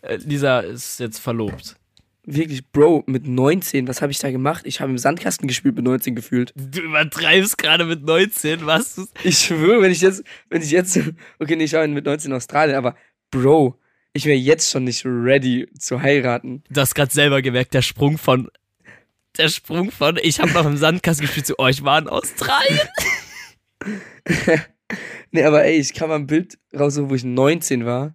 Äh, 0.00 0.16
Lisa 0.16 0.58
ist 0.58 0.98
jetzt 0.98 1.18
verlobt. 1.20 1.76
Wirklich, 2.24 2.68
Bro, 2.72 3.04
mit 3.06 3.28
19, 3.28 3.86
was 3.86 4.02
habe 4.02 4.10
ich 4.10 4.18
da 4.18 4.32
gemacht? 4.32 4.62
Ich 4.66 4.80
habe 4.80 4.90
im 4.90 4.98
Sandkasten 4.98 5.46
gespielt 5.46 5.76
mit 5.76 5.84
19 5.84 6.16
gefühlt. 6.16 6.52
Du 6.56 6.80
übertreibst 6.80 7.58
gerade 7.58 7.84
mit 7.84 8.02
19, 8.02 8.66
was? 8.66 9.08
Ich 9.22 9.38
schwöre, 9.38 9.82
wenn 9.82 9.92
ich 9.92 10.00
jetzt, 10.00 10.24
wenn 10.48 10.62
ich 10.62 10.72
jetzt, 10.72 10.98
okay, 11.38 11.54
nee, 11.54 11.64
ich 11.64 11.72
war 11.74 11.86
mit 11.86 12.06
19 12.06 12.32
in 12.32 12.36
Australien, 12.36 12.76
aber 12.76 12.96
Bro, 13.30 13.78
ich 14.12 14.24
wäre 14.26 14.36
jetzt 14.36 14.70
schon 14.70 14.84
nicht 14.84 15.04
ready 15.04 15.68
zu 15.78 16.00
heiraten. 16.02 16.62
Du 16.70 16.80
hast 16.80 16.94
gerade 16.94 17.12
selber 17.12 17.42
gemerkt, 17.42 17.74
der 17.74 17.82
Sprung 17.82 18.18
von. 18.18 18.50
Der 19.38 19.48
Sprung 19.48 19.90
von, 19.90 20.18
ich 20.22 20.40
habe 20.40 20.52
noch 20.52 20.66
im 20.66 20.76
Sandkasten 20.76 21.24
gespielt 21.26 21.46
zu 21.46 21.58
euch, 21.58 21.82
war 21.84 21.98
in 21.98 22.08
Australien. 22.08 22.80
Nee, 25.30 25.44
aber 25.44 25.64
ey, 25.64 25.78
ich 25.78 25.94
kam 25.94 26.10
mal 26.10 26.16
ein 26.16 26.26
Bild 26.26 26.58
raus, 26.78 26.98
wo 27.00 27.14
ich 27.14 27.24
19 27.24 27.86
war. 27.86 28.14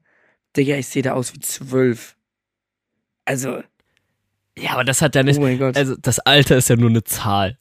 Digga, 0.56 0.76
ich 0.76 0.86
sehe 0.88 1.02
da 1.02 1.14
aus 1.14 1.34
wie 1.34 1.40
12. 1.40 2.16
Also, 3.26 3.64
Ja, 4.56 4.74
aber 4.74 4.84
das 4.84 5.02
hat 5.02 5.16
ja 5.16 5.24
nicht. 5.24 5.40
oh 5.40 5.42
mein 5.42 5.58
Gott. 5.58 5.76
Also, 5.76 5.96
das 5.96 6.20
Alter 6.20 6.58
ist 6.58 6.70
ja 6.70 6.76
nur 6.76 6.92
eine 6.92 7.04
Zahl. 7.04 7.58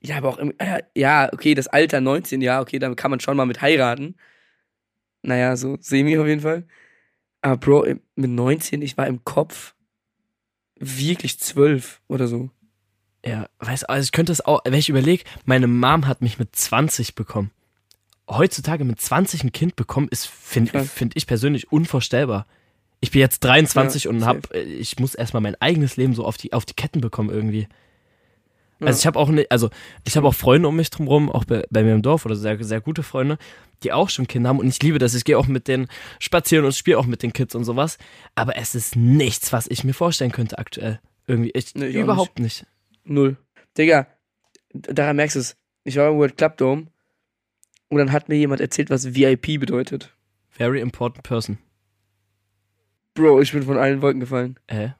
Ja, 0.00 0.18
aber 0.18 0.28
auch 0.28 0.38
im, 0.38 0.54
äh, 0.58 0.82
ja, 0.94 1.28
okay, 1.32 1.54
das 1.54 1.66
Alter 1.66 2.00
19, 2.00 2.40
ja, 2.40 2.60
okay, 2.60 2.78
dann 2.78 2.94
kann 2.94 3.10
man 3.10 3.18
schon 3.18 3.36
mal 3.36 3.46
mit 3.46 3.60
heiraten. 3.60 4.14
Naja, 5.22 5.56
so 5.56 5.76
semi 5.80 6.16
auf 6.16 6.28
jeden 6.28 6.40
Fall. 6.42 6.68
Aber 7.42 7.56
Bro, 7.56 7.84
im- 7.84 8.00
mit 8.16 8.30
19, 8.30 8.82
ich 8.82 8.96
war 8.98 9.06
im 9.06 9.24
Kopf 9.24 9.74
wirklich 10.78 11.38
12 11.38 12.00
oder 12.08 12.26
so. 12.26 12.50
Ja, 13.24 13.48
weißt 13.58 13.82
du, 13.84 13.88
also 13.90 14.04
ich 14.04 14.12
könnte 14.12 14.32
es 14.32 14.44
auch, 14.44 14.62
wenn 14.64 14.74
ich 14.74 14.88
überlege, 14.88 15.24
meine 15.44 15.66
Mom 15.66 16.06
hat 16.06 16.22
mich 16.22 16.38
mit 16.38 16.56
20 16.56 17.14
bekommen. 17.14 17.50
Heutzutage 18.28 18.84
mit 18.84 19.00
20 19.00 19.44
ein 19.44 19.52
Kind 19.52 19.76
bekommen, 19.76 20.08
ist, 20.10 20.26
finde 20.26 20.84
find 20.84 21.16
ich 21.16 21.26
persönlich 21.26 21.70
unvorstellbar. 21.72 22.46
Ich 23.00 23.10
bin 23.10 23.20
jetzt 23.20 23.40
23 23.40 24.04
Ja, 24.04 24.10
und 24.10 24.24
hab, 24.24 24.54
äh, 24.54 24.62
ich 24.62 24.98
muss 24.98 25.14
erstmal 25.14 25.40
mein 25.42 25.56
eigenes 25.60 25.96
Leben 25.96 26.14
so 26.14 26.24
auf 26.24 26.36
die, 26.36 26.52
auf 26.52 26.64
die 26.64 26.74
Ketten 26.74 27.00
bekommen 27.00 27.30
irgendwie. 27.30 27.66
Ja. 28.78 28.86
Also 28.86 28.98
ich 29.00 29.06
habe 29.06 29.18
auch 29.18 29.28
ne, 29.28 29.46
also 29.50 29.68
ich 30.06 30.16
habe 30.16 30.28
auch 30.28 30.34
Freunde 30.34 30.68
um 30.68 30.76
mich 30.76 30.88
drumherum, 30.90 31.30
auch 31.30 31.44
bei, 31.44 31.66
bei 31.70 31.82
mir 31.82 31.94
im 31.94 32.02
Dorf 32.02 32.24
oder 32.24 32.36
sehr, 32.36 32.62
sehr 32.64 32.80
gute 32.80 33.02
Freunde, 33.02 33.36
die 33.82 33.92
auch 33.92 34.08
schon 34.10 34.26
Kinder 34.26 34.48
haben 34.50 34.58
und 34.58 34.68
ich 34.68 34.82
liebe 34.82 34.98
das. 34.98 35.14
Ich 35.14 35.24
gehe 35.24 35.38
auch 35.38 35.46
mit 35.46 35.68
denen 35.68 35.88
spazieren 36.18 36.64
und 36.64 36.74
spiele 36.74 36.98
auch 36.98 37.06
mit 37.06 37.22
den 37.22 37.32
Kids 37.32 37.54
und 37.54 37.64
sowas. 37.64 37.98
Aber 38.34 38.56
es 38.56 38.74
ist 38.74 38.96
nichts, 38.96 39.52
was 39.52 39.66
ich 39.68 39.84
mir 39.84 39.94
vorstellen 39.94 40.32
könnte 40.32 40.58
aktuell. 40.58 41.00
Irgendwie. 41.26 41.50
Ich, 41.54 41.74
Nee, 41.74 41.86
ich 41.86 41.96
überhaupt 41.96 42.38
nicht. 42.38 42.66
Null. 43.04 43.36
Digga, 43.78 44.06
daran 44.72 45.16
merkst 45.16 45.36
du 45.36 45.40
es. 45.40 45.56
Ich 45.84 45.96
war 45.96 46.10
im 46.10 46.16
World 46.18 46.36
Club 46.36 46.56
Dome 46.58 46.86
und 47.88 47.98
dann 47.98 48.12
hat 48.12 48.28
mir 48.28 48.36
jemand 48.36 48.60
erzählt, 48.60 48.90
was 48.90 49.14
VIP 49.14 49.58
bedeutet. 49.60 50.14
Very 50.50 50.80
important 50.80 51.22
person. 51.22 51.58
Bro, 53.14 53.40
ich 53.40 53.52
bin 53.52 53.62
von 53.62 53.78
allen 53.78 54.02
Wolken 54.02 54.20
gefallen. 54.20 54.58
Hä? 54.68 54.94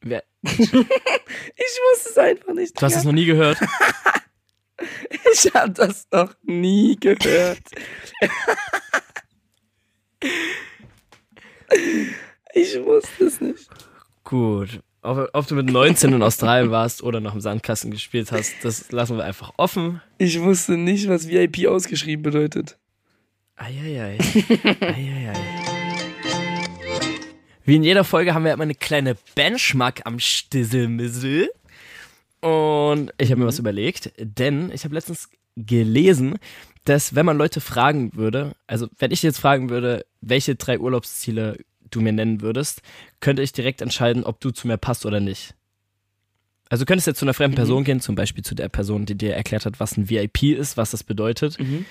Wer, 0.00 0.22
Ich 0.42 1.78
wusste 1.92 2.08
es 2.10 2.18
einfach 2.18 2.54
nicht. 2.54 2.76
du 2.80 2.82
hast 2.84 2.96
es 2.96 3.04
noch 3.04 3.12
nie 3.12 3.24
gehört? 3.26 3.58
Ich 5.32 5.52
habe 5.52 5.72
das 5.72 6.06
noch 6.12 6.32
nie 6.42 6.96
gehört. 6.96 7.62
ich 12.54 12.84
wusste 12.84 13.24
es 13.24 13.40
nicht. 13.40 13.68
Gut. 14.22 14.80
Ob, 15.02 15.28
ob 15.32 15.46
du 15.46 15.54
mit 15.54 15.66
19 15.66 16.14
in 16.14 16.22
Australien 16.22 16.70
warst 16.70 17.02
oder 17.02 17.20
noch 17.20 17.34
im 17.34 17.40
Sandkasten 17.40 17.90
gespielt 17.90 18.32
hast, 18.32 18.54
das 18.62 18.90
lassen 18.90 19.18
wir 19.18 19.24
einfach 19.24 19.52
offen. 19.58 20.00
Ich 20.18 20.40
wusste 20.40 20.78
nicht, 20.78 21.08
was 21.08 21.28
VIP 21.28 21.66
ausgeschrieben 21.66 22.22
bedeutet. 22.22 22.78
Eieiei. 23.56 24.18
Eieiei. 24.80 25.34
Wie 27.66 27.76
in 27.76 27.82
jeder 27.82 28.04
Folge 28.04 28.34
haben 28.34 28.44
wir 28.44 28.52
immer 28.52 28.64
eine 28.64 28.74
kleine 28.74 29.16
Benchmark 29.34 30.02
am 30.04 30.18
Stisselmissel. 30.18 31.48
Und 32.44 33.10
ich 33.16 33.30
habe 33.30 33.40
mir 33.40 33.46
was 33.46 33.58
überlegt, 33.58 34.12
denn 34.18 34.70
ich 34.70 34.84
habe 34.84 34.94
letztens 34.94 35.30
gelesen, 35.56 36.38
dass 36.84 37.14
wenn 37.14 37.24
man 37.24 37.38
Leute 37.38 37.62
fragen 37.62 38.14
würde, 38.14 38.54
also 38.66 38.86
wenn 38.98 39.12
ich 39.12 39.22
jetzt 39.22 39.38
fragen 39.38 39.70
würde, 39.70 40.04
welche 40.20 40.54
drei 40.54 40.78
Urlaubsziele 40.78 41.56
du 41.90 42.02
mir 42.02 42.12
nennen 42.12 42.42
würdest, 42.42 42.82
könnte 43.20 43.40
ich 43.40 43.52
direkt 43.52 43.80
entscheiden, 43.80 44.24
ob 44.24 44.40
du 44.40 44.50
zu 44.50 44.66
mir 44.66 44.76
passt 44.76 45.06
oder 45.06 45.20
nicht. 45.20 45.54
Also 46.68 46.84
du 46.84 46.86
könntest 46.86 47.06
jetzt 47.06 47.18
zu 47.20 47.24
einer 47.24 47.32
fremden 47.32 47.54
Person 47.56 47.82
gehen, 47.84 48.00
zum 48.00 48.14
Beispiel 48.14 48.44
zu 48.44 48.54
der 48.54 48.68
Person, 48.68 49.06
die 49.06 49.14
dir 49.16 49.34
erklärt 49.34 49.64
hat, 49.64 49.80
was 49.80 49.96
ein 49.96 50.10
VIP 50.10 50.42
ist, 50.54 50.76
was 50.76 50.90
das 50.90 51.02
bedeutet, 51.02 51.58
Mhm. 51.58 51.86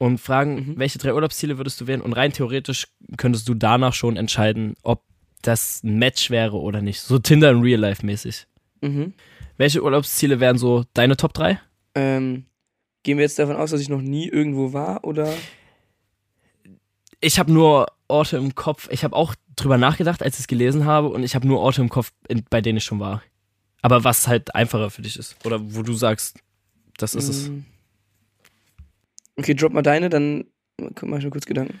und 0.00 0.18
fragen, 0.18 0.54
Mhm. 0.70 0.74
welche 0.78 0.98
drei 0.98 1.14
Urlaubsziele 1.14 1.56
würdest 1.56 1.80
du 1.80 1.86
wählen? 1.86 2.00
Und 2.00 2.14
rein 2.14 2.32
theoretisch 2.32 2.88
könntest 3.16 3.48
du 3.48 3.54
danach 3.54 3.92
schon 3.92 4.16
entscheiden, 4.16 4.74
ob 4.82 5.04
das 5.42 5.84
ein 5.84 5.98
Match 5.98 6.30
wäre 6.30 6.56
oder 6.58 6.82
nicht. 6.82 7.00
So 7.00 7.20
Tinder 7.20 7.50
in 7.52 7.60
Real 7.60 7.78
Life 7.78 8.04
mäßig. 8.04 8.46
Mhm. 8.80 9.12
Welche 9.56 9.82
Urlaubsziele 9.82 10.40
wären 10.40 10.58
so 10.58 10.84
deine 10.94 11.16
Top 11.16 11.32
3? 11.34 11.60
Ähm, 11.94 12.46
gehen 13.02 13.18
wir 13.18 13.24
jetzt 13.24 13.38
davon 13.38 13.56
aus, 13.56 13.70
dass 13.70 13.80
ich 13.80 13.88
noch 13.88 14.02
nie 14.02 14.28
irgendwo 14.28 14.72
war 14.72 15.04
oder? 15.04 15.32
Ich 17.20 17.38
habe 17.38 17.52
nur 17.52 17.86
Orte 18.08 18.36
im 18.36 18.54
Kopf. 18.54 18.88
Ich 18.90 19.04
habe 19.04 19.16
auch 19.16 19.34
drüber 19.56 19.78
nachgedacht, 19.78 20.22
als 20.22 20.34
ich 20.34 20.40
es 20.40 20.46
gelesen 20.46 20.84
habe, 20.84 21.08
und 21.08 21.22
ich 21.22 21.34
habe 21.34 21.46
nur 21.46 21.60
Orte 21.60 21.80
im 21.80 21.88
Kopf, 21.88 22.12
bei 22.50 22.60
denen 22.60 22.78
ich 22.78 22.84
schon 22.84 23.00
war. 23.00 23.22
Aber 23.82 24.04
was 24.04 24.26
halt 24.26 24.54
einfacher 24.54 24.90
für 24.90 25.02
dich 25.02 25.16
ist. 25.18 25.36
Oder 25.44 25.60
wo 25.74 25.82
du 25.82 25.92
sagst, 25.92 26.38
das 26.98 27.14
ist 27.14 27.28
es. 27.28 27.48
Mm. 27.48 27.64
Okay, 29.36 29.54
drop 29.54 29.72
mal 29.72 29.82
deine, 29.82 30.08
dann 30.08 30.44
mach 30.78 31.18
ich 31.18 31.24
mir 31.24 31.30
kurz 31.30 31.46
Gedanken. 31.46 31.80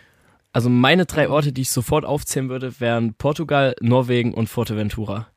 Also 0.52 0.68
meine 0.68 1.06
drei 1.06 1.28
Orte, 1.28 1.52
die 1.52 1.62
ich 1.62 1.70
sofort 1.70 2.04
aufzählen 2.04 2.48
würde, 2.48 2.78
wären 2.80 3.14
Portugal, 3.14 3.74
Norwegen 3.80 4.32
und 4.34 4.48
Fuerteventura. 4.48 5.28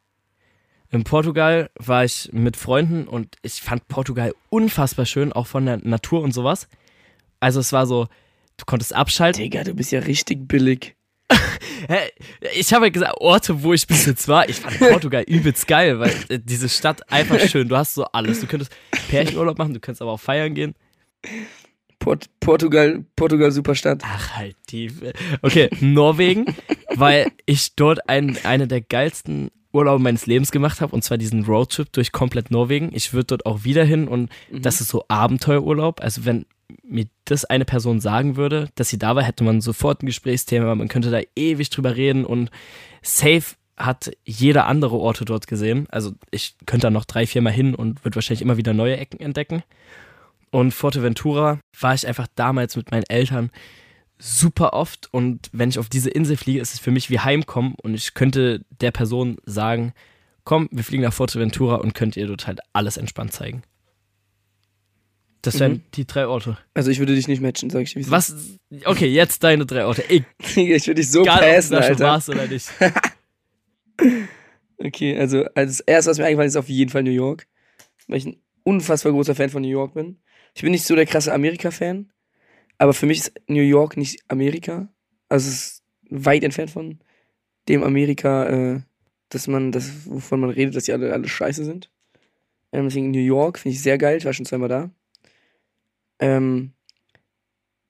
In 0.90 1.04
Portugal 1.04 1.70
war 1.76 2.06
ich 2.06 2.30
mit 2.32 2.56
Freunden 2.56 3.08
und 3.08 3.36
ich 3.42 3.62
fand 3.62 3.88
Portugal 3.88 4.34
unfassbar 4.50 5.06
schön, 5.06 5.34
auch 5.34 5.48
von 5.48 5.66
der 5.66 5.78
Natur 5.78 6.22
und 6.22 6.34
sowas. 6.34 6.68
Also 7.40 7.60
es 7.60 7.74
war 7.74 7.86
so, 7.86 8.08
du 8.56 8.66
konntest 8.66 8.96
abschalten. 8.96 9.44
Digga, 9.44 9.64
du 9.64 9.74
bist 9.74 9.92
ja 9.92 10.00
richtig 10.00 10.48
billig. 10.48 10.96
Ich 12.56 12.74
habe 12.74 12.86
ja 12.86 12.90
gesagt, 12.90 13.16
Orte, 13.20 13.64
wo 13.64 13.74
ich 13.74 13.86
bis 13.86 14.06
jetzt 14.06 14.28
war. 14.28 14.50
Ich 14.50 14.58
fand 14.58 14.80
Portugal 14.80 15.24
übelst 15.28 15.68
geil, 15.68 16.00
weil 16.00 16.12
äh, 16.28 16.40
diese 16.44 16.68
Stadt 16.68 17.12
einfach 17.12 17.40
schön. 17.40 17.70
Du 17.70 17.78
hast 17.78 17.94
so 17.94 18.06
alles. 18.06 18.42
Du 18.42 18.48
könntest 18.48 18.72
Pärchenurlaub 19.10 19.58
machen, 19.58 19.74
du 19.74 19.80
könntest 19.80 20.02
aber 20.02 20.12
auch 20.12 20.20
feiern 20.20 20.56
gehen. 20.56 20.74
Port 22.00 22.26
Portugal, 22.40 23.06
Portugal, 23.16 23.52
super 23.52 23.76
Stadt. 23.76 24.02
Ach, 24.04 24.36
halt 24.36 24.56
die. 24.70 24.92
Okay, 25.42 25.70
Norwegen, 25.80 26.46
weil 26.96 27.32
ich 27.46 27.76
dort 27.76 28.10
ein, 28.10 28.38
eine 28.44 28.68
der 28.68 28.82
geilsten 28.82 29.52
Urlaub 29.74 30.01
meines 30.01 30.26
Lebens 30.26 30.51
gemacht 30.51 30.82
habe, 30.82 30.93
und 30.95 31.03
zwar 31.03 31.18
diesen 31.18 31.43
Roadtrip 31.45 31.91
durch 31.93 32.11
komplett 32.11 32.51
Norwegen. 32.51 32.89
Ich 32.93 33.13
würde 33.13 33.28
dort 33.28 33.45
auch 33.45 33.63
wieder 33.63 33.84
hin 33.84 34.07
und 34.07 34.30
Mhm. 34.51 34.61
das 34.61 34.82
ist 34.82 34.89
so 34.89 35.03
Abenteuerurlaub. 35.07 36.01
Also 36.01 36.26
wenn 36.26 36.45
mir 36.84 37.05
das 37.26 37.45
eine 37.45 37.65
Person 37.65 37.99
sagen 37.99 38.36
würde, 38.36 38.70
dass 38.76 38.89
sie 38.89 38.97
da 38.97 39.15
war, 39.15 39.24
hätte 39.24 39.43
man 39.43 39.61
sofort 39.61 40.03
ein 40.03 40.05
Gesprächsthema, 40.07 40.74
man 40.76 40.88
könnte 40.88 41.11
da 41.11 41.22
ewig 41.36 41.70
drüber 41.70 41.95
reden 41.95 42.26
und 42.26 42.49
safe 43.01 43.55
hat 43.78 44.11
jeder 44.26 44.65
andere 44.65 44.97
Orte 44.97 45.24
dort 45.24 45.47
gesehen. 45.47 45.86
Also 45.91 46.11
ich 46.32 46.55
könnte 46.65 46.88
da 46.88 46.91
noch 46.91 47.05
drei, 47.05 47.28
vier 47.28 47.41
Mal 47.41 47.53
hin 47.53 47.76
und 47.76 48.03
würde 48.03 48.15
wahrscheinlich 48.15 48.41
immer 48.41 48.57
wieder 48.57 48.74
neue 48.74 48.97
Ecken 48.97 49.20
entdecken. 49.20 49.63
Und 50.49 50.74
Forteventura 50.74 51.59
war 51.80 51.93
ich 51.93 52.07
einfach 52.07 52.28
damals 52.36 52.76
mit 52.76 52.89
meinen 52.91 53.03
Eltern 53.07 53.51
super 54.20 54.74
oft 54.74 55.07
und 55.13 55.49
wenn 55.51 55.70
ich 55.70 55.80
auf 55.80 55.89
diese 55.89 56.09
Insel 56.09 56.38
fliege, 56.38 56.59
ist 56.59 56.74
es 56.74 56.80
für 56.80 56.91
mich 56.91 57.09
wie 57.09 57.20
Heimkommen 57.20 57.76
und 57.82 57.93
ich 57.93 58.13
könnte 58.13 58.65
der 58.82 58.91
Person 58.91 59.38
sagen, 59.45 59.93
komm, 60.43 60.68
wir 60.72 60.84
fliegen 60.84 61.03
nach 61.03 61.13
Forteventura 61.13 61.76
und 61.76 61.93
könnt 61.93 62.18
ihr 62.18 62.28
dort 62.28 62.47
halt 62.47 62.59
alles 62.74 62.97
entspannt 62.97 63.34
zeigen. 63.34 63.61
Das 65.43 65.59
wären 65.59 65.74
Mhm. 65.74 65.82
die 65.93 66.07
drei 66.07 66.28
Orte. 66.28 66.57
Also 66.74 66.89
ich 66.89 66.99
würde 66.99 67.13
dich 67.15 67.28
nicht 67.28 67.41
matchen, 67.41 67.70
sag 67.70 67.84
ich 67.84 67.93
dir. 67.93 68.09
Was? 68.09 68.36
Okay, 68.86 69.07
jetzt 69.07 69.43
deine 69.43 69.65
drei 69.65 69.86
Orte. 69.86 70.01
Ist. 70.09 70.26
ich 70.57 70.88
würde 70.88 70.95
dich 71.01 71.11
so 71.11 71.22
ob 71.22 71.26
du 71.28 71.32
passen, 71.32 71.72
da 71.74 71.84
schon 71.84 71.91
Alter. 71.91 72.03
warst 72.05 72.30
oder 72.30 72.47
nicht. 72.47 72.68
Okay, 74.80 75.18
also 75.18 75.45
als 75.55 75.80
erstes, 75.80 76.11
was 76.11 76.18
mir 76.20 76.26
eingefallen 76.26 76.47
ist, 76.47 76.53
ist 76.53 76.59
auf 76.59 76.70
jeden 76.70 76.91
Fall 76.91 77.01
New 77.03 77.09
York. 77.11 77.47
Weil 78.07 78.18
ich 78.20 78.26
ein 78.28 78.38
unfassbar 78.63 79.11
großer 79.11 79.34
Fan 79.34 79.49
von 79.49 79.61
New 79.63 79.68
York 79.70 79.95
bin. 79.95 80.20
Ich 80.53 80.61
bin 80.61 80.72
nicht 80.72 80.86
so 80.86 80.95
der 80.95 81.05
krasse 81.07 81.34
Amerika-Fan, 81.34 82.11
aber 82.78 82.93
für 82.93 83.05
mich 83.05 83.19
ist 83.19 83.34
New 83.47 83.61
York 83.61 83.97
nicht 83.97 84.23
Amerika. 84.28 84.88
Also 85.30 85.49
es 85.49 85.55
ist 85.55 85.84
weit 86.09 86.43
entfernt 86.43 86.71
von 86.71 86.99
dem 87.67 87.84
Amerika, 87.84 88.45
äh, 88.45 88.82
dass 89.30 89.47
man, 89.47 89.71
das, 89.71 90.05
wovon 90.05 90.39
man 90.39 90.49
redet, 90.49 90.75
dass 90.75 90.86
die 90.86 90.93
alle, 90.93 91.11
alle 91.11 91.28
scheiße 91.28 91.65
sind. 91.65 91.91
Ähm, 92.71 92.86
deswegen 92.86 93.11
New 93.11 93.19
York 93.19 93.59
finde 93.59 93.75
ich 93.75 93.82
sehr 93.82 93.97
geil, 93.97 94.17
ich 94.17 94.25
war 94.25 94.34
schon 94.34 94.45
zweimal 94.45 94.69
da. 94.69 94.89
Ähm, 96.19 96.73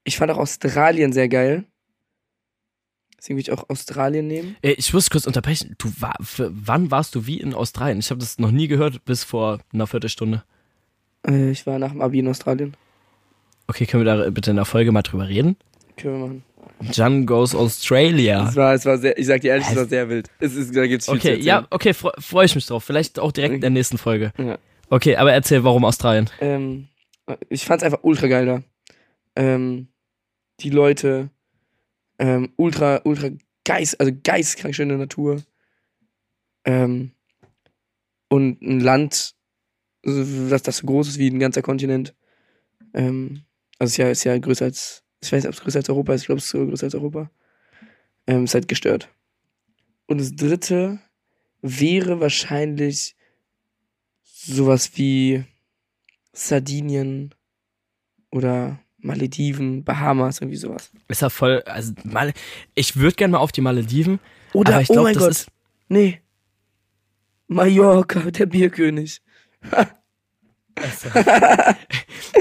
ich 0.03 0.17
fand 0.17 0.31
auch 0.31 0.37
Australien 0.37 1.13
sehr 1.13 1.27
geil. 1.27 1.65
Deswegen 3.17 3.37
würde 3.37 3.51
ich 3.51 3.51
auch 3.51 3.69
Australien 3.69 4.27
nehmen. 4.27 4.55
Äh, 4.61 4.73
Ich 4.73 4.93
muss 4.93 5.09
kurz 5.09 5.25
unterbrechen. 5.25 5.75
Du 5.79 5.91
war, 5.99 6.15
für, 6.21 6.51
wann 6.53 6.91
warst 6.91 7.15
du 7.15 7.25
wie 7.25 7.39
in 7.39 7.53
Australien? 7.53 7.99
Ich 7.99 8.09
habe 8.09 8.19
das 8.19 8.39
noch 8.39 8.51
nie 8.51 8.67
gehört 8.67 9.03
bis 9.05 9.23
vor 9.23 9.59
einer 9.73 9.87
Viertelstunde. 9.87 10.43
Äh, 11.27 11.51
ich 11.51 11.65
war 11.65 11.79
nach 11.79 11.91
dem 11.91 12.01
Abi 12.01 12.19
in 12.19 12.27
Australien. 12.27 12.77
Okay, 13.67 13.85
können 13.85 14.05
wir 14.05 14.15
da 14.17 14.29
bitte 14.29 14.51
in 14.51 14.55
der 14.55 14.65
Folge 14.65 14.91
mal 14.91 15.01
drüber 15.01 15.27
reden? 15.27 15.57
Können 15.97 16.19
wir 16.19 16.27
machen. 16.27 16.43
Jan 16.91 17.25
goes 17.25 17.55
Australia. 17.55 18.47
Es 18.49 18.55
war, 18.55 18.73
es 18.73 18.85
war 18.85 18.97
sehr, 18.97 19.17
ich 19.17 19.25
sag 19.25 19.41
dir 19.41 19.51
ehrlich, 19.51 19.67
es 19.67 19.75
war 19.75 19.85
sehr 19.85 20.09
wild. 20.09 20.29
Es 20.39 20.55
ist, 20.55 20.75
da 20.75 20.85
gibt's 20.85 21.05
viel 21.05 21.15
Okay, 21.15 21.35
ja, 21.35 21.65
okay, 21.71 21.93
freue 21.93 22.13
freu 22.19 22.43
ich 22.43 22.55
mich 22.55 22.65
drauf. 22.65 22.83
Vielleicht 22.83 23.19
auch 23.19 23.31
direkt 23.31 23.55
in 23.55 23.61
der 23.61 23.69
nächsten 23.69 23.97
Folge. 23.97 24.31
Ja. 24.37 24.57
Okay, 24.89 25.15
aber 25.15 25.33
erzähl, 25.33 25.63
warum 25.63 25.85
Australien? 25.85 26.29
Ähm, 26.39 26.87
ich 27.49 27.65
fand's 27.65 27.83
einfach 27.83 27.99
ultra 28.03 28.27
geil 28.27 28.45
da. 28.45 28.63
Ähm, 29.35 29.87
die 30.59 30.69
Leute, 30.69 31.29
ähm, 32.19 32.53
ultra, 32.55 33.01
ultra 33.03 33.29
geist, 33.65 33.99
also 33.99 34.11
geistkrank 34.23 34.75
schöne 34.75 34.97
Natur. 34.97 35.41
Ähm, 36.63 37.11
und 38.29 38.61
ein 38.61 38.79
Land, 38.79 39.35
das, 40.03 40.63
das 40.63 40.77
so 40.77 40.87
groß 40.87 41.07
ist 41.07 41.17
wie 41.17 41.29
ein 41.29 41.39
ganzer 41.39 41.61
Kontinent. 41.61 42.15
Ähm, 42.93 43.43
also 43.79 43.91
ist 43.91 43.97
ja, 43.97 44.09
ist 44.09 44.23
ja 44.23 44.37
größer 44.37 44.65
als, 44.65 45.03
ich 45.21 45.31
weiß 45.31 45.43
nicht, 45.43 45.49
ob 45.49 45.55
es 45.55 45.61
größer 45.61 45.79
als 45.79 45.89
Europa 45.89 46.13
ist, 46.13 46.21
ich 46.21 46.27
glaube, 46.27 46.39
es 46.39 46.45
ist 46.45 46.51
sogar 46.51 46.67
größer 46.67 46.85
als 46.85 46.95
Europa. 46.95 47.31
Ähm, 48.25 48.43
ist 48.43 48.53
halt 48.53 48.67
gestört. 48.67 49.09
Und 50.07 50.19
das 50.19 50.35
dritte 50.35 50.99
wäre 51.61 52.19
wahrscheinlich 52.19 53.15
sowas 54.23 54.91
wie 54.95 55.43
Sardinien 56.33 57.33
oder 58.31 58.79
Malediven, 58.97 59.83
Bahamas, 59.83 60.41
irgendwie 60.41 60.57
sowas. 60.57 60.91
Ist 61.07 61.21
ja 61.21 61.29
voll, 61.29 61.61
also 61.65 61.93
mal, 62.03 62.33
ich 62.75 62.95
würde 62.95 63.15
gerne 63.15 63.33
mal 63.33 63.37
auf 63.39 63.51
die 63.51 63.61
Malediven. 63.61 64.19
Oder, 64.53 64.73
aber 64.73 64.81
ich 64.81 64.89
oh 64.89 64.93
glaube, 64.93 65.07
mein 65.07 65.13
das 65.13 65.23
Gott, 65.23 65.31
ist. 65.31 65.47
nee. 65.87 66.21
Mallorca, 67.47 68.31
der 68.31 68.45
Bierkönig. 68.45 69.21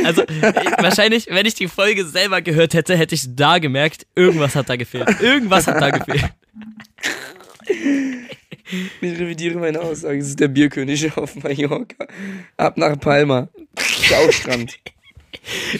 Also, 0.04 0.22
ich, 0.22 0.42
wahrscheinlich, 0.82 1.26
wenn 1.30 1.46
ich 1.46 1.54
die 1.54 1.68
Folge 1.68 2.04
selber 2.04 2.42
gehört 2.42 2.74
hätte, 2.74 2.96
hätte 2.96 3.14
ich 3.14 3.34
da 3.34 3.58
gemerkt, 3.58 4.06
irgendwas 4.14 4.54
hat 4.54 4.68
da 4.68 4.76
gefehlt. 4.76 5.08
Irgendwas 5.20 5.66
hat 5.66 5.80
da 5.80 5.90
gefehlt. 5.90 6.24
Ich 9.00 9.18
revidiere 9.18 9.58
meine 9.58 9.80
Aussage. 9.80 10.18
Es 10.18 10.28
ist 10.28 10.40
der 10.40 10.48
Bierkönig 10.48 11.16
auf 11.16 11.36
Mallorca. 11.36 12.06
Ab 12.56 12.76
nach 12.76 12.98
Palma. 12.98 13.48
Staustrand. 13.78 14.76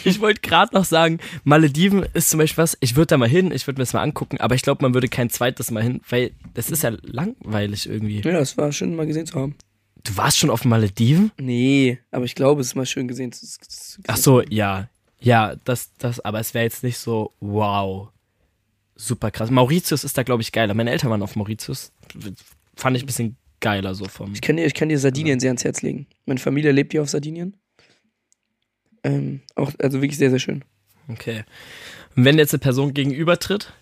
Ich 0.05 0.21
wollte 0.21 0.41
gerade 0.41 0.75
noch 0.75 0.85
sagen, 0.85 1.19
Malediven 1.43 2.07
ist 2.15 2.31
zum 2.31 2.39
Beispiel 2.39 2.63
was, 2.63 2.77
ich 2.81 2.95
würde 2.95 3.09
da 3.09 3.17
mal 3.17 3.29
hin, 3.29 3.51
ich 3.51 3.67
würde 3.67 3.81
mir 3.81 3.83
das 3.83 3.93
mal 3.93 4.03
angucken, 4.03 4.39
aber 4.39 4.55
ich 4.55 4.63
glaube, 4.63 4.85
man 4.85 4.95
würde 4.95 5.09
kein 5.09 5.31
zweites 5.31 5.71
Mal 5.71 5.83
hin, 5.83 6.01
weil 6.09 6.31
das 6.55 6.71
ist 6.71 6.83
ja 6.83 6.93
langweilig 7.03 7.89
irgendwie. 7.89 8.21
ja, 8.21 8.33
das 8.33 8.57
war 8.57 8.71
schön 8.71 8.95
mal 8.95 9.07
gesehen 9.07 9.27
zu 9.27 9.41
haben. 9.41 9.57
Du 10.07 10.17
warst 10.17 10.39
schon 10.39 10.51
auf 10.51 10.63
den 10.63 10.69
Malediven? 10.69 11.33
Nee, 11.39 11.99
aber 12.11 12.25
ich 12.25 12.35
glaube, 12.35 12.61
es 12.61 12.69
ist 12.69 12.75
mal 12.75 12.87
schön 12.87 13.09
gesehen 13.09 13.33
zu, 13.33 13.47
zu 13.47 14.01
Ach 14.07 14.17
so, 14.17 14.41
ja. 14.43 14.89
Ja, 15.19 15.57
das, 15.65 15.91
das, 15.99 16.21
aber 16.21 16.39
es 16.39 16.55
wäre 16.55 16.65
jetzt 16.65 16.85
nicht 16.85 16.99
so, 16.99 17.33
wow. 17.41 18.09
Super 18.95 19.31
krass. 19.31 19.51
Mauritius 19.51 20.05
ist 20.05 20.17
da, 20.17 20.23
glaube 20.23 20.43
ich, 20.43 20.53
geiler. 20.53 20.75
Meine 20.75 20.91
Eltern 20.91 21.11
waren 21.11 21.23
auf 21.23 21.37
Mauritius. 21.37 21.93
Fand 22.77 22.97
ich 22.97 23.03
ein 23.03 23.07
bisschen 23.07 23.37
geiler 23.61 23.95
so 23.95 24.05
vom. 24.07 24.33
Ich 24.33 24.41
kann 24.41 24.57
dir, 24.57 24.67
ich 24.67 24.75
kann 24.75 24.89
dir 24.89 24.99
Sardinien 24.99 25.41
sehr 25.41 25.51
ans 25.51 25.65
Herz 25.65 25.83
legen. 25.83 26.07
Meine 26.25 26.41
Familie 26.41 26.73
lebt 26.73 26.93
hier 26.93 27.03
auf 27.03 27.09
Sardinien. 27.09 27.57
Ähm, 29.03 29.41
auch, 29.55 29.73
also 29.79 30.01
wirklich 30.01 30.19
sehr, 30.19 30.31
sehr 30.31 30.39
schön. 30.39 30.65
Okay. 31.09 31.45
Und 32.15 32.25
wenn 32.25 32.39
jetzt 32.39 32.55
eine 32.55 32.61
Person 32.61 32.95
gegenübertritt, 32.95 33.73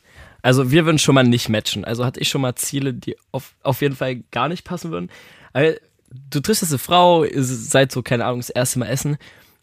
also 0.43 0.71
wir 0.71 0.85
würden 0.85 0.99
schon 0.99 1.15
mal 1.15 1.25
nicht 1.25 1.49
matchen. 1.49 1.85
Also 1.85 2.05
hatte 2.05 2.21
ich 2.21 2.29
schon 2.29 2.41
mal 2.41 2.55
Ziele, 2.57 2.95
die 2.95 3.17
auf, 3.31 3.55
auf 3.63 3.83
jeden 3.83 3.97
Fall 3.97 4.17
gar 4.31 4.49
nicht 4.49 4.65
passen 4.65 4.91
würden. 4.91 5.11
Aber 5.53 5.75
du 6.31 6.41
triffst 6.41 6.63
jetzt 6.63 6.73
eine 6.73 6.79
Frau, 6.79 7.25
seid 7.35 7.93
so, 7.93 8.03
keine 8.03 8.25
Ahnung, 8.25 8.41
das 8.41 8.51
erste 8.51 8.79
Mal 8.79 8.89
essen. 8.89 9.17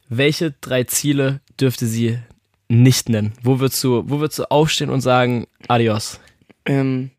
Welche 0.10 0.52
drei 0.52 0.84
Ziele 0.84 1.42
dürfte 1.60 1.86
sie 1.86 2.20
nicht 2.68 3.10
nennen? 3.10 3.34
Wo 3.44 3.60
würdest 3.60 3.84
du, 3.84 4.04
wo 4.08 4.20
würdest 4.20 4.40
du 4.40 4.52
aufstehen 4.52 4.90
und 4.90 5.02
sagen, 5.02 5.48
adios? 5.68 6.20
Ähm, 6.66 7.12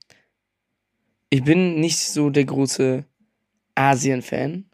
ich 1.31 1.43
bin 1.45 1.81
nicht 1.81 1.99
so 1.99 2.31
der 2.31 2.45
große 2.45 3.05
Asien-Fan. 3.75 4.65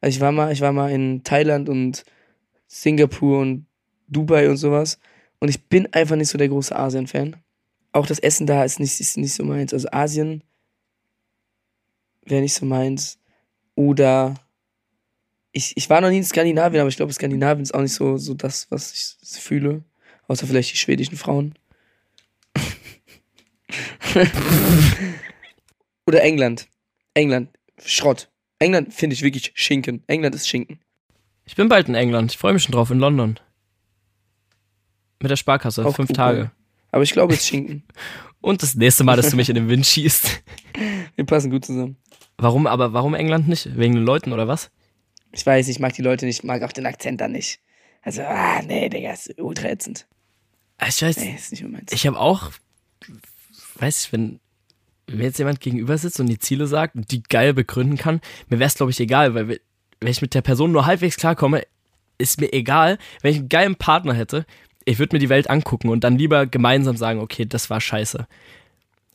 Also 0.00 0.16
ich 0.16 0.20
war 0.20 0.32
mal, 0.32 0.52
ich 0.52 0.60
war 0.60 0.72
mal 0.72 0.90
in 0.90 1.22
Thailand 1.24 1.68
und 1.68 2.04
Singapur 2.66 3.40
und 3.40 3.66
Dubai 4.08 4.48
und 4.48 4.56
sowas. 4.56 4.98
Und 5.40 5.48
ich 5.48 5.68
bin 5.68 5.92
einfach 5.92 6.16
nicht 6.16 6.28
so 6.28 6.38
der 6.38 6.48
große 6.48 6.74
Asien-Fan. 6.74 7.36
Auch 7.92 8.06
das 8.06 8.18
Essen 8.18 8.46
da 8.46 8.64
ist 8.64 8.80
nicht, 8.80 9.00
ist 9.00 9.16
nicht 9.16 9.34
so 9.34 9.44
meins. 9.44 9.72
Also 9.72 9.88
Asien 9.90 10.42
wäre 12.24 12.42
nicht 12.42 12.54
so 12.54 12.66
meins. 12.66 13.18
Oder 13.78 14.34
ich, 15.52 15.76
ich 15.76 15.88
war 15.88 16.00
noch 16.00 16.10
nie 16.10 16.16
in 16.16 16.24
Skandinavien, 16.24 16.80
aber 16.80 16.88
ich 16.88 16.96
glaube, 16.96 17.12
Skandinavien 17.12 17.62
ist 17.62 17.72
auch 17.72 17.80
nicht 17.80 17.94
so, 17.94 18.16
so 18.16 18.34
das, 18.34 18.68
was 18.70 18.92
ich 18.92 19.16
fühle. 19.40 19.84
Außer 20.26 20.48
vielleicht 20.48 20.72
die 20.72 20.76
schwedischen 20.76 21.16
Frauen. 21.16 21.54
Oder 26.08 26.24
England. 26.24 26.66
England. 27.14 27.50
Schrott. 27.84 28.28
England 28.58 28.92
finde 28.92 29.14
ich 29.14 29.22
wirklich 29.22 29.52
Schinken. 29.54 30.02
England 30.08 30.34
ist 30.34 30.48
Schinken. 30.48 30.80
Ich 31.44 31.54
bin 31.54 31.68
bald 31.68 31.88
in 31.88 31.94
England. 31.94 32.32
Ich 32.32 32.38
freue 32.38 32.54
mich 32.54 32.64
schon 32.64 32.72
drauf, 32.72 32.90
in 32.90 32.98
London. 32.98 33.38
Mit 35.20 35.30
der 35.30 35.36
Sparkasse, 35.36 35.86
Auch 35.86 35.94
fünf 35.94 36.08
gut, 36.08 36.16
Tage. 36.16 36.50
Aber 36.90 37.04
ich 37.04 37.12
glaube, 37.12 37.32
es 37.32 37.42
ist 37.42 37.46
Schinken. 37.46 37.84
Und 38.40 38.60
das 38.60 38.74
nächste 38.74 39.04
Mal, 39.04 39.14
dass 39.14 39.30
du 39.30 39.36
mich 39.36 39.48
in 39.48 39.54
den 39.54 39.68
Wind 39.68 39.86
schießt. 39.86 40.42
Wir 41.14 41.26
passen 41.26 41.52
gut 41.52 41.64
zusammen. 41.64 41.96
Warum, 42.38 42.66
aber 42.66 42.92
warum 42.92 43.14
England 43.14 43.48
nicht? 43.48 43.76
Wegen 43.76 43.94
den 43.94 44.04
Leuten 44.04 44.32
oder 44.32 44.46
was? 44.48 44.70
Ich 45.32 45.44
weiß, 45.44 45.68
ich 45.68 45.80
mag 45.80 45.92
die 45.92 46.02
Leute 46.02 46.24
nicht, 46.24 46.44
mag 46.44 46.62
auch 46.62 46.72
den 46.72 46.86
Akzent 46.86 47.20
da 47.20 47.28
nicht. 47.28 47.60
Also, 48.02 48.22
ah, 48.22 48.62
nee, 48.62 48.88
Digga, 48.88 49.12
ist 49.12 49.34
ultra 49.38 49.68
ätzend. 49.68 50.06
Ah, 50.78 50.86
Ich 50.88 51.02
weiß, 51.02 51.18
Nee, 51.18 51.34
ist 51.34 51.50
nicht 51.50 51.68
meins. 51.68 51.92
ich 51.92 52.06
habe 52.06 52.18
auch, 52.18 52.52
weiß 53.80 54.04
ich, 54.06 54.12
wenn 54.12 54.40
mir 55.10 55.24
jetzt 55.24 55.38
jemand 55.38 55.60
gegenüber 55.60 55.98
sitzt 55.98 56.20
und 56.20 56.26
die 56.26 56.38
Ziele 56.38 56.66
sagt 56.66 56.94
und 56.94 57.10
die 57.10 57.22
geil 57.22 57.52
begründen 57.54 57.96
kann, 57.96 58.20
mir 58.48 58.58
wäre 58.58 58.68
es, 58.68 58.74
glaube 58.76 58.92
ich, 58.92 59.00
egal, 59.00 59.34
weil 59.34 59.48
wenn 59.48 60.10
ich 60.10 60.22
mit 60.22 60.34
der 60.34 60.42
Person 60.42 60.70
nur 60.70 60.86
halbwegs 60.86 61.16
klarkomme, 61.16 61.62
ist 62.18 62.40
mir 62.40 62.52
egal, 62.52 62.98
wenn 63.22 63.32
ich 63.32 63.38
einen 63.38 63.48
geilen 63.48 63.76
Partner 63.76 64.14
hätte, 64.14 64.46
ich 64.84 64.98
würde 64.98 65.16
mir 65.16 65.20
die 65.20 65.28
Welt 65.28 65.50
angucken 65.50 65.88
und 65.88 66.04
dann 66.04 66.16
lieber 66.18 66.46
gemeinsam 66.46 66.96
sagen, 66.96 67.20
okay, 67.20 67.44
das 67.46 67.68
war 67.68 67.80
scheiße. 67.80 68.26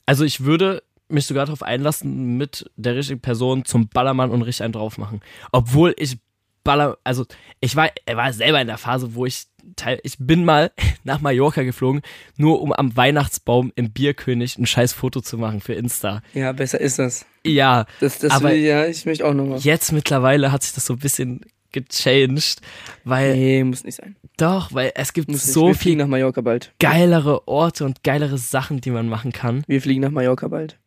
Also 0.05 0.25
ich 0.25 0.41
würde 0.41 0.83
mich 1.13 1.25
sogar 1.25 1.45
darauf 1.45 1.63
einlassen, 1.63 2.37
mit 2.37 2.69
der 2.75 2.95
richtigen 2.95 3.21
Person 3.21 3.65
zum 3.65 3.87
Ballermann 3.89 4.31
und 4.31 4.41
richtig 4.41 4.63
einen 4.63 4.73
drauf 4.73 4.97
machen. 4.97 5.21
Obwohl 5.51 5.93
ich 5.97 6.17
Baller, 6.65 6.97
also 7.03 7.25
ich 7.59 7.75
war, 7.75 7.89
er 8.05 8.15
war 8.15 8.31
selber 8.31 8.61
in 8.61 8.67
der 8.67 8.77
Phase, 8.77 9.15
wo 9.15 9.25
ich 9.25 9.47
Teil, 9.75 9.99
ich 10.03 10.15
bin 10.17 10.45
mal 10.45 10.71
nach 11.03 11.19
Mallorca 11.19 11.63
geflogen, 11.63 12.01
nur 12.37 12.61
um 12.61 12.71
am 12.71 12.95
Weihnachtsbaum 12.95 13.73
im 13.75 13.91
Bierkönig 13.91 14.57
ein 14.57 14.65
scheiß 14.65 14.93
Foto 14.93 15.19
zu 15.19 15.37
machen 15.37 15.59
für 15.59 15.73
Insta. 15.73 16.21
Ja, 16.33 16.53
besser 16.53 16.79
ist 16.79 16.99
das. 16.99 17.25
Ja, 17.45 17.85
Das, 17.99 18.19
das 18.19 18.31
Aber- 18.31 18.49
will, 18.51 18.57
ja, 18.59 18.85
ich 18.85 19.05
möchte 19.05 19.25
auch 19.25 19.33
nochmal. 19.33 19.59
jetzt 19.59 19.91
mittlerweile 19.91 20.53
hat 20.53 20.63
sich 20.63 20.73
das 20.73 20.85
so 20.85 20.93
ein 20.93 20.99
bisschen 20.99 21.41
gechanged, 21.73 22.61
weil 23.03 23.35
Nee, 23.35 23.63
muss 23.65 23.83
nicht 23.83 23.95
sein. 23.95 24.15
doch, 24.37 24.73
weil 24.73 24.91
es 24.95 25.11
gibt 25.13 25.29
Muss 25.29 25.43
so 25.43 25.73
viel 25.73 25.95
nach 25.97 26.07
Mallorca 26.07 26.39
bald. 26.41 26.71
geilere 26.79 27.47
Orte 27.47 27.83
und 27.83 28.03
geilere 28.03 28.37
Sachen, 28.37 28.79
die 28.79 28.91
man 28.91 29.09
machen 29.09 29.31
kann. 29.33 29.63
Wir 29.67 29.81
fliegen 29.81 30.01
nach 30.01 30.11
Mallorca 30.11 30.47
bald. 30.47 30.77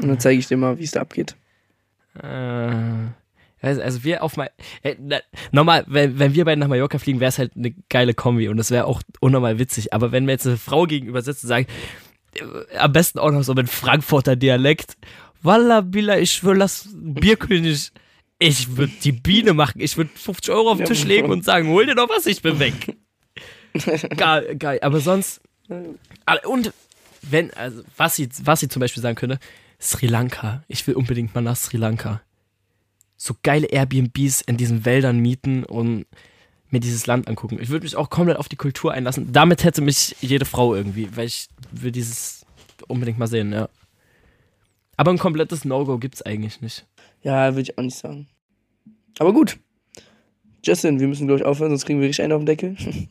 Und 0.00 0.08
dann 0.08 0.20
zeige 0.20 0.38
ich 0.38 0.46
dir 0.46 0.56
mal, 0.56 0.78
wie 0.78 0.84
es 0.84 0.92
da 0.92 1.00
abgeht. 1.00 1.36
Äh, 2.22 2.72
also, 3.60 3.80
also 3.80 4.04
wir 4.04 4.22
auf 4.22 4.36
mal 4.36 4.50
äh, 4.82 4.96
na, 4.98 5.20
normal, 5.52 5.84
wenn, 5.86 6.18
wenn 6.18 6.34
wir 6.34 6.44
beide 6.44 6.60
nach 6.60 6.68
Mallorca 6.68 6.98
fliegen, 6.98 7.20
wäre 7.20 7.28
es 7.28 7.38
halt 7.38 7.52
eine 7.56 7.72
geile 7.88 8.14
Kombi 8.14 8.48
und 8.48 8.56
das 8.56 8.70
wäre 8.70 8.86
auch 8.86 9.02
unnormal 9.20 9.58
witzig. 9.58 9.92
Aber 9.92 10.12
wenn 10.12 10.24
mir 10.24 10.32
jetzt 10.32 10.46
eine 10.46 10.56
Frau 10.56 10.84
gegenüber 10.84 11.22
sitzt 11.22 11.44
und 11.44 11.48
sagt, 11.48 11.70
äh, 12.34 12.76
am 12.76 12.92
besten 12.92 13.18
auch 13.18 13.30
noch 13.30 13.42
so 13.42 13.54
mit 13.54 13.68
Frankfurter 13.68 14.36
Dialekt, 14.36 14.96
Walla 15.42 15.80
Billa, 15.80 16.18
ich 16.18 16.42
will 16.44 16.58
das 16.58 16.88
Bierkönig. 16.94 17.92
Ich 18.38 18.76
würde 18.76 18.92
die 19.04 19.12
Biene 19.12 19.54
machen. 19.54 19.80
Ich 19.80 19.96
würde 19.96 20.10
50 20.12 20.52
Euro 20.52 20.72
auf 20.72 20.78
den 20.78 20.86
Tisch 20.86 21.04
legen 21.04 21.30
und 21.30 21.44
sagen, 21.44 21.68
hol 21.68 21.86
dir 21.86 21.94
noch 21.94 22.08
was, 22.08 22.26
ich 22.26 22.42
bin 22.42 22.58
weg. 22.58 22.96
geil, 24.16 24.56
geil. 24.56 24.80
Aber 24.82 24.98
sonst. 25.00 25.40
Ah, 26.26 26.36
Und 26.44 26.72
wenn, 27.22 27.52
also 27.54 27.82
was 27.96 28.16
sie, 28.16 28.28
was 28.42 28.60
sie 28.60 28.68
zum 28.68 28.80
Beispiel 28.80 29.02
sagen 29.02 29.14
könnte, 29.14 29.38
Sri 29.82 30.06
Lanka. 30.06 30.62
Ich 30.68 30.86
will 30.86 30.94
unbedingt 30.94 31.34
mal 31.34 31.40
nach 31.40 31.56
Sri 31.56 31.76
Lanka. 31.76 32.22
So 33.16 33.34
geile 33.42 33.66
Airbnbs 33.66 34.42
in 34.42 34.56
diesen 34.56 34.84
Wäldern 34.84 35.18
mieten 35.18 35.64
und 35.64 36.06
mir 36.70 36.80
dieses 36.80 37.06
Land 37.06 37.28
angucken. 37.28 37.58
Ich 37.60 37.68
würde 37.68 37.84
mich 37.84 37.96
auch 37.96 38.08
komplett 38.08 38.38
auf 38.38 38.48
die 38.48 38.56
Kultur 38.56 38.92
einlassen. 38.92 39.32
Damit 39.32 39.64
hätte 39.64 39.82
mich 39.82 40.16
jede 40.20 40.44
Frau 40.44 40.74
irgendwie, 40.74 41.08
weil 41.16 41.26
ich 41.26 41.48
will 41.72 41.90
dieses 41.90 42.46
unbedingt 42.86 43.18
mal 43.18 43.26
sehen, 43.26 43.52
ja. 43.52 43.68
Aber 44.96 45.10
ein 45.10 45.18
komplettes 45.18 45.64
No-Go 45.64 45.98
gibt's 45.98 46.22
eigentlich 46.22 46.60
nicht. 46.60 46.86
Ja, 47.22 47.54
würde 47.54 47.62
ich 47.62 47.78
auch 47.78 47.82
nicht 47.82 47.96
sagen. 47.96 48.28
Aber 49.18 49.32
gut. 49.32 49.58
Justin, 50.64 51.00
wir 51.00 51.08
müssen, 51.08 51.26
glaube 51.26 51.40
ich, 51.40 51.44
aufhören, 51.44 51.70
sonst 51.70 51.86
kriegen 51.86 52.00
wir 52.00 52.06
richtig 52.06 52.22
einen 52.22 52.32
auf 52.32 52.40
den 52.40 52.46
Deckel. 52.46 52.76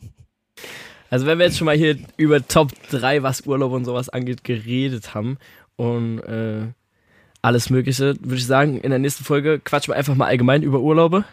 Also 1.10 1.26
wenn 1.26 1.36
wir 1.36 1.44
jetzt 1.44 1.58
schon 1.58 1.66
mal 1.66 1.76
hier 1.76 1.98
über 2.16 2.48
Top 2.48 2.72
3, 2.88 3.22
was 3.22 3.42
Urlaub 3.42 3.72
und 3.72 3.84
sowas 3.84 4.08
angeht, 4.08 4.44
geredet 4.44 5.14
haben 5.14 5.36
und 5.76 6.20
äh, 6.20 6.66
alles 7.42 7.70
Mögliche, 7.70 8.14
würde 8.20 8.36
ich 8.36 8.46
sagen, 8.46 8.78
in 8.80 8.90
der 8.90 8.98
nächsten 8.98 9.24
Folge 9.24 9.58
quatschen 9.58 9.92
wir 9.92 9.96
einfach 9.98 10.14
mal 10.14 10.26
allgemein 10.26 10.62
über 10.62 10.80
Urlaube. 10.80 11.24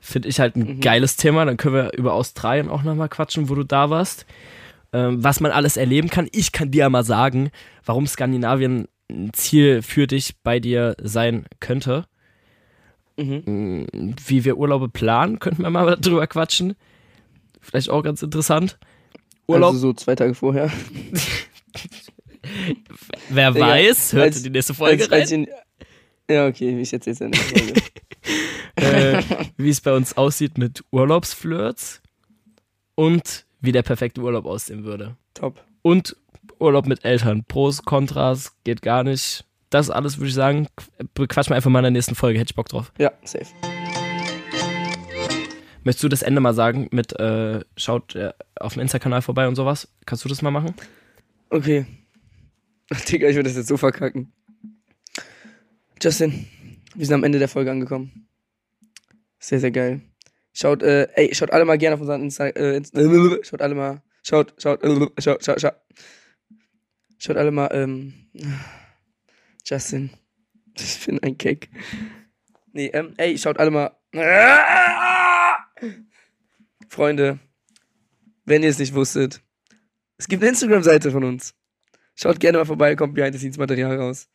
Finde 0.00 0.28
ich 0.28 0.38
halt 0.40 0.56
ein 0.56 0.76
Mhm. 0.76 0.80
geiles 0.80 1.16
Thema. 1.16 1.44
Dann 1.46 1.56
können 1.56 1.74
wir 1.74 1.92
über 1.96 2.12
Australien 2.12 2.68
auch 2.68 2.82
nochmal 2.82 3.08
quatschen, 3.08 3.48
wo 3.48 3.54
du 3.54 3.64
da 3.64 3.88
warst. 3.88 4.26
Ähm, 4.92 5.24
was 5.24 5.40
man 5.40 5.50
alles 5.52 5.76
erleben 5.78 6.10
kann. 6.10 6.28
Ich 6.32 6.52
kann 6.52 6.70
dir 6.70 6.80
ja 6.80 6.88
mal 6.90 7.02
sagen, 7.04 7.50
warum 7.84 8.06
Skandinavien 8.06 8.86
ein 9.10 9.32
Ziel 9.32 9.80
für 9.82 10.06
dich 10.06 10.36
bei 10.42 10.60
dir 10.60 10.94
sein 11.02 11.46
könnte. 11.60 12.04
Mhm. 13.16 13.86
Mm, 13.92 14.14
Wie 14.26 14.44
wir 14.44 14.58
Urlaube 14.58 14.88
planen, 14.90 15.38
könnten 15.38 15.62
wir 15.62 15.70
mal 15.70 15.96
drüber 16.00 16.26
quatschen. 16.26 16.74
Vielleicht 17.60 17.88
auch 17.88 18.02
ganz 18.02 18.22
interessant. 18.22 18.78
Urlaub, 19.46 19.68
Also 19.70 19.78
so 19.78 19.92
zwei 19.94 20.14
Tage 20.14 20.34
vorher. 20.34 20.70
wer 23.28 23.54
weiß, 23.54 24.12
hört 24.12 24.24
als- 24.26 24.42
die 24.42 24.50
nächste 24.50 24.74
Folge 24.74 25.02
Als- 25.04 25.12
als 25.12 25.32
rein, 25.32 25.44
in- 25.44 26.34
ja, 26.34 26.46
okay, 26.46 26.80
ich 26.80 26.92
erzähl's 26.92 27.20
in 27.20 27.32
der 27.32 27.40
Folge. 27.40 27.74
äh, 28.76 29.22
wie 29.56 29.68
es 29.68 29.80
bei 29.80 29.92
uns 29.92 30.16
aussieht 30.16 30.56
mit 30.58 30.82
Urlaubsflirts 30.90 32.00
und 32.94 33.44
wie 33.60 33.72
der 33.72 33.82
perfekte 33.82 34.20
Urlaub 34.20 34.46
aussehen 34.46 34.84
würde. 34.84 35.16
Top. 35.34 35.62
Und 35.82 36.16
Urlaub 36.58 36.86
mit 36.86 37.04
Eltern. 37.04 37.44
Pros, 37.44 37.82
Kontras, 37.82 38.52
geht 38.64 38.80
gar 38.82 39.04
nicht. 39.04 39.44
Das 39.70 39.90
alles 39.90 40.18
würde 40.18 40.28
ich 40.28 40.34
sagen, 40.34 40.68
qu- 41.16 41.26
quatschen 41.26 41.50
wir 41.50 41.56
einfach 41.56 41.70
mal 41.70 41.80
in 41.80 41.84
der 41.84 41.90
nächsten 41.90 42.14
Folge. 42.14 42.38
Hätte 42.38 42.52
ich 42.52 42.56
Bock 42.56 42.68
drauf. 42.68 42.92
Ja, 42.98 43.12
safe. 43.24 43.46
Möchtest 45.82 46.02
du 46.04 46.08
das 46.08 46.22
Ende 46.22 46.40
mal 46.40 46.54
sagen 46.54 46.88
mit, 46.92 47.12
äh, 47.18 47.60
schaut 47.76 48.14
äh, 48.14 48.32
auf 48.58 48.72
dem 48.74 48.80
Insta-Kanal 48.82 49.20
vorbei 49.20 49.46
und 49.48 49.56
sowas? 49.56 49.88
Kannst 50.06 50.24
du 50.24 50.28
das 50.30 50.40
mal 50.40 50.50
machen? 50.50 50.74
Okay. 51.50 51.84
Digga, 53.08 53.28
ich 53.28 53.36
würde 53.36 53.48
das 53.48 53.56
jetzt 53.56 53.68
so 53.68 53.76
verkacken. 53.76 54.32
Justin, 56.02 56.46
wir 56.94 57.06
sind 57.06 57.14
am 57.14 57.24
Ende 57.24 57.38
der 57.38 57.48
Folge 57.48 57.70
angekommen. 57.70 58.28
Sehr, 59.38 59.60
sehr 59.60 59.70
geil. 59.70 60.00
Schaut, 60.52 60.82
äh, 60.82 61.08
ey, 61.14 61.34
schaut 61.34 61.50
alle 61.50 61.64
mal 61.64 61.78
gerne 61.78 61.94
auf 61.94 62.00
unseren 62.00 62.22
Insta, 62.22 62.46
äh, 62.46 62.76
Insta 62.76 63.00
schaut 63.42 63.60
alle 63.60 63.74
mal, 63.74 64.02
schaut, 64.22 64.54
schaut, 64.58 64.80
schaut, 65.18 65.44
schaut, 65.44 65.60
schaut. 65.60 65.74
Schaut 67.18 67.36
alle 67.36 67.50
mal, 67.50 67.68
ähm, 67.72 68.12
Justin, 69.64 70.10
ich 70.78 71.06
bin 71.06 71.22
ein 71.22 71.38
Keck. 71.38 71.70
Nee, 72.72 72.86
ähm, 72.92 73.14
ey, 73.16 73.38
schaut 73.38 73.58
alle 73.58 73.70
mal. 73.70 73.96
Freunde, 76.88 77.40
wenn 78.44 78.62
ihr 78.62 78.68
es 78.68 78.78
nicht 78.78 78.94
wusstet, 78.94 79.42
es 80.18 80.28
gibt 80.28 80.42
eine 80.42 80.50
Instagram-Seite 80.50 81.10
von 81.10 81.24
uns. 81.24 81.54
Schaut 82.14 82.40
gerne 82.40 82.58
mal 82.58 82.64
vorbei, 82.64 82.94
kommt 82.96 83.14
Behind-the-Scenes-Material 83.14 83.96
raus. 83.96 84.28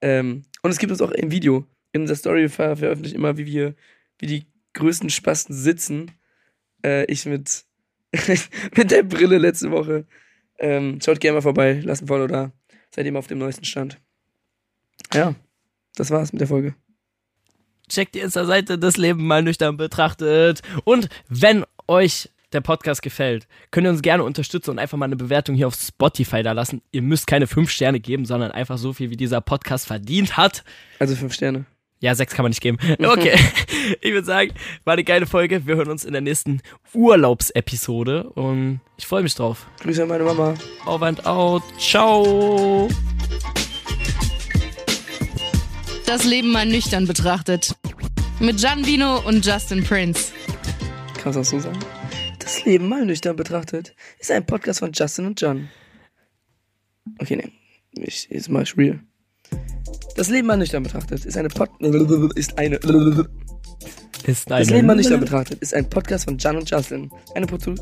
Ähm, 0.00 0.44
und 0.62 0.70
es 0.70 0.78
gibt 0.78 0.90
uns 0.90 1.02
auch 1.02 1.10
im 1.12 1.30
Video. 1.30 1.66
In 1.92 2.02
unserer 2.02 2.16
Story 2.16 2.48
ver 2.48 2.76
veröffentlicht 2.76 3.14
immer, 3.14 3.36
wie 3.36 3.46
wir, 3.46 3.74
wie 4.18 4.26
die 4.26 4.46
größten 4.74 5.10
Spasten 5.10 5.54
sitzen. 5.54 6.10
Äh, 6.84 7.04
ich 7.06 7.26
mit, 7.26 7.64
mit 8.76 8.90
der 8.90 9.02
Brille 9.02 9.38
letzte 9.38 9.70
Woche. 9.70 10.06
Ähm, 10.58 10.98
schaut 11.02 11.20
gerne 11.20 11.36
mal 11.36 11.42
vorbei, 11.42 11.80
lasst 11.84 12.02
ein 12.02 12.08
Follow 12.08 12.26
da. 12.26 12.52
Seid 12.94 13.10
mal 13.10 13.18
auf 13.18 13.26
dem 13.28 13.38
neuesten 13.38 13.64
Stand. 13.64 14.00
Ja, 15.14 15.34
das 15.94 16.10
war's 16.10 16.32
mit 16.32 16.40
der 16.40 16.48
Folge. 16.48 16.74
checkt 17.88 18.14
die 18.14 18.20
Insta-Seite 18.20 18.78
das 18.78 18.96
Leben 18.96 19.26
mal 19.26 19.42
nüchtern 19.42 19.76
betrachtet. 19.76 20.62
Und 20.84 21.08
wenn 21.28 21.64
euch 21.88 22.30
der 22.52 22.60
Podcast 22.60 23.02
gefällt, 23.02 23.46
könnt 23.70 23.86
ihr 23.86 23.90
uns 23.90 24.02
gerne 24.02 24.24
unterstützen 24.24 24.70
und 24.70 24.78
einfach 24.78 24.98
mal 24.98 25.06
eine 25.06 25.16
Bewertung 25.16 25.54
hier 25.54 25.66
auf 25.66 25.74
Spotify 25.74 26.42
da 26.42 26.52
lassen. 26.52 26.82
Ihr 26.92 27.02
müsst 27.02 27.26
keine 27.26 27.46
fünf 27.46 27.70
Sterne 27.70 28.00
geben, 28.00 28.24
sondern 28.24 28.50
einfach 28.52 28.78
so 28.78 28.92
viel, 28.92 29.10
wie 29.10 29.16
dieser 29.16 29.40
Podcast 29.40 29.86
verdient 29.86 30.36
hat. 30.36 30.64
Also 30.98 31.14
fünf 31.16 31.34
Sterne. 31.34 31.66
Ja, 32.00 32.14
sechs 32.14 32.32
kann 32.32 32.44
man 32.44 32.50
nicht 32.50 32.62
geben. 32.62 32.78
Okay, 33.02 33.38
ich 34.00 34.12
würde 34.12 34.26
sagen, 34.26 34.52
war 34.84 34.94
eine 34.94 35.04
geile 35.04 35.26
Folge. 35.26 35.66
Wir 35.66 35.76
hören 35.76 35.90
uns 35.90 36.04
in 36.04 36.12
der 36.12 36.22
nächsten 36.22 36.62
Urlaubsepisode 36.94 38.24
und 38.30 38.80
ich 38.96 39.06
freue 39.06 39.22
mich 39.22 39.34
drauf. 39.34 39.66
Grüße 39.80 40.02
an 40.02 40.08
meine 40.08 40.24
Mama. 40.24 40.54
Over 40.86 41.06
and 41.06 41.26
out. 41.26 41.62
Ciao. 41.78 42.88
Das 46.06 46.24
Leben 46.24 46.50
mal 46.50 46.66
nüchtern 46.66 47.06
betrachtet. 47.06 47.76
Mit 48.40 48.58
Gian 48.58 48.86
Vino 48.86 49.18
und 49.26 49.44
Justin 49.44 49.84
Prince. 49.84 50.32
Kannst 51.22 51.36
du 51.36 51.40
auch 51.40 51.44
so 51.44 51.58
sagen? 51.58 51.78
Das 52.50 52.64
Leben 52.64 52.88
mal 52.88 53.06
nüchtern 53.06 53.36
betrachtet 53.36 53.94
ist 54.18 54.32
ein 54.32 54.44
Podcast 54.44 54.80
von 54.80 54.90
Justin 54.92 55.26
und 55.26 55.40
John. 55.40 55.68
Okay, 57.20 57.36
nee. 57.36 57.52
Ich, 58.04 58.26
jetzt 58.28 58.48
mach 58.48 58.62
ich 58.62 58.76
real. 58.76 58.98
Das 60.16 60.28
Leben 60.30 60.48
mal 60.48 60.56
nüchtern 60.56 60.82
betrachtet 60.82 61.24
ist 61.24 61.36
eine 61.36 61.48
Pod 61.48 61.70
ist 62.34 62.58
eine 62.58 62.74
Ist 64.24 64.50
Das 64.50 64.68
Leben 64.68 64.88
mal 64.88 64.96
nüchtern 64.96 65.20
betrachtet 65.20 65.60
ist 65.60 65.72
ein 65.74 65.88
Podcast 65.88 66.24
von 66.24 66.38
John 66.38 66.56
und 66.56 66.68
Justin. 66.68 67.08
Eine 67.36 67.46
Produ 67.46 67.76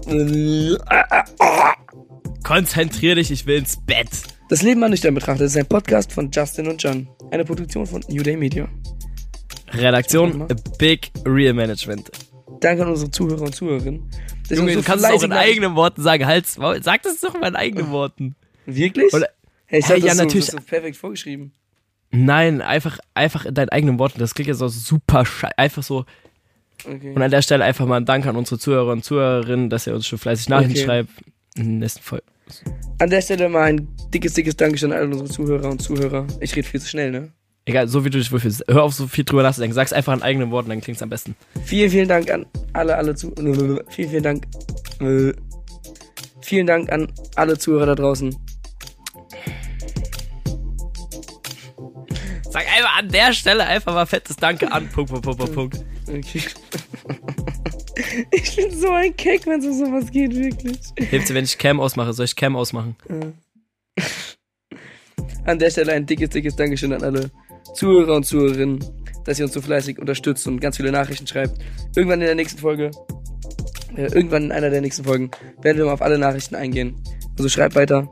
Konzentrier 2.45 3.15
dich, 3.15 3.31
ich 3.31 3.47
will 3.47 3.61
ins 3.61 3.79
Bett. 3.87 4.11
Das 4.51 4.61
Leben 4.61 4.81
mal 4.81 4.91
nüchtern 4.91 5.15
betrachtet 5.15 5.47
ist 5.47 5.57
ein 5.57 5.67
Podcast 5.67 6.13
von 6.13 6.31
Justin 6.31 6.69
und 6.69 6.83
John. 6.83 7.09
Eine 7.31 7.47
Produktion 7.47 7.87
von 7.87 8.05
New 8.11 8.23
Day 8.23 8.37
Media. 8.37 8.69
Redaktion 9.73 10.47
Big 10.79 11.11
Real 11.25 11.55
Management. 11.55 12.11
Danke 12.61 12.83
an 12.83 12.91
unsere 12.91 13.11
Zuhörer 13.11 13.43
und 13.43 13.55
Zuhörerinnen. 13.55 14.11
Dass 14.49 14.59
Junge, 14.59 14.75
du 14.75 14.83
kannst 14.83 15.05
es 15.05 15.11
auch 15.11 15.23
in 15.23 15.33
eigenen 15.33 15.75
Worten 15.75 16.03
sagen. 16.03 16.25
Maul. 16.59 16.83
sag 16.83 17.03
das 17.03 17.21
doch 17.21 17.35
mal 17.39 17.49
in 17.49 17.57
eigenen 17.57 17.91
Worten. 17.91 18.35
Wirklich? 18.67 19.13
Oder- 19.13 19.29
hey, 19.67 19.81
ich 19.81 19.89
Hey, 19.89 20.01
ja, 20.01 20.15
so, 20.15 20.23
natürlich. 20.25 20.47
Das 20.47 20.65
perfekt 20.65 20.97
vorgeschrieben. 20.97 21.53
Nein, 22.11 22.63
einfach, 22.63 22.99
einfach 23.15 23.45
in 23.45 23.55
deinen 23.55 23.69
eigenen 23.69 23.99
Worten. 23.99 24.19
Das 24.19 24.35
klingt 24.35 24.49
jetzt 24.49 24.59
so 24.59 24.69
super 24.69 25.27
schei 25.27 25.51
Einfach 25.57 25.83
so. 25.83 26.07
Okay. 26.87 27.13
Und 27.15 27.21
an 27.21 27.31
der 27.31 27.43
Stelle 27.43 27.65
einfach 27.65 27.87
mal 27.87 27.97
ein 27.97 28.05
Dank 28.05 28.25
an 28.27 28.37
unsere 28.37 28.59
Zuhörer 28.59 28.93
und 28.93 29.05
Zuhörerinnen, 29.05 29.69
dass 29.69 29.87
ihr 29.87 29.95
uns 29.95 30.07
schon 30.07 30.19
fleißig 30.19 30.49
Nachrichten 30.49 30.73
Okay. 30.73 30.85
schreibt. 30.85 31.11
In 31.57 31.65
der 31.65 31.79
nächsten 31.81 32.03
Folge. 32.03 32.25
An 32.99 33.11
der 33.11 33.21
Stelle 33.21 33.49
mal 33.49 33.65
ein 33.65 33.89
dickes, 34.15 34.35
dickes 34.35 34.57
Dankeschön 34.57 34.93
an 34.93 34.99
alle 34.99 35.09
unsere 35.09 35.29
Zuhörer 35.29 35.69
und 35.71 35.83
Zuhörer. 35.83 36.27
Ich 36.41 36.55
rede 36.57 36.67
viel 36.67 36.81
zu 36.81 36.89
schnell, 36.89 37.11
ne? 37.11 37.33
Egal, 37.69 37.87
so 37.87 38.05
wie 38.05 38.11
du 38.11 38.19
dich 38.19 38.33
wohlfühlst. 38.33 38.65
Hör 38.67 38.83
auf, 38.83 38.95
so 38.95 39.07
viel 39.07 39.25
drüber 39.25 39.43
nachzudenken. 39.43 39.75
Sag's 39.75 39.93
einfach 39.93 40.15
in 40.15 40.23
eigenen 40.23 40.51
Worten, 40.51 40.71
dann 40.71 40.81
klingt's 40.81 41.03
am 41.03 41.11
besten. 41.11 41.37
Vielen, 41.65 41.91
vielen 41.91 42.09
Dank 42.09 42.31
an 42.31 42.47
alle, 42.73 42.97
alle 42.97 43.15
zu. 43.15 43.33
Vielen, 43.37 44.11
vielen 44.11 44.23
Dank. 44.23 44.47
Äh, 45.01 45.33
Vielen 46.49 46.67
Dank 46.67 46.91
an 46.91 47.13
alle 47.37 47.59
Zuhörer 47.59 47.85
da 47.85 47.95
draußen. 47.95 48.35
Sag 52.51 52.67
einfach 52.73 52.97
an 52.97 53.11
der 53.11 53.35
Stelle 53.35 53.67
einfach 53.67 53.93
mal 53.93 54.07
fettes 54.07 54.37
Danke 54.37 54.73
an. 54.73 54.89
Punkt, 54.89 55.11
Punkt, 55.11 55.27
Punkt, 55.27 55.53
Punkt. 55.53 55.85
Okay. 56.09 56.41
Ich 58.31 58.55
bin 58.55 58.79
so 58.79 58.93
ein 58.93 59.17
Keck, 59.17 59.45
wenn 59.47 59.59
es 59.59 59.67
um 59.67 59.75
sowas 59.75 60.13
geht, 60.13 60.33
wirklich. 60.35 60.79
Hilft 60.97 61.29
dir, 61.29 61.35
wenn 61.35 61.45
ich 61.45 61.59
Cam 61.59 61.81
ausmache? 61.81 62.13
Soll 62.13 62.27
ich 62.27 62.37
Cam 62.37 62.55
ausmachen? 62.55 62.95
An 65.45 65.59
der 65.59 65.71
Stelle 65.71 65.93
ein 65.93 66.07
dickes, 66.07 66.31
dickes 66.31 66.55
Dankeschön 66.55 66.93
an 66.93 67.03
alle 67.03 67.31
Zuhörer 67.75 68.17
und 68.17 68.25
Zuhörerinnen, 68.25 68.85
dass 69.25 69.39
ihr 69.39 69.45
uns 69.45 69.55
so 69.55 69.61
fleißig 69.61 69.99
unterstützt 69.99 70.47
und 70.47 70.61
ganz 70.61 70.77
viele 70.77 70.93
Nachrichten 70.93 71.27
schreibt. 71.27 71.59
Irgendwann 71.95 72.21
in 72.21 72.27
der 72.27 72.35
nächsten 72.35 72.59
Folge, 72.59 72.91
äh, 73.97 74.07
irgendwann 74.13 74.45
in 74.45 74.53
einer 74.53 74.71
der 74.71 74.81
nächsten 74.81 75.05
Folgen, 75.05 75.31
werden 75.61 75.79
wir 75.79 75.85
mal 75.85 75.93
auf 75.93 76.03
alle 76.03 76.19
Nachrichten 76.19 76.55
eingehen. 76.55 76.95
Also 77.37 77.49
schreibt 77.49 77.75
weiter. 77.75 78.09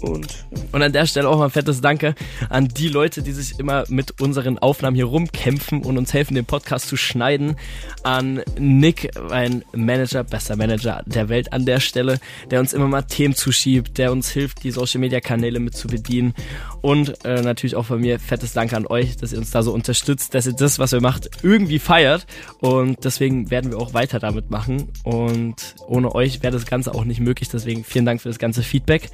Und 0.00 0.44
Und 0.72 0.82
an 0.82 0.92
der 0.92 1.06
Stelle 1.06 1.28
auch 1.28 1.38
mal 1.38 1.46
ein 1.46 1.50
fettes 1.50 1.80
Danke 1.80 2.14
an 2.48 2.68
die 2.68 2.88
Leute, 2.88 3.22
die 3.22 3.32
sich 3.32 3.58
immer 3.58 3.84
mit 3.88 4.20
unseren 4.20 4.58
Aufnahmen 4.58 4.94
hier 4.94 5.06
rumkämpfen 5.06 5.82
und 5.82 5.98
uns 5.98 6.12
helfen, 6.12 6.34
den 6.34 6.44
Podcast 6.44 6.88
zu 6.88 6.96
schneiden. 6.96 7.56
An 8.02 8.42
Nick, 8.58 9.10
mein 9.28 9.64
Manager, 9.74 10.24
bester 10.24 10.56
Manager 10.56 11.02
der 11.06 11.28
Welt 11.28 11.52
an 11.52 11.64
der 11.64 11.80
Stelle, 11.80 12.18
der 12.50 12.60
uns 12.60 12.72
immer 12.72 12.88
mal 12.88 13.02
Themen 13.02 13.34
zuschiebt, 13.34 13.98
der 13.98 14.12
uns 14.12 14.30
hilft, 14.30 14.62
die 14.64 14.70
Social 14.70 15.00
Media 15.00 15.20
Kanäle 15.20 15.60
mit 15.60 15.74
zu 15.74 15.88
bedienen. 15.88 16.34
Und 16.80 17.24
äh, 17.24 17.42
natürlich 17.42 17.76
auch 17.76 17.86
von 17.86 18.00
mir 18.00 18.20
fettes 18.20 18.52
Danke 18.52 18.76
an 18.76 18.86
euch, 18.86 19.16
dass 19.16 19.32
ihr 19.32 19.38
uns 19.38 19.50
da 19.50 19.62
so 19.62 19.72
unterstützt, 19.72 20.34
dass 20.34 20.46
ihr 20.46 20.52
das, 20.52 20.78
was 20.78 20.92
ihr 20.92 21.00
macht, 21.00 21.30
irgendwie 21.42 21.78
feiert. 21.78 22.26
Und 22.60 23.04
deswegen 23.04 23.50
werden 23.50 23.70
wir 23.70 23.78
auch 23.78 23.94
weiter 23.94 24.18
damit 24.18 24.50
machen. 24.50 24.88
Und 25.02 25.74
ohne 25.86 26.14
euch 26.14 26.42
wäre 26.42 26.52
das 26.52 26.66
Ganze 26.66 26.94
auch 26.94 27.04
nicht 27.04 27.20
möglich. 27.20 27.48
Deswegen 27.48 27.84
vielen 27.84 28.04
Dank 28.04 28.20
für 28.20 28.28
das 28.28 28.38
ganze 28.38 28.62
Feedback. 28.62 29.10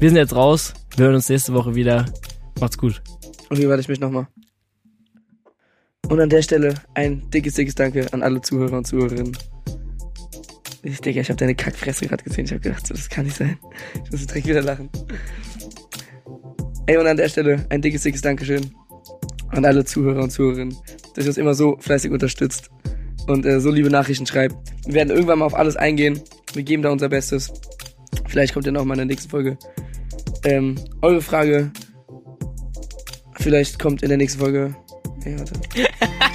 Wir 0.00 0.10
sind 0.10 0.16
jetzt 0.16 0.34
raus. 0.34 0.74
Wir 0.96 1.06
hören 1.06 1.14
uns 1.14 1.28
nächste 1.28 1.54
Woche 1.54 1.74
wieder. 1.74 2.04
Macht's 2.60 2.76
gut. 2.76 3.02
Und 3.48 3.56
hier 3.56 3.68
warte 3.68 3.80
ich 3.80 3.88
mich 3.88 4.00
nochmal. 4.00 4.26
Und 6.08 6.20
an 6.20 6.28
der 6.28 6.42
Stelle 6.42 6.74
ein 6.94 7.30
dickes, 7.30 7.54
dickes 7.54 7.74
Danke 7.74 8.12
an 8.12 8.22
alle 8.22 8.40
Zuhörer 8.40 8.78
und 8.78 8.86
Zuhörerinnen. 8.86 9.36
Ich 10.82 11.00
denke, 11.00 11.20
ich 11.20 11.28
habe 11.28 11.38
deine 11.38 11.54
Kackfresse 11.54 12.06
gerade 12.06 12.22
gesehen. 12.22 12.44
Ich 12.44 12.50
habe 12.50 12.60
gedacht, 12.60 12.86
so, 12.86 12.94
das 12.94 13.08
kann 13.08 13.24
nicht 13.24 13.36
sein. 13.36 13.58
Ich 14.04 14.10
muss 14.10 14.26
direkt 14.26 14.46
wieder 14.46 14.62
lachen. 14.62 14.90
Ey, 16.86 16.98
und 16.98 17.06
an 17.06 17.16
der 17.16 17.28
Stelle 17.30 17.64
ein 17.70 17.80
dickes, 17.80 18.02
dickes 18.02 18.20
Dankeschön 18.20 18.74
an 19.48 19.64
alle 19.64 19.84
Zuhörer 19.84 20.24
und 20.24 20.30
Zuhörerinnen, 20.30 20.76
dass 21.14 21.24
ihr 21.24 21.30
uns 21.30 21.38
immer 21.38 21.54
so 21.54 21.78
fleißig 21.78 22.10
unterstützt 22.10 22.70
und 23.26 23.46
äh, 23.46 23.60
so 23.60 23.70
liebe 23.70 23.88
Nachrichten 23.88 24.26
schreibt. 24.26 24.56
Wir 24.84 24.94
werden 24.94 25.10
irgendwann 25.10 25.38
mal 25.38 25.46
auf 25.46 25.54
alles 25.54 25.76
eingehen. 25.76 26.20
Wir 26.52 26.62
geben 26.62 26.82
da 26.82 26.90
unser 26.90 27.08
Bestes. 27.08 27.52
Vielleicht 28.26 28.54
kommt 28.54 28.66
ihr 28.66 28.72
noch 28.72 28.84
mal 28.84 28.94
in 28.94 28.98
der 28.98 29.06
nächsten 29.06 29.30
Folge 29.30 29.58
ähm, 30.44 30.76
eure 31.02 31.22
Frage. 31.22 31.70
Vielleicht 33.36 33.78
kommt 33.78 34.02
in 34.02 34.08
der 34.08 34.18
nächsten 34.18 34.40
Folge. 34.40 34.74
Nee, 35.24 35.36
warte. 35.38 35.54